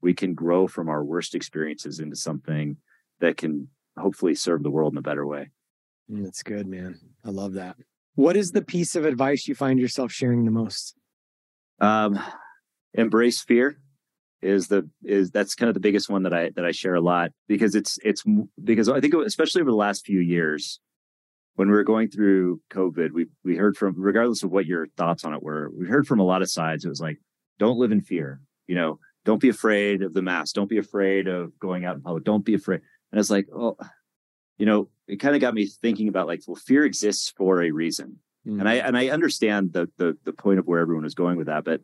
we 0.00 0.14
can 0.14 0.34
grow 0.34 0.66
from 0.66 0.88
our 0.88 1.04
worst 1.04 1.34
experiences 1.34 2.00
into 2.00 2.16
something 2.16 2.78
that 3.20 3.36
can 3.36 3.68
hopefully 3.96 4.34
serve 4.34 4.62
the 4.62 4.70
world 4.70 4.94
in 4.94 4.98
a 4.98 5.02
better 5.02 5.26
way. 5.26 5.50
Mm, 6.10 6.24
that's 6.24 6.42
good, 6.42 6.66
man. 6.66 6.98
I 7.24 7.30
love 7.30 7.54
that. 7.54 7.76
What 8.14 8.36
is 8.36 8.52
the 8.52 8.62
piece 8.62 8.96
of 8.96 9.04
advice 9.04 9.46
you 9.46 9.54
find 9.54 9.78
yourself 9.78 10.10
sharing 10.10 10.44
the 10.44 10.50
most? 10.50 10.94
Um, 11.80 12.18
embrace 12.94 13.40
fear 13.40 13.78
is 14.40 14.68
the 14.68 14.88
is 15.02 15.30
that's 15.30 15.54
kind 15.54 15.68
of 15.68 15.74
the 15.74 15.80
biggest 15.80 16.08
one 16.08 16.22
that 16.22 16.32
I 16.32 16.50
that 16.56 16.64
I 16.64 16.72
share 16.72 16.94
a 16.94 17.00
lot 17.00 17.32
because 17.48 17.74
it's 17.74 17.98
it's 18.04 18.24
because 18.62 18.88
I 18.88 19.00
think 19.00 19.14
especially 19.14 19.62
over 19.62 19.70
the 19.70 19.76
last 19.76 20.06
few 20.06 20.20
years 20.20 20.80
when 21.58 21.68
we 21.68 21.74
were 21.74 21.84
going 21.84 22.08
through 22.08 22.60
COVID, 22.70 23.10
we 23.10 23.26
we 23.44 23.56
heard 23.56 23.76
from 23.76 23.94
regardless 23.98 24.44
of 24.44 24.52
what 24.52 24.64
your 24.64 24.86
thoughts 24.96 25.24
on 25.24 25.34
it 25.34 25.42
were, 25.42 25.72
we 25.76 25.88
heard 25.88 26.06
from 26.06 26.20
a 26.20 26.24
lot 26.24 26.40
of 26.40 26.48
sides. 26.48 26.84
It 26.84 26.88
was 26.88 27.00
like, 27.00 27.18
don't 27.58 27.78
live 27.78 27.90
in 27.90 28.00
fear. 28.00 28.40
You 28.68 28.76
know, 28.76 29.00
don't 29.24 29.40
be 29.40 29.48
afraid 29.48 30.02
of 30.02 30.14
the 30.14 30.22
mask. 30.22 30.54
Don't 30.54 30.70
be 30.70 30.78
afraid 30.78 31.26
of 31.26 31.58
going 31.58 31.84
out 31.84 31.96
in 31.96 32.02
public. 32.02 32.22
Don't 32.22 32.44
be 32.44 32.54
afraid. 32.54 32.80
And 33.10 33.18
it's 33.18 33.28
like, 33.28 33.48
oh, 33.52 33.76
you 34.56 34.66
know, 34.66 34.88
it 35.08 35.16
kind 35.16 35.34
of 35.34 35.40
got 35.40 35.54
me 35.54 35.66
thinking 35.66 36.06
about 36.06 36.28
like, 36.28 36.42
well, 36.46 36.54
fear 36.54 36.84
exists 36.84 37.32
for 37.36 37.60
a 37.60 37.72
reason. 37.72 38.20
Mm-hmm. 38.46 38.60
And 38.60 38.68
I 38.68 38.74
and 38.74 38.96
I 38.96 39.08
understand 39.08 39.72
the 39.72 39.90
the 39.96 40.16
the 40.24 40.32
point 40.32 40.60
of 40.60 40.66
where 40.68 40.78
everyone 40.78 41.06
is 41.06 41.16
going 41.16 41.38
with 41.38 41.48
that, 41.48 41.64
but 41.64 41.80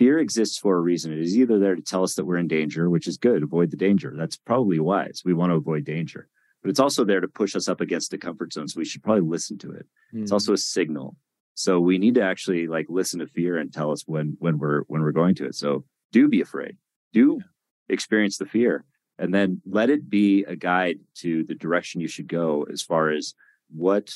fear 0.00 0.18
exists 0.18 0.58
for 0.58 0.76
a 0.76 0.80
reason. 0.80 1.12
It 1.12 1.20
is 1.20 1.36
either 1.36 1.60
there 1.60 1.76
to 1.76 1.82
tell 1.82 2.02
us 2.02 2.14
that 2.14 2.24
we're 2.24 2.38
in 2.38 2.48
danger, 2.48 2.90
which 2.90 3.06
is 3.06 3.18
good, 3.18 3.44
avoid 3.44 3.70
the 3.70 3.76
danger. 3.76 4.12
That's 4.16 4.36
probably 4.36 4.80
wise. 4.80 5.22
We 5.24 5.34
want 5.34 5.50
to 5.52 5.56
avoid 5.56 5.84
danger 5.84 6.28
but 6.62 6.70
it's 6.70 6.80
also 6.80 7.04
there 7.04 7.20
to 7.20 7.28
push 7.28 7.56
us 7.56 7.68
up 7.68 7.80
against 7.80 8.10
the 8.10 8.18
comfort 8.18 8.52
zone. 8.52 8.68
So 8.68 8.78
we 8.78 8.84
should 8.84 9.02
probably 9.02 9.28
listen 9.28 9.58
to 9.58 9.72
it. 9.72 9.86
Mm. 10.14 10.22
It's 10.22 10.32
also 10.32 10.52
a 10.52 10.58
signal. 10.58 11.16
So 11.54 11.80
we 11.80 11.98
need 11.98 12.14
to 12.14 12.22
actually 12.22 12.66
like 12.66 12.86
listen 12.88 13.20
to 13.20 13.26
fear 13.26 13.58
and 13.58 13.72
tell 13.72 13.90
us 13.90 14.04
when 14.06 14.36
when 14.38 14.58
we're 14.58 14.82
when 14.82 15.02
we're 15.02 15.12
going 15.12 15.34
to 15.36 15.46
it. 15.46 15.54
So 15.54 15.84
do 16.12 16.28
be 16.28 16.40
afraid. 16.40 16.76
Do 17.12 17.38
yeah. 17.40 17.94
experience 17.94 18.38
the 18.38 18.46
fear 18.46 18.84
and 19.18 19.34
then 19.34 19.60
let 19.66 19.90
it 19.90 20.08
be 20.08 20.44
a 20.44 20.56
guide 20.56 21.00
to 21.16 21.44
the 21.44 21.54
direction 21.54 22.00
you 22.00 22.08
should 22.08 22.28
go 22.28 22.66
as 22.70 22.82
far 22.82 23.10
as 23.10 23.34
what 23.74 24.14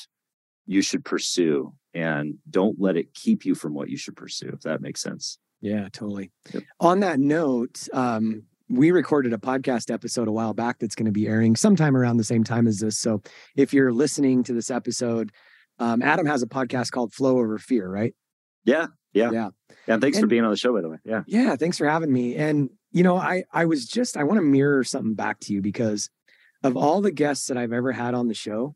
you 0.65 0.81
should 0.81 1.05
pursue 1.05 1.73
and 1.93 2.35
don't 2.49 2.79
let 2.79 2.97
it 2.97 3.13
keep 3.13 3.45
you 3.45 3.53
from 3.53 3.73
what 3.73 3.89
you 3.89 3.97
should 3.97 4.15
pursue 4.15 4.49
if 4.53 4.61
that 4.61 4.81
makes 4.81 5.01
sense. 5.01 5.37
Yeah, 5.65 5.89
totally. 5.91 6.31
Yep. 6.53 6.63
On 6.79 6.99
that 6.99 7.19
note, 7.19 7.87
um, 7.91 8.43
we 8.69 8.91
recorded 8.91 9.33
a 9.33 9.37
podcast 9.37 9.91
episode 9.91 10.27
a 10.27 10.31
while 10.31 10.53
back 10.53 10.77
that's 10.77 10.93
going 10.93 11.07
to 11.07 11.11
be 11.11 11.27
airing 11.27 11.55
sometime 11.55 11.97
around 11.97 12.17
the 12.17 12.23
same 12.23 12.43
time 12.43 12.67
as 12.67 12.79
this. 12.79 12.99
So 12.99 13.23
if 13.55 13.73
you're 13.73 13.91
listening 13.91 14.43
to 14.43 14.53
this 14.53 14.69
episode, 14.69 15.31
um, 15.79 16.03
Adam 16.03 16.27
has 16.27 16.43
a 16.43 16.47
podcast 16.47 16.91
called 16.91 17.13
Flow 17.13 17.39
Over 17.39 17.57
Fear, 17.57 17.89
right? 17.89 18.13
Yeah, 18.63 18.87
yeah, 19.13 19.31
yeah. 19.31 19.49
Yeah. 19.87 19.97
Thanks 19.97 20.17
and, 20.17 20.23
for 20.23 20.27
being 20.27 20.43
on 20.43 20.51
the 20.51 20.57
show, 20.57 20.71
by 20.71 20.81
the 20.81 20.89
way. 20.89 20.97
Yeah, 21.03 21.23
yeah. 21.25 21.55
Thanks 21.55 21.79
for 21.79 21.89
having 21.89 22.13
me. 22.13 22.35
And 22.35 22.69
you 22.91 23.01
know, 23.01 23.17
I 23.17 23.43
I 23.51 23.65
was 23.65 23.87
just 23.87 24.17
I 24.17 24.23
want 24.23 24.37
to 24.37 24.43
mirror 24.43 24.83
something 24.83 25.15
back 25.15 25.39
to 25.41 25.53
you 25.53 25.63
because 25.63 26.11
of 26.63 26.77
all 26.77 27.01
the 27.01 27.11
guests 27.11 27.47
that 27.47 27.57
I've 27.57 27.73
ever 27.73 27.91
had 27.91 28.13
on 28.13 28.27
the 28.27 28.35
show, 28.35 28.75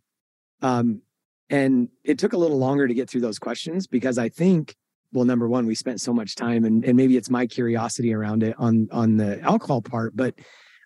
um, 0.63 1.03
and 1.51 1.89
it 2.03 2.17
took 2.17 2.33
a 2.33 2.37
little 2.37 2.57
longer 2.57 2.87
to 2.87 2.93
get 2.95 3.09
through 3.09 3.21
those 3.21 3.37
questions 3.37 3.85
because 3.85 4.17
I 4.17 4.29
think 4.29 4.75
well 5.11 5.25
number 5.25 5.47
one 5.47 5.65
we 5.65 5.75
spent 5.75 6.01
so 6.01 6.13
much 6.13 6.35
time 6.35 6.65
and, 6.65 6.85
and 6.85 6.95
maybe 6.95 7.17
it's 7.17 7.29
my 7.29 7.45
curiosity 7.45 8.13
around 8.13 8.43
it 8.43 8.55
on 8.57 8.87
on 8.91 9.17
the 9.17 9.39
alcohol 9.41 9.81
part 9.81 10.15
but 10.15 10.35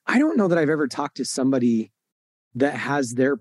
i 0.07 0.17
don't 0.19 0.37
know 0.37 0.47
that 0.47 0.57
i've 0.57 0.69
ever 0.69 0.87
talked 0.87 1.17
to 1.17 1.25
somebody 1.25 1.91
that 2.55 2.75
has 2.75 3.13
their 3.13 3.37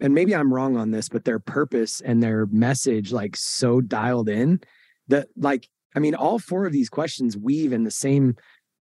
and 0.00 0.14
maybe 0.14 0.34
i'm 0.34 0.52
wrong 0.52 0.76
on 0.76 0.90
this 0.90 1.08
but 1.08 1.24
their 1.24 1.38
purpose 1.38 2.00
and 2.00 2.22
their 2.22 2.46
message 2.46 3.12
like 3.12 3.36
so 3.36 3.80
dialed 3.80 4.28
in 4.28 4.60
that 5.08 5.28
like 5.36 5.68
i 5.96 5.98
mean 5.98 6.14
all 6.14 6.38
four 6.38 6.66
of 6.66 6.72
these 6.72 6.88
questions 6.88 7.36
weave 7.36 7.72
in 7.72 7.84
the 7.84 7.90
same 7.90 8.36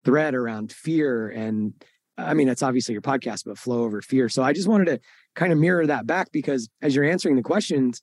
thread 0.03 0.36
around 0.36 0.72
fear 0.72 1.30
and 1.30 1.74
i 2.18 2.34
mean 2.34 2.47
it's 2.47 2.64
obviously 2.64 2.93
your 2.93 3.01
podcast 3.01 3.43
but 3.45 3.58
flow 3.58 3.84
over 3.84 4.01
fear. 4.01 4.30
So 4.30 4.43
i 4.43 4.53
just 4.53 4.68
wanted 4.68 4.86
to 4.86 4.99
kind 5.36 5.51
of 5.51 5.60
mirror 5.60 5.86
that 5.86 6.08
back 6.08 6.32
because 6.32 6.70
as 6.82 6.95
you're 6.95 7.03
answering 7.06 7.36
the 7.36 7.41
questions 7.41 8.01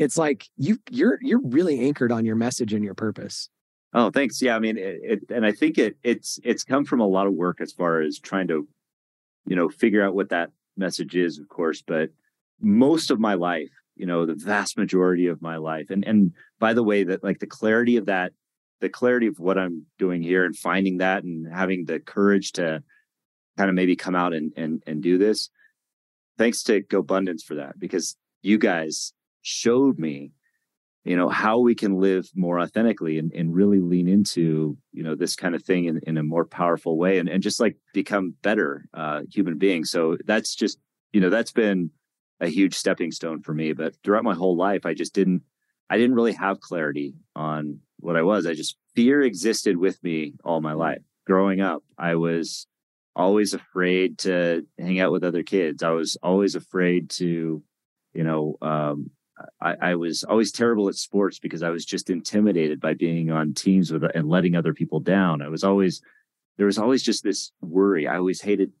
it's 0.00 0.16
like 0.16 0.48
you 0.56 0.78
you're 0.90 1.18
you're 1.20 1.42
really 1.44 1.80
anchored 1.80 2.10
on 2.10 2.24
your 2.24 2.34
message 2.34 2.72
and 2.72 2.82
your 2.82 2.94
purpose. 2.94 3.48
Oh 3.92 4.10
thanks. 4.10 4.40
Yeah 4.40 4.56
i 4.56 4.58
mean 4.58 4.78
it, 4.78 5.00
it, 5.02 5.20
and 5.30 5.44
i 5.44 5.52
think 5.52 5.76
it 5.76 5.96
it's 6.02 6.38
it's 6.42 6.64
come 6.64 6.84
from 6.84 7.00
a 7.00 7.06
lot 7.06 7.26
of 7.26 7.34
work 7.34 7.60
as 7.60 7.72
far 7.72 8.00
as 8.00 8.18
trying 8.18 8.48
to 8.48 8.66
you 9.46 9.56
know 9.56 9.68
figure 9.68 10.02
out 10.02 10.14
what 10.14 10.30
that 10.30 10.50
message 10.76 11.16
is 11.16 11.38
of 11.38 11.48
course 11.48 11.82
but 11.86 12.10
most 12.60 13.10
of 13.10 13.20
my 13.20 13.34
life 13.34 13.70
you 13.96 14.06
know 14.06 14.24
the 14.24 14.34
vast 14.34 14.78
majority 14.78 15.26
of 15.26 15.42
my 15.42 15.56
life 15.56 15.90
and 15.90 16.04
and 16.06 16.32
by 16.58 16.72
the 16.72 16.82
way 16.84 17.04
that 17.04 17.22
like 17.24 17.40
the 17.40 17.46
clarity 17.46 17.96
of 17.96 18.06
that 18.06 18.32
the 18.80 18.88
clarity 18.88 19.26
of 19.26 19.38
what 19.38 19.58
i'm 19.58 19.84
doing 19.98 20.22
here 20.22 20.44
and 20.44 20.56
finding 20.56 20.98
that 20.98 21.24
and 21.24 21.52
having 21.52 21.84
the 21.84 21.98
courage 21.98 22.52
to 22.52 22.82
kind 23.58 23.68
of 23.68 23.74
maybe 23.74 23.96
come 23.96 24.14
out 24.14 24.32
and 24.32 24.52
and 24.56 24.82
and 24.86 25.02
do 25.02 25.18
this 25.18 25.50
thanks 26.38 26.62
to 26.62 26.80
GoBundance 26.80 27.42
for 27.42 27.56
that 27.56 27.78
because 27.78 28.16
you 28.42 28.56
guys 28.56 29.12
showed 29.42 29.98
me 29.98 30.32
you 31.04 31.16
know 31.16 31.28
how 31.28 31.58
we 31.58 31.74
can 31.74 31.98
live 31.98 32.28
more 32.34 32.60
authentically 32.60 33.18
and, 33.18 33.32
and 33.32 33.54
really 33.54 33.80
lean 33.80 34.08
into 34.08 34.76
you 34.92 35.02
know 35.02 35.14
this 35.14 35.34
kind 35.34 35.54
of 35.54 35.62
thing 35.62 35.86
in, 35.86 35.98
in 36.06 36.18
a 36.18 36.22
more 36.22 36.44
powerful 36.44 36.98
way 36.98 37.18
and, 37.18 37.28
and 37.28 37.42
just 37.42 37.60
like 37.60 37.76
become 37.94 38.34
better 38.42 38.86
uh 38.94 39.22
human 39.30 39.56
beings. 39.56 39.90
So 39.90 40.16
that's 40.26 40.54
just 40.54 40.78
you 41.12 41.20
know 41.20 41.30
that's 41.30 41.52
been 41.52 41.90
a 42.40 42.48
huge 42.48 42.74
stepping 42.74 43.10
stone 43.10 43.42
for 43.42 43.52
me 43.52 43.72
but 43.72 43.94
throughout 44.02 44.24
my 44.24 44.34
whole 44.34 44.56
life 44.56 44.86
i 44.86 44.94
just 44.94 45.12
didn't 45.12 45.42
i 45.90 45.98
didn't 45.98 46.14
really 46.14 46.32
have 46.32 46.60
clarity 46.60 47.14
on 47.36 47.78
what 47.98 48.16
i 48.16 48.22
was. 48.22 48.46
I 48.46 48.54
just 48.54 48.76
fear 48.94 49.20
existed 49.20 49.76
with 49.76 50.02
me 50.02 50.32
all 50.42 50.62
my 50.62 50.72
life. 50.72 51.02
Growing 51.26 51.60
up 51.60 51.82
i 51.98 52.14
was 52.14 52.66
always 53.16 53.54
afraid 53.54 54.18
to 54.18 54.66
hang 54.78 55.00
out 55.00 55.12
with 55.12 55.24
other 55.24 55.42
kids. 55.42 55.82
I 55.82 55.90
was 55.90 56.16
always 56.22 56.54
afraid 56.54 57.10
to 57.10 57.62
you 58.14 58.24
know 58.24 58.56
um 58.62 59.10
I, 59.60 59.76
I, 59.80 59.94
was 59.94 60.24
always 60.24 60.52
terrible 60.52 60.88
at 60.88 60.94
sports 60.94 61.38
because 61.38 61.62
I 61.62 61.70
was 61.70 61.84
just 61.84 62.10
intimidated 62.10 62.80
by 62.80 62.94
being 62.94 63.30
on 63.30 63.54
teams 63.54 63.92
with 63.92 64.04
and 64.14 64.28
letting 64.28 64.56
other 64.56 64.74
people 64.74 65.00
down. 65.00 65.42
I 65.42 65.48
was 65.48 65.64
always 65.64 66.00
there 66.56 66.66
was 66.66 66.78
always 66.78 67.02
just 67.02 67.24
this 67.24 67.52
worry. 67.60 68.06
I 68.06 68.16
always 68.16 68.40
hated 68.40 68.72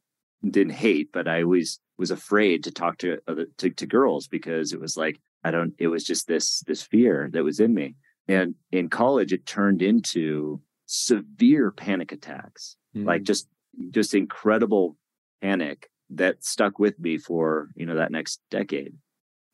didn't 0.42 0.72
hate, 0.72 1.10
but 1.12 1.28
I 1.28 1.42
always 1.42 1.80
was 1.98 2.10
afraid 2.10 2.64
to 2.64 2.70
talk 2.70 2.98
to 2.98 3.18
other 3.28 3.46
to, 3.58 3.70
to 3.70 3.86
girls 3.86 4.26
because 4.26 4.72
it 4.72 4.80
was 4.80 4.96
like 4.96 5.20
I 5.44 5.50
don't 5.50 5.74
it 5.78 5.88
was 5.88 6.04
just 6.04 6.26
this 6.26 6.60
this 6.66 6.82
fear 6.82 7.30
that 7.32 7.44
was 7.44 7.60
in 7.60 7.74
me. 7.74 7.96
And 8.28 8.54
in 8.70 8.88
college 8.88 9.32
it 9.32 9.46
turned 9.46 9.82
into 9.82 10.60
severe 10.86 11.70
panic 11.70 12.12
attacks. 12.12 12.76
Mm-hmm. 12.96 13.06
Like 13.06 13.22
just 13.22 13.48
just 13.90 14.14
incredible 14.14 14.96
panic 15.40 15.90
that 16.10 16.44
stuck 16.44 16.78
with 16.78 16.98
me 16.98 17.18
for, 17.18 17.68
you 17.74 17.86
know, 17.86 17.96
that 17.96 18.10
next 18.10 18.40
decade. 18.50 18.94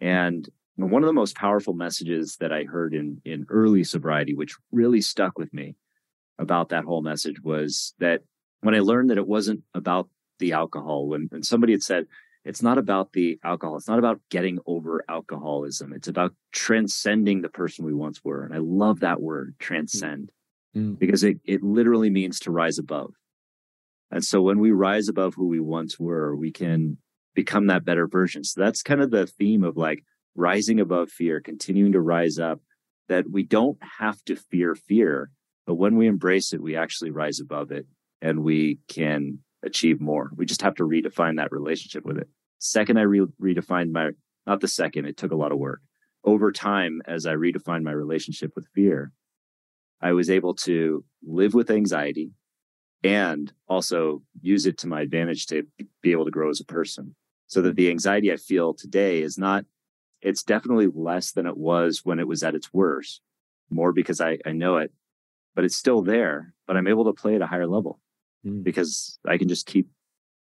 And 0.01 0.49
one 0.77 1.03
of 1.03 1.07
the 1.07 1.13
most 1.13 1.35
powerful 1.37 1.75
messages 1.75 2.37
that 2.41 2.53
I 2.53 2.65
heard 2.65 2.95
in 2.95 3.21
in 3.25 3.47
early 3.49 3.83
sobriety, 3.83 4.35
which 4.35 4.55
really 4.71 5.01
stuck 5.01 5.39
with 5.39 5.53
me 5.53 5.75
about 6.39 6.69
that 6.69 6.85
whole 6.85 7.03
message, 7.03 7.41
was 7.43 7.95
that 7.99 8.23
when 8.61 8.75
I 8.75 8.81
learned 8.81 9.11
that 9.11 9.19
it 9.19 9.27
wasn't 9.27 9.63
about 9.75 10.09
the 10.39 10.53
alcohol, 10.53 11.09
when, 11.09 11.27
when 11.31 11.43
somebody 11.43 11.73
had 11.73 11.83
said, 11.83 12.07
it's 12.45 12.63
not 12.63 12.79
about 12.79 13.13
the 13.13 13.39
alcohol, 13.43 13.77
it's 13.77 13.89
not 13.89 13.99
about 13.99 14.21
getting 14.31 14.59
over 14.67 15.05
alcoholism, 15.09 15.93
it's 15.93 16.09
about 16.09 16.35
transcending 16.53 17.41
the 17.41 17.49
person 17.49 17.85
we 17.85 17.95
once 17.95 18.23
were. 18.23 18.45
And 18.45 18.55
I 18.55 18.59
love 18.59 19.01
that 19.01 19.21
word, 19.21 19.57
transcend, 19.59 20.31
mm-hmm. 20.77 20.95
because 20.95 21.25
it, 21.25 21.39
it 21.45 21.63
literally 21.63 22.11
means 22.11 22.39
to 22.41 22.51
rise 22.51 22.79
above. 22.79 23.15
And 24.11 24.23
so 24.23 24.43
when 24.43 24.61
we 24.61 24.71
rise 24.71 25.09
above 25.09 25.35
who 25.35 25.49
we 25.49 25.59
once 25.59 25.99
were, 25.99 26.37
we 26.37 26.53
can 26.53 26.99
become 27.35 27.67
that 27.67 27.85
better 27.85 28.07
version. 28.07 28.45
So 28.45 28.61
that's 28.61 28.83
kind 28.83 29.01
of 29.01 29.11
the 29.11 29.27
theme 29.27 29.65
of 29.65 29.77
like, 29.77 30.05
rising 30.37 30.81
above 30.81 31.11
fear, 31.11 31.41
continuing 31.41 31.93
to 31.93 32.01
rise 32.01 32.39
up, 32.39 32.61
that 33.09 33.31
we 33.31 33.43
don't 33.43 33.79
have 33.99 34.23
to 34.25 34.37
fear 34.37 34.75
fear, 34.75 35.31
but 35.67 35.75
when 35.75 35.97
we 35.97 36.07
embrace 36.07 36.53
it, 36.53 36.61
we 36.61 36.77
actually 36.77 37.11
rise 37.11 37.41
above 37.41 37.71
it 37.71 37.87
and 38.21 38.43
we 38.43 38.79
can 38.89 39.39
achieve 39.65 40.01
more. 40.01 40.31
We 40.37 40.47
just 40.47 40.63
have 40.63 40.75
to 40.77 40.85
redefine 40.85 41.37
that 41.37 41.53
relationship 41.53 42.05
with 42.05 42.19
it. 42.19 42.29
Second, 42.59 42.99
I 42.99 43.03
re- 43.03 43.27
redefined 43.41 43.91
my, 43.93 44.11
not 44.47 44.61
the 44.61 44.69
second, 44.69 45.07
it 45.07 45.17
took 45.17 45.33
a 45.33 45.37
lot 45.37 45.53
of 45.53 45.59
work. 45.59 45.81
Over 46.25 46.51
time, 46.51 47.03
as 47.07 47.27
I 47.27 47.35
redefined 47.35 47.83
my 47.83 47.93
relationship 47.93 48.53
with 48.57 48.67
fear, 48.75 49.13
I 50.01 50.13
was 50.13 50.29
able 50.29 50.55
to 50.55 51.05
live 51.25 51.55
with 51.55 51.71
anxiety 51.71 52.31
and 53.05 53.53
also 53.69 54.23
use 54.41 54.67
it 54.67 54.79
to 54.79 54.89
my 54.89 55.03
advantage 55.03 55.47
to 55.47 55.65
be 56.03 56.13
able 56.13 56.25
to 56.25 56.31
grow 56.31 56.51
as 56.51 56.61
a 56.61 56.65
person. 56.65 57.15
So 57.47 57.63
that 57.63 57.77
the 57.77 57.91
anxiety 57.91 58.33
I 58.33 58.37
feel 58.37 58.75
today 58.75 59.23
is 59.23 59.39
not 59.39 59.65
it's 60.23 60.43
definitely 60.43 60.89
less 60.93 61.33
than 61.33 61.47
it 61.47 61.57
was 61.57 62.01
when 62.05 62.19
it 62.19 62.29
was 62.29 62.43
at 62.43 62.55
its 62.55 62.73
worst, 62.73 63.21
more 63.71 63.93
because 63.93 64.21
I, 64.21 64.39
I 64.45 64.53
know 64.53 64.77
it, 64.79 64.93
but 65.55 65.65
it's 65.65 65.77
still 65.77 66.03
there, 66.03 66.55
but 66.67 66.77
I'm 66.77 66.87
able 66.87 67.05
to 67.05 67.13
play 67.13 67.35
at 67.35 67.43
a 67.43 67.47
higher 67.47 67.67
level 67.67 68.01
mm. 68.45 68.63
because 68.63 69.19
I 69.27 69.39
can 69.39 69.49
just 69.49 69.67
keep 69.67 69.89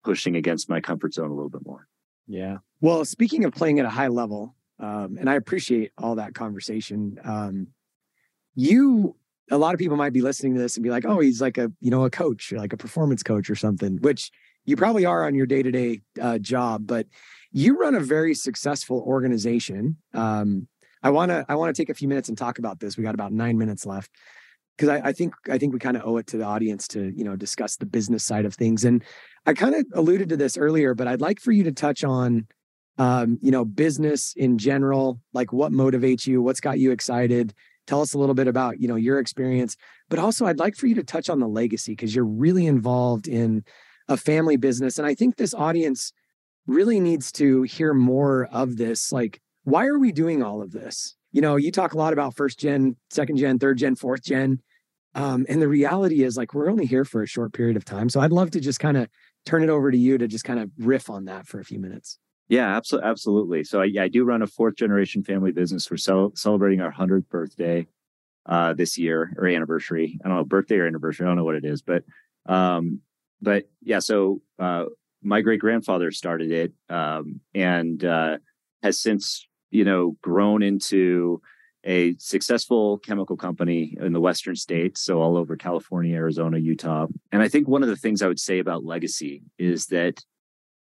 pushing 0.05 0.37
against 0.37 0.69
my 0.69 0.81
comfort 0.81 1.15
zone 1.15 1.31
a 1.31 1.35
little 1.35 1.51
bit 1.51 1.67
more. 1.67 1.87
Yeah. 2.27 2.59
Well, 2.81 3.05
speaking 3.05 3.45
of 3.45 3.53
playing 3.53 3.79
at 3.81 3.87
a 3.87 3.91
high 3.91 4.09
level, 4.09 4.55
Um, 4.81 5.19
and 5.21 5.31
I 5.31 5.37
appreciate 5.37 5.93
all 5.97 6.17
that 6.17 6.35
conversation. 6.35 7.19
Um, 7.23 7.69
you, 8.57 9.15
a 9.51 9.57
lot 9.57 9.73
of 9.73 9.79
people 9.79 9.97
might 9.97 10.13
be 10.13 10.21
listening 10.21 10.55
to 10.55 10.61
this 10.61 10.77
and 10.77 10.83
be 10.83 10.91
like, 10.91 11.07
oh, 11.07 11.21
he's 11.21 11.41
like 11.41 11.59
a, 11.59 11.71
you 11.81 11.91
know, 11.93 12.05
a 12.05 12.11
coach 12.11 12.53
or 12.53 12.59
like 12.59 12.73
a 12.73 12.77
performance 12.77 13.23
coach 13.23 13.49
or 13.49 13.55
something, 13.55 13.99
which 14.03 14.33
you 14.65 14.77
probably 14.77 15.07
are 15.07 15.25
on 15.27 15.35
your 15.35 15.47
day 15.47 15.63
to 15.63 15.71
day 15.71 16.03
job, 16.41 16.87
but 16.87 17.07
you 17.55 17.79
run 17.79 17.95
a 17.95 18.01
very 18.01 18.35
successful 18.35 19.03
organization. 19.07 19.97
Um, 20.13 20.67
I 21.05 21.11
want 21.11 21.31
to, 21.31 21.47
I 21.49 21.55
want 21.55 21.75
to 21.75 21.81
take 21.81 21.89
a 21.89 21.95
few 21.95 22.09
minutes 22.09 22.29
and 22.29 22.37
talk 22.37 22.59
about 22.59 22.81
this. 22.81 22.97
We 22.97 23.05
got 23.05 23.15
about 23.15 23.33
nine 23.33 23.57
minutes 23.57 23.87
left 23.87 24.11
because 24.77 24.89
I, 24.89 25.09
I, 25.09 25.13
think 25.13 25.35
I 25.49 25.57
think 25.57 25.73
we 25.73 25.79
kind 25.79 25.97
of 25.97 26.03
owe 26.05 26.17
it 26.17 26.27
to 26.29 26.37
the 26.37 26.45
audience 26.45 26.89
to 26.89 27.13
you 27.17 27.25
know 27.25 27.37
discuss 27.37 27.77
the 27.77 27.87
business 27.87 28.25
side 28.25 28.45
of 28.45 28.55
things. 28.55 28.85
And 28.85 29.05
I 29.47 29.55
kind 29.55 29.77
of 29.77 29.87
alluded 29.95 30.29
to 30.31 30.37
this 30.37 30.59
earlier, 30.59 30.95
but 30.95 31.07
I'd 31.07 31.21
like 31.21 31.41
for 31.41 31.53
you 31.53 31.63
to 31.63 31.73
touch 31.73 32.03
on 32.03 32.49
um, 32.99 33.39
you 33.41 33.53
know 33.53 33.65
business 33.65 34.35
in 34.37 34.59
general, 34.59 35.21
like 35.33 35.53
what 35.53 35.71
motivates 35.71 36.27
you, 36.27 36.43
what's 36.43 36.61
got 36.61 36.81
you 36.81 36.91
excited. 36.91 37.55
Tell 37.87 38.01
us 38.01 38.15
a 38.15 38.19
little 38.19 38.35
bit 38.35 38.49
about 38.49 38.81
you 38.81 38.89
know 38.89 38.97
your 38.97 39.21
experience, 39.21 39.77
but 40.09 40.19
also 40.19 40.47
I'd 40.47 40.59
like 40.59 40.75
for 40.75 40.89
you 40.89 40.97
to 40.97 41.05
touch 41.05 41.31
on 41.31 41.39
the 41.39 41.49
legacy 41.49 41.93
because 41.93 42.17
you're 42.17 42.25
really 42.25 42.67
involved 42.67 43.29
in 43.29 43.63
a 44.09 44.17
family 44.17 44.57
business, 44.57 44.99
and 44.99 45.07
I 45.07 45.15
think 45.15 45.37
this 45.37 45.55
audience 45.55 46.13
really 46.67 47.01
needs 47.01 47.33
to 47.33 47.63
hear 47.63 47.95
more 47.95 48.47
of 48.47 48.77
this. 48.77 49.13
Like, 49.13 49.41
why 49.65 49.87
are 49.87 49.99
we 49.99 50.13
doing 50.13 50.43
all 50.43 50.63
of 50.63 50.73
this? 50.73 51.17
you 51.35 51.41
know, 51.41 51.57
you 51.57 51.73
talk 51.73 51.95
a 51.95 51.99
lot 51.99 52.13
about 52.13 52.37
first 52.37 52.61
gen, 52.61 52.95
second 53.11 53.37
gen, 53.39 53.59
third 53.59 53.77
gen, 53.77 53.97
fourth 53.97 54.23
gen. 54.23 54.61
Um, 55.17 55.45
and 55.49 55.61
the 55.61 55.67
reality 55.67 56.23
is 56.23 56.37
like 56.37 56.55
we're 56.55 56.71
only 56.71 56.87
here 56.87 57.05
for 57.05 57.23
a 57.23 57.27
short 57.27 57.53
period 57.53 57.77
of 57.77 57.85
time. 57.85 58.09
So 58.09 58.21
I'd 58.21 58.31
love 58.31 58.53
to 58.53 58.61
just 58.61 58.79
kind 58.79 58.97
of 58.97 59.09
turn 59.45 59.65
it 59.65 59.69
over 59.69 59.91
to 59.91 59.99
you 59.99 60.17
to 60.17 60.29
just 60.29 60.45
kind 60.45 60.61
of 60.61 60.71
riff 60.79 61.11
on 61.11 61.25
that 61.25 61.49
for 61.49 61.59
a 61.59 61.65
few 61.65 61.81
minutes. 61.81 62.21
Yeah, 62.49 62.77
absolutely. 62.77 63.11
Absolutely. 63.11 63.65
So 63.65 63.81
I, 63.83 63.91
I 64.05 64.09
do 64.09 64.25
run 64.25 64.43
a 64.43 64.47
fourth 64.47 64.77
generation 64.77 65.25
family 65.25 65.51
business. 65.51 65.91
We're 65.91 65.97
cel- 65.97 66.33
celebrating 66.37 66.81
our 66.81 66.93
100th 66.93 67.29
birthday 67.29 67.89
uh, 68.47 68.75
this 68.75 68.97
year 68.97 69.35
or 69.37 69.49
anniversary. 69.49 70.21
I 70.25 70.29
don't 70.29 70.37
know, 70.37 70.45
birthday 70.45 70.77
or 70.77 70.87
anniversary. 70.87 71.27
I 71.27 71.31
don't 71.31 71.37
know 71.37 71.45
what 71.45 71.57
it 71.57 71.65
is, 71.65 71.83
but, 71.83 72.05
um, 72.47 73.01
but 73.43 73.65
yeah, 73.83 73.99
so, 73.99 74.41
uh, 74.61 74.85
my 75.25 75.41
great 75.41 75.61
grandfather 75.61 76.11
started 76.11 76.53
it, 76.53 76.73
um, 76.89 77.41
and, 77.55 78.05
uh, 78.05 78.39
has 78.83 79.01
since 79.01 79.47
you 79.75 79.85
know, 79.85 80.17
grown 80.23 80.63
into 80.63 81.43
a 81.85 82.15
successful 82.19 82.97
chemical 82.99 83.37
company 83.37 83.97
in 84.01 84.13
the 84.13 84.21
western 84.21 84.55
states, 84.55 85.01
so 85.01 85.21
all 85.21 85.37
over 85.37 85.57
California, 85.57 86.15
Arizona, 86.15 86.59
Utah. 86.59 87.09
And 87.33 87.43
I 87.43 87.49
think 87.49 87.67
one 87.67 87.83
of 87.83 87.89
the 87.89 87.97
things 87.97 88.23
I 88.23 88.29
would 88.29 88.39
say 88.39 88.61
about 88.61 88.85
legacy 88.85 89.43
is 89.59 89.87
that 89.87 90.23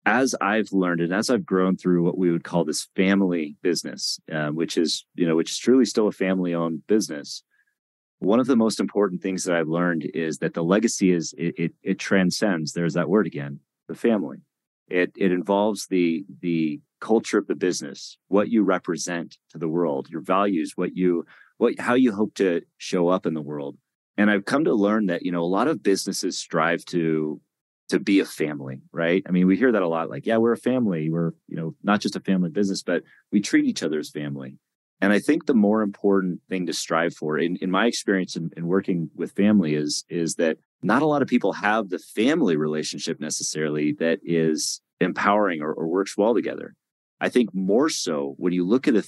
as 0.04 0.34
I've 0.40 0.72
learned 0.72 1.00
and 1.02 1.14
as 1.14 1.30
I've 1.30 1.46
grown 1.46 1.76
through 1.76 2.02
what 2.02 2.18
we 2.18 2.32
would 2.32 2.42
call 2.42 2.64
this 2.64 2.88
family 2.96 3.56
business, 3.62 4.18
uh, 4.30 4.48
which 4.48 4.76
is 4.76 5.06
you 5.14 5.26
know 5.26 5.36
which 5.36 5.50
is 5.50 5.58
truly 5.58 5.84
still 5.84 6.08
a 6.08 6.12
family-owned 6.12 6.84
business, 6.88 7.44
one 8.18 8.40
of 8.40 8.48
the 8.48 8.56
most 8.56 8.80
important 8.80 9.22
things 9.22 9.44
that 9.44 9.56
I've 9.56 9.68
learned 9.68 10.10
is 10.14 10.38
that 10.38 10.54
the 10.54 10.64
legacy 10.64 11.12
is 11.12 11.32
it, 11.38 11.54
it, 11.56 11.72
it 11.84 11.98
transcends. 12.00 12.72
There's 12.72 12.94
that 12.94 13.08
word 13.08 13.28
again, 13.28 13.60
the 13.90 13.98
family. 13.98 14.38
It 14.88 15.12
it 15.16 15.32
involves 15.32 15.86
the 15.86 16.24
the 16.40 16.80
culture 17.00 17.38
of 17.38 17.46
the 17.46 17.54
business, 17.54 18.18
what 18.28 18.48
you 18.48 18.62
represent 18.62 19.38
to 19.50 19.58
the 19.58 19.68
world, 19.68 20.08
your 20.10 20.20
values, 20.20 20.72
what 20.76 20.96
you 20.96 21.24
what 21.58 21.78
how 21.78 21.94
you 21.94 22.12
hope 22.12 22.34
to 22.34 22.62
show 22.78 23.08
up 23.08 23.26
in 23.26 23.34
the 23.34 23.42
world. 23.42 23.76
And 24.16 24.30
I've 24.30 24.44
come 24.44 24.64
to 24.64 24.74
learn 24.74 25.06
that, 25.06 25.22
you 25.22 25.32
know, 25.32 25.42
a 25.42 25.56
lot 25.58 25.68
of 25.68 25.82
businesses 25.82 26.38
strive 26.38 26.84
to 26.86 27.40
to 27.88 27.98
be 27.98 28.20
a 28.20 28.24
family, 28.24 28.82
right? 28.92 29.22
I 29.26 29.32
mean, 29.32 29.46
we 29.48 29.56
hear 29.56 29.72
that 29.72 29.82
a 29.82 29.88
lot 29.88 30.10
like, 30.10 30.24
yeah, 30.24 30.36
we're 30.36 30.52
a 30.52 30.56
family. 30.56 31.10
We're, 31.10 31.32
you 31.48 31.56
know, 31.56 31.74
not 31.82 32.00
just 32.00 32.14
a 32.14 32.20
family 32.20 32.50
business, 32.50 32.82
but 32.84 33.02
we 33.32 33.40
treat 33.40 33.64
each 33.64 33.82
other 33.82 33.98
as 33.98 34.10
family. 34.10 34.58
And 35.00 35.12
I 35.12 35.18
think 35.18 35.46
the 35.46 35.54
more 35.54 35.82
important 35.82 36.40
thing 36.48 36.66
to 36.66 36.72
strive 36.72 37.14
for 37.14 37.38
in, 37.38 37.56
in 37.56 37.70
my 37.70 37.86
experience 37.86 38.36
in, 38.36 38.50
in 38.56 38.66
working 38.66 39.10
with 39.16 39.32
family 39.32 39.74
is, 39.74 40.04
is 40.08 40.36
that 40.36 40.58
not 40.82 41.02
a 41.02 41.06
lot 41.06 41.22
of 41.22 41.28
people 41.28 41.52
have 41.52 41.88
the 41.88 41.98
family 41.98 42.56
relationship 42.56 43.20
necessarily 43.20 43.92
that 44.00 44.20
is 44.22 44.80
empowering 45.00 45.62
or, 45.62 45.72
or 45.72 45.86
works 45.86 46.16
well 46.16 46.34
together. 46.34 46.74
I 47.20 47.28
think 47.28 47.54
more 47.54 47.90
so 47.90 48.34
when 48.38 48.54
you 48.54 48.66
look 48.66 48.88
at, 48.88 48.94
a, 48.96 49.04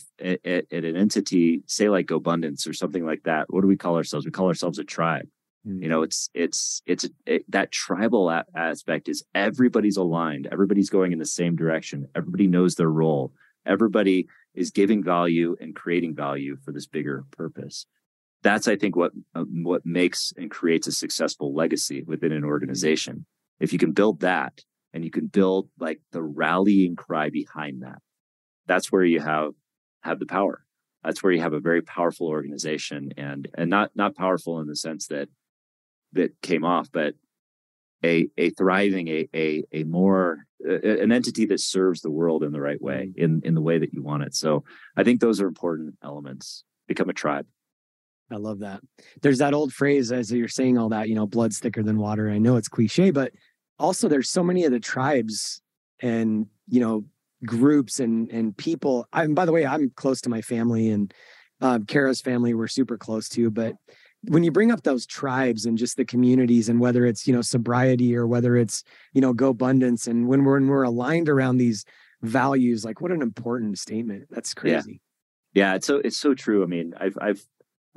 at, 0.47 0.67
at 0.71 0.85
an 0.85 0.97
entity, 0.97 1.63
say 1.67 1.89
like 1.89 2.11
abundance 2.11 2.67
or 2.67 2.75
something 2.75 3.07
like 3.07 3.23
that, 3.25 3.47
what 3.49 3.63
do 3.63 3.67
we 3.67 3.77
call 3.77 3.97
ourselves? 3.97 4.27
We 4.27 4.33
call 4.33 4.49
ourselves 4.49 4.79
a 4.79 4.85
tribe. 4.85 5.29
Mm-hmm. 5.67 5.83
You 5.83 5.89
know, 5.89 6.03
it's 6.03 6.29
it's 6.35 6.83
it's 6.87 7.09
it, 7.25 7.51
that 7.51 7.71
tribal 7.71 8.29
a- 8.29 8.45
aspect 8.55 9.09
is 9.09 9.25
everybody's 9.35 9.97
aligned, 9.97 10.49
everybody's 10.51 10.91
going 10.91 11.13
in 11.13 11.19
the 11.19 11.25
same 11.25 11.57
direction, 11.57 12.09
everybody 12.17 12.49
knows 12.49 12.75
their 12.75 12.91
role, 12.91 13.33
everybody 13.65 14.27
is 14.55 14.71
giving 14.71 15.03
value 15.03 15.57
and 15.61 15.75
creating 15.75 16.15
value 16.15 16.57
for 16.65 16.73
this 16.73 16.87
bigger 16.87 17.25
purpose. 17.31 17.87
That's 18.43 18.69
I 18.69 18.77
think 18.77 18.97
what 18.97 19.13
uh, 19.35 19.45
what 19.45 19.87
makes 19.87 20.33
and 20.37 20.51
creates 20.51 20.87
a 20.87 20.93
successful 20.93 21.55
legacy 21.55 22.03
within 22.07 22.33
an 22.33 22.45
organization. 22.45 23.27
If 23.61 23.73
you 23.73 23.79
can 23.79 23.93
build 23.93 24.21
that, 24.21 24.63
and 24.93 25.05
you 25.05 25.11
can 25.11 25.27
build 25.27 25.69
like 25.79 26.01
the 26.13 26.23
rallying 26.23 26.97
cry 26.97 27.31
behind 27.31 27.83
that 27.83 27.99
that's 28.67 28.93
where 28.93 29.05
you 29.05 29.21
have 29.21 29.53
have 30.03 30.19
the 30.19 30.27
power 30.27 30.65
that's 31.03 31.23
where 31.23 31.33
you 31.33 31.41
have 31.41 31.53
a 31.53 31.61
very 31.61 31.83
powerful 31.83 32.29
organization 32.29 33.13
and 33.17 33.49
and 33.55 33.71
not 33.71 33.91
not 33.95 34.15
powerful 34.15 34.61
in 34.61 34.67
the 34.67 34.77
sense 34.77 35.07
that 35.07 35.29
that 36.13 36.33
came 36.43 36.65
off 36.65 36.89
but 36.93 37.15
a 38.05 38.29
a 38.37 38.51
thriving 38.51 39.09
a 39.09 39.29
a, 39.35 39.65
a 39.73 39.85
more 39.85 40.47
a, 40.67 41.03
an 41.03 41.13
entity 41.13 41.47
that 41.47 41.61
serves 41.61 42.01
the 42.01 42.11
world 42.11 42.43
in 42.43 42.53
the 42.53 42.61
right 42.61 42.81
way 42.83 43.11
mm. 43.11 43.23
in 43.23 43.41
in 43.45 43.55
the 43.55 43.63
way 43.63 43.79
that 43.79 43.93
you 43.93 44.03
want 44.03 44.23
it 44.23 44.35
so 44.35 44.65
i 44.97 45.05
think 45.05 45.21
those 45.21 45.41
are 45.41 45.49
important 45.49 45.95
elements 46.03 46.65
become 46.87 47.09
a 47.09 47.15
tribe 47.15 47.47
I 48.31 48.37
love 48.37 48.61
that. 48.61 48.81
There's 49.21 49.39
that 49.39 49.55
old 49.55 49.73
phrase 49.73 50.11
as 50.11 50.33
you're 50.33 50.49
saying 50.49 50.79
all 50.79 50.89
that, 50.91 51.09
you 51.09 51.15
know, 51.15 51.27
blood's 51.27 51.59
thicker 51.59 51.83
than 51.83 51.99
water. 51.99 52.31
I 52.31 52.39
know 52.39 52.57
it's 52.57 52.69
cliche, 52.69 53.11
but 53.11 53.33
also 53.79 54.09
there's 54.09 54.31
so 54.31 54.43
many 54.43 54.65
of 54.65 54.73
the 54.73 54.81
tribes 54.81 55.61
and 56.01 56.47
you 56.69 56.81
know 56.81 57.05
groups 57.45 58.01
and 58.01 58.31
and 58.31 58.57
people 58.57 59.07
I, 59.13 59.25
and 59.25 59.35
by 59.35 59.45
the 59.45 59.53
way 59.53 59.67
i'm 59.67 59.91
close 59.97 60.21
to 60.23 60.31
my 60.31 60.41
family 60.41 60.91
and 60.91 61.13
um, 61.61 61.85
kara's 61.87 62.21
family 62.21 62.55
we're 62.55 62.69
super 62.69 62.97
close 62.97 63.29
to 63.31 63.51
but 63.51 63.75
when 64.29 64.45
you 64.45 64.53
bring 64.53 64.71
up 64.71 64.83
those 64.83 65.05
tribes 65.05 65.67
and 65.67 65.77
just 65.77 65.97
the 65.97 66.05
communities 66.05 66.69
and 66.69 66.79
whether 66.79 67.05
it's 67.05 67.27
you 67.27 67.35
know 67.35 67.43
sobriety 67.43 68.15
or 68.15 68.27
whether 68.27 68.57
it's 68.57 68.85
you 69.13 69.21
know 69.21 69.35
GoBundance 69.35 70.07
and 70.07 70.29
when 70.29 70.45
we're 70.45 70.55
when 70.55 70.69
we're 70.69 70.85
aligned 70.85 71.29
around 71.29 71.57
these 71.57 71.85
values 72.23 72.85
like 72.85 73.01
what 73.01 73.11
an 73.11 73.23
important 73.23 73.79
statement 73.79 74.27
that's 74.31 74.55
crazy 74.55 75.01
yeah, 75.55 75.71
yeah 75.71 75.75
it's 75.75 75.87
so 75.87 75.97
it's 76.05 76.17
so 76.17 76.35
true 76.35 76.63
i 76.63 76.67
mean 76.67 76.95
i've 77.01 77.19
i've 77.21 77.45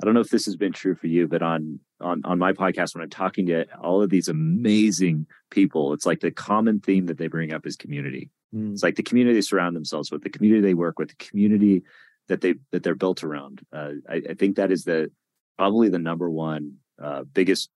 I 0.00 0.04
don't 0.04 0.14
know 0.14 0.20
if 0.20 0.28
this 0.28 0.44
has 0.44 0.56
been 0.56 0.72
true 0.72 0.94
for 0.94 1.06
you, 1.06 1.26
but 1.26 1.42
on 1.42 1.80
on 2.00 2.20
on 2.24 2.38
my 2.38 2.52
podcast, 2.52 2.94
when 2.94 3.02
I'm 3.02 3.10
talking 3.10 3.46
to 3.46 3.64
all 3.80 4.02
of 4.02 4.10
these 4.10 4.28
amazing 4.28 5.26
people, 5.50 5.92
it's 5.94 6.04
like 6.04 6.20
the 6.20 6.30
common 6.30 6.80
theme 6.80 7.06
that 7.06 7.16
they 7.16 7.28
bring 7.28 7.52
up 7.52 7.66
is 7.66 7.76
community. 7.76 8.30
Mm. 8.54 8.72
It's 8.72 8.82
like 8.82 8.96
the 8.96 9.02
community 9.02 9.34
they 9.34 9.40
surround 9.40 9.74
themselves 9.74 10.10
with, 10.10 10.22
the 10.22 10.30
community 10.30 10.60
they 10.60 10.74
work 10.74 10.98
with, 10.98 11.08
the 11.08 11.24
community 11.24 11.82
that 12.28 12.42
they 12.42 12.56
that 12.72 12.82
they're 12.82 12.94
built 12.94 13.24
around. 13.24 13.62
Uh, 13.72 13.92
I, 14.08 14.22
I, 14.30 14.34
think 14.34 14.56
that 14.56 14.70
is 14.70 14.84
the 14.84 15.10
probably 15.56 15.88
the 15.88 15.98
number 15.98 16.30
one 16.30 16.76
uh, 17.02 17.22
biggest 17.24 17.70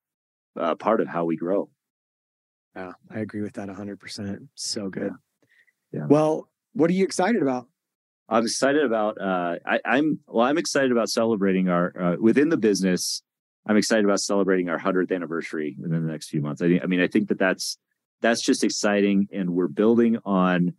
uh, 0.59 0.75
part 0.75 1.01
of 1.01 1.09
how 1.09 1.25
we 1.25 1.37
grow. 1.37 1.71
Yeah, 2.77 2.93
I 3.11 3.21
agree 3.21 3.41
with 3.41 3.55
that 3.55 3.68
100. 3.68 3.99
percent 3.99 4.43
So 4.55 4.91
good. 4.91 5.12
Yeah. 5.93 6.01
yeah. 6.01 6.07
Well, 6.07 6.51
what 6.75 6.91
are 6.91 6.95
you 6.95 7.05
excited 7.05 7.43
about? 7.43 7.66
I'm 8.31 8.45
excited 8.45 8.85
about. 8.85 9.20
Uh, 9.20 9.57
I, 9.66 9.99
am 9.99 10.20
well. 10.28 10.47
I'm 10.47 10.57
excited 10.57 10.93
about 10.93 11.09
celebrating 11.09 11.68
our 11.68 11.93
uh, 12.01 12.16
within 12.20 12.49
the 12.49 12.57
business. 12.57 13.22
I'm 13.66 13.76
excited 13.76 14.05
about 14.05 14.20
celebrating 14.20 14.68
our 14.68 14.78
hundredth 14.78 15.11
anniversary 15.11 15.76
within 15.78 16.07
the 16.07 16.12
next 16.12 16.28
few 16.28 16.41
months. 16.41 16.62
I, 16.62 16.81
I 16.83 16.87
mean, 16.87 17.01
I 17.01 17.09
think 17.09 17.28
that 17.28 17.39
that's 17.39 17.76
that's 18.20 18.41
just 18.41 18.62
exciting, 18.62 19.28
and 19.33 19.51
we're 19.51 19.68
building 19.68 20.18
on 20.24 20.74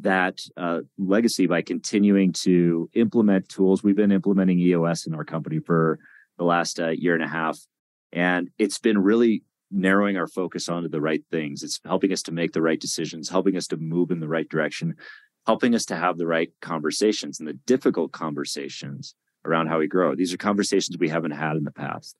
that 0.00 0.38
uh, 0.56 0.80
legacy 0.96 1.46
by 1.46 1.62
continuing 1.62 2.32
to 2.32 2.88
implement 2.94 3.48
tools. 3.48 3.82
We've 3.82 3.96
been 3.96 4.12
implementing 4.12 4.60
EOS 4.60 5.06
in 5.06 5.14
our 5.14 5.24
company 5.24 5.58
for 5.58 5.98
the 6.38 6.44
last 6.44 6.78
uh, 6.78 6.90
year 6.90 7.14
and 7.14 7.24
a 7.24 7.28
half, 7.28 7.58
and 8.12 8.48
it's 8.58 8.78
been 8.78 8.98
really 8.98 9.42
narrowing 9.72 10.16
our 10.16 10.28
focus 10.28 10.68
onto 10.68 10.88
the 10.88 11.00
right 11.00 11.24
things. 11.30 11.62
It's 11.62 11.80
helping 11.84 12.12
us 12.12 12.22
to 12.22 12.32
make 12.32 12.52
the 12.52 12.62
right 12.62 12.78
decisions, 12.78 13.28
helping 13.28 13.56
us 13.56 13.66
to 13.68 13.76
move 13.76 14.10
in 14.10 14.20
the 14.20 14.28
right 14.28 14.48
direction, 14.48 14.94
helping 15.46 15.74
us 15.74 15.84
to 15.86 15.96
have 15.96 16.18
the 16.18 16.26
right 16.26 16.50
conversations 16.60 17.38
and 17.38 17.48
the 17.48 17.58
difficult 17.66 18.12
conversations 18.12 19.14
around 19.44 19.66
how 19.66 19.78
we 19.78 19.88
grow. 19.88 20.14
These 20.14 20.32
are 20.32 20.38
conversations 20.38 20.96
we 20.98 21.08
haven't 21.08 21.32
had 21.32 21.56
in 21.56 21.64
the 21.64 21.72
past. 21.72 22.16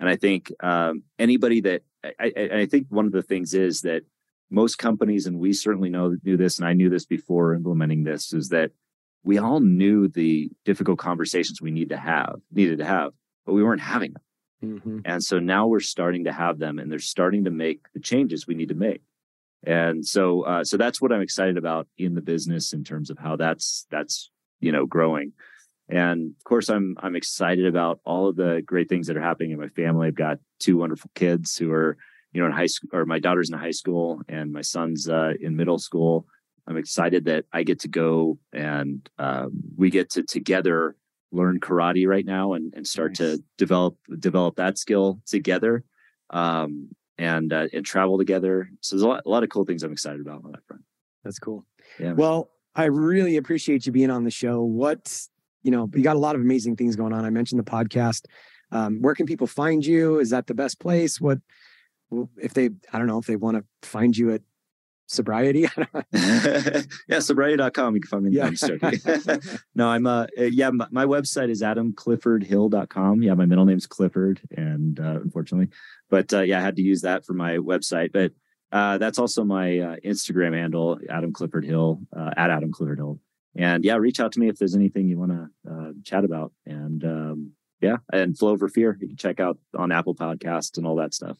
And 0.00 0.08
I 0.08 0.16
think 0.16 0.52
um, 0.62 1.02
anybody 1.18 1.60
that 1.62 1.82
I, 2.04 2.12
I, 2.20 2.48
I, 2.60 2.66
think 2.66 2.86
one 2.88 3.06
of 3.06 3.12
the 3.12 3.22
things 3.22 3.52
is 3.54 3.80
that 3.80 4.02
most 4.50 4.76
companies, 4.76 5.26
and 5.26 5.40
we 5.40 5.52
certainly 5.52 5.88
know 5.88 6.14
knew 6.22 6.36
this, 6.36 6.58
and 6.58 6.68
I 6.68 6.72
knew 6.72 6.88
this 6.88 7.04
before 7.04 7.54
implementing 7.54 8.04
this, 8.04 8.32
is 8.32 8.48
that 8.50 8.70
we 9.24 9.38
all 9.38 9.60
knew 9.60 10.06
the 10.06 10.50
difficult 10.64 10.98
conversations 10.98 11.60
we 11.60 11.72
need 11.72 11.88
to 11.88 11.96
have, 11.96 12.36
needed 12.52 12.78
to 12.78 12.84
have, 12.84 13.12
but 13.44 13.54
we 13.54 13.64
weren't 13.64 13.80
having 13.80 14.12
them. 14.12 14.22
Mm-hmm. 14.64 14.98
And 15.04 15.22
so 15.22 15.38
now 15.38 15.66
we're 15.66 15.80
starting 15.80 16.24
to 16.24 16.32
have 16.32 16.58
them, 16.58 16.78
and 16.78 16.90
they're 16.90 16.98
starting 17.00 17.44
to 17.44 17.50
make 17.50 17.80
the 17.92 18.00
changes 18.00 18.46
we 18.46 18.54
need 18.54 18.68
to 18.68 18.74
make 18.74 19.02
and 19.64 20.06
so 20.06 20.42
uh, 20.42 20.64
so 20.64 20.76
that's 20.76 21.00
what 21.00 21.12
i'm 21.12 21.20
excited 21.20 21.56
about 21.56 21.86
in 21.98 22.14
the 22.14 22.20
business 22.20 22.72
in 22.72 22.84
terms 22.84 23.10
of 23.10 23.18
how 23.18 23.36
that's 23.36 23.86
that's 23.90 24.30
you 24.60 24.72
know, 24.72 24.86
growing. 24.86 25.32
And 25.88 26.34
of 26.36 26.44
course, 26.44 26.68
I'm 26.68 26.96
I'm 27.00 27.16
excited 27.16 27.66
about 27.66 28.00
all 28.04 28.28
of 28.28 28.36
the 28.36 28.62
great 28.64 28.88
things 28.88 29.06
that 29.06 29.16
are 29.16 29.22
happening 29.22 29.52
in 29.52 29.58
my 29.58 29.68
family. 29.68 30.08
I've 30.08 30.14
got 30.14 30.38
two 30.58 30.76
wonderful 30.76 31.10
kids 31.14 31.56
who 31.56 31.72
are, 31.72 31.96
you 32.32 32.40
know, 32.40 32.46
in 32.46 32.52
high 32.52 32.66
school, 32.66 32.90
or 32.92 33.06
my 33.06 33.18
daughter's 33.18 33.50
in 33.50 33.58
high 33.58 33.70
school, 33.70 34.20
and 34.28 34.52
my 34.52 34.60
son's 34.60 35.08
uh, 35.08 35.32
in 35.40 35.56
middle 35.56 35.78
school. 35.78 36.26
I'm 36.66 36.76
excited 36.76 37.24
that 37.24 37.46
I 37.50 37.62
get 37.62 37.80
to 37.80 37.88
go 37.88 38.38
and 38.52 39.08
um, 39.18 39.52
we 39.78 39.88
get 39.88 40.10
to 40.10 40.22
together 40.22 40.96
learn 41.32 41.60
karate 41.60 42.06
right 42.06 42.26
now 42.26 42.52
and, 42.52 42.74
and 42.76 42.86
start 42.86 43.12
nice. 43.12 43.18
to 43.18 43.42
develop 43.56 43.96
develop 44.18 44.56
that 44.56 44.76
skill 44.76 45.20
together 45.24 45.82
um, 46.28 46.90
and 47.18 47.52
uh, 47.52 47.66
and 47.72 47.84
travel 47.84 48.18
together. 48.18 48.70
So 48.80 48.96
there's 48.96 49.02
a 49.02 49.08
lot, 49.08 49.22
a 49.26 49.28
lot 49.28 49.42
of 49.42 49.50
cool 49.50 49.64
things 49.64 49.82
I'm 49.82 49.92
excited 49.92 50.20
about 50.20 50.44
on 50.44 50.52
that 50.52 50.64
front. 50.66 50.82
That's 51.24 51.38
cool. 51.38 51.66
Yeah. 51.98 52.12
Well, 52.12 52.50
I 52.74 52.84
really 52.84 53.36
appreciate 53.36 53.86
you 53.86 53.92
being 53.92 54.10
on 54.10 54.24
the 54.24 54.30
show. 54.30 54.62
What 54.62 55.26
you 55.62 55.70
know, 55.70 55.90
you 55.94 56.02
got 56.02 56.16
a 56.16 56.20
lot 56.20 56.34
of 56.34 56.40
amazing 56.40 56.76
things 56.76 56.96
going 56.96 57.12
on. 57.12 57.24
I 57.24 57.30
mentioned 57.30 57.58
the 57.58 57.70
podcast. 57.70 58.24
Um, 58.70 59.00
where 59.00 59.14
can 59.14 59.26
people 59.26 59.46
find 59.46 59.84
you? 59.84 60.18
Is 60.18 60.30
that 60.30 60.46
the 60.46 60.54
best 60.54 60.78
place? 60.78 61.20
What 61.20 61.38
if 62.36 62.54
they? 62.54 62.70
I 62.92 62.98
don't 62.98 63.06
know 63.06 63.18
if 63.18 63.26
they 63.26 63.36
want 63.36 63.56
to 63.56 63.88
find 63.88 64.16
you 64.16 64.32
at 64.32 64.42
sobriety. 65.08 65.66
yeah, 66.12 67.18
sobriety.com. 67.18 67.94
You 67.96 68.00
can 68.00 68.08
find 68.08 68.24
me. 68.24 68.30
Yeah. 68.30 68.50
no, 69.74 69.88
I'm, 69.88 70.06
uh, 70.06 70.26
uh, 70.38 70.42
yeah, 70.44 70.70
my, 70.70 70.86
my, 70.90 71.04
website 71.04 71.50
is 71.50 71.62
adamcliffordhill.com. 71.62 73.22
Yeah, 73.22 73.34
my 73.34 73.46
middle 73.46 73.64
name's 73.64 73.86
Clifford, 73.86 74.40
and 74.56 75.00
uh, 75.00 75.20
unfortunately, 75.20 75.68
but 76.08 76.32
uh, 76.32 76.42
yeah, 76.42 76.58
I 76.58 76.62
had 76.62 76.76
to 76.76 76.82
use 76.82 77.00
that 77.02 77.24
for 77.24 77.32
my 77.32 77.56
website. 77.56 78.12
But 78.12 78.32
uh, 78.70 78.98
that's 78.98 79.18
also 79.18 79.44
my 79.44 79.78
uh, 79.78 79.96
Instagram 80.04 80.54
handle, 80.54 80.98
Adam 81.10 81.32
Clifford 81.32 81.64
Hill, 81.64 82.00
uh, 82.16 82.30
at 82.36 82.50
Adam 82.50 82.70
Clifford 82.70 82.98
Hill. 82.98 83.18
And 83.56 83.84
yeah, 83.84 83.96
reach 83.96 84.20
out 84.20 84.32
to 84.32 84.40
me 84.40 84.48
if 84.48 84.58
there's 84.58 84.76
anything 84.76 85.08
you 85.08 85.18
want 85.18 85.32
to 85.32 85.48
uh, 85.68 85.92
chat 86.04 86.24
about. 86.24 86.52
And 86.66 87.02
um, 87.02 87.52
yeah, 87.80 87.96
and 88.12 88.38
Flow 88.38 88.50
Over 88.50 88.68
Fear, 88.68 88.98
you 89.00 89.08
can 89.08 89.16
check 89.16 89.40
out 89.40 89.58
on 89.76 89.90
Apple 89.90 90.14
Podcasts 90.14 90.76
and 90.76 90.86
all 90.86 90.96
that 90.96 91.14
stuff. 91.14 91.38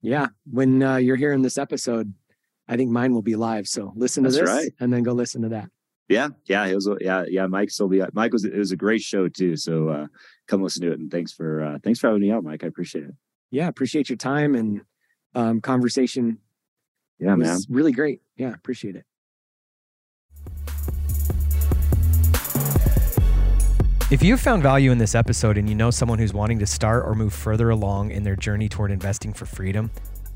Yeah. 0.00 0.28
When 0.50 0.82
uh, 0.82 0.96
you're 0.96 1.16
hearing 1.16 1.42
this 1.42 1.58
episode, 1.58 2.14
I 2.68 2.76
think 2.76 2.90
mine 2.90 3.14
will 3.14 3.22
be 3.22 3.36
live. 3.36 3.66
So 3.66 3.92
listen 3.96 4.24
to 4.24 4.30
That's 4.30 4.40
this 4.40 4.48
right. 4.48 4.72
and 4.78 4.92
then 4.92 5.02
go 5.02 5.12
listen 5.12 5.42
to 5.42 5.48
that. 5.50 5.70
Yeah, 6.08 6.28
yeah, 6.46 6.64
it 6.66 6.74
was 6.74 6.88
yeah, 7.00 7.24
yeah. 7.28 7.46
Mike 7.46 7.70
still 7.70 7.88
be 7.88 8.02
Mike 8.12 8.32
was 8.32 8.44
it 8.44 8.56
was 8.56 8.72
a 8.72 8.76
great 8.76 9.02
show 9.02 9.28
too. 9.28 9.56
So 9.56 9.88
uh, 9.88 10.06
come 10.46 10.62
listen 10.62 10.82
to 10.82 10.92
it 10.92 10.98
and 10.98 11.10
thanks 11.10 11.32
for 11.32 11.62
uh, 11.62 11.78
thanks 11.82 11.98
for 11.98 12.06
having 12.06 12.22
me 12.22 12.30
out, 12.30 12.44
Mike. 12.44 12.64
I 12.64 12.66
appreciate 12.66 13.04
it. 13.04 13.14
Yeah, 13.50 13.68
appreciate 13.68 14.08
your 14.08 14.16
time 14.16 14.54
and 14.54 14.82
um, 15.34 15.60
conversation. 15.60 16.38
Yeah, 17.18 17.34
man, 17.34 17.58
really 17.68 17.92
great. 17.92 18.22
Yeah, 18.36 18.54
appreciate 18.54 18.96
it. 18.96 19.04
If 24.10 24.22
you 24.22 24.38
found 24.38 24.62
value 24.62 24.90
in 24.90 24.96
this 24.96 25.14
episode 25.14 25.58
and 25.58 25.68
you 25.68 25.74
know 25.74 25.90
someone 25.90 26.18
who's 26.18 26.32
wanting 26.32 26.58
to 26.60 26.66
start 26.66 27.04
or 27.04 27.14
move 27.14 27.34
further 27.34 27.68
along 27.68 28.10
in 28.10 28.22
their 28.22 28.36
journey 28.36 28.66
toward 28.66 28.90
investing 28.90 29.34
for 29.34 29.44
freedom 29.44 29.90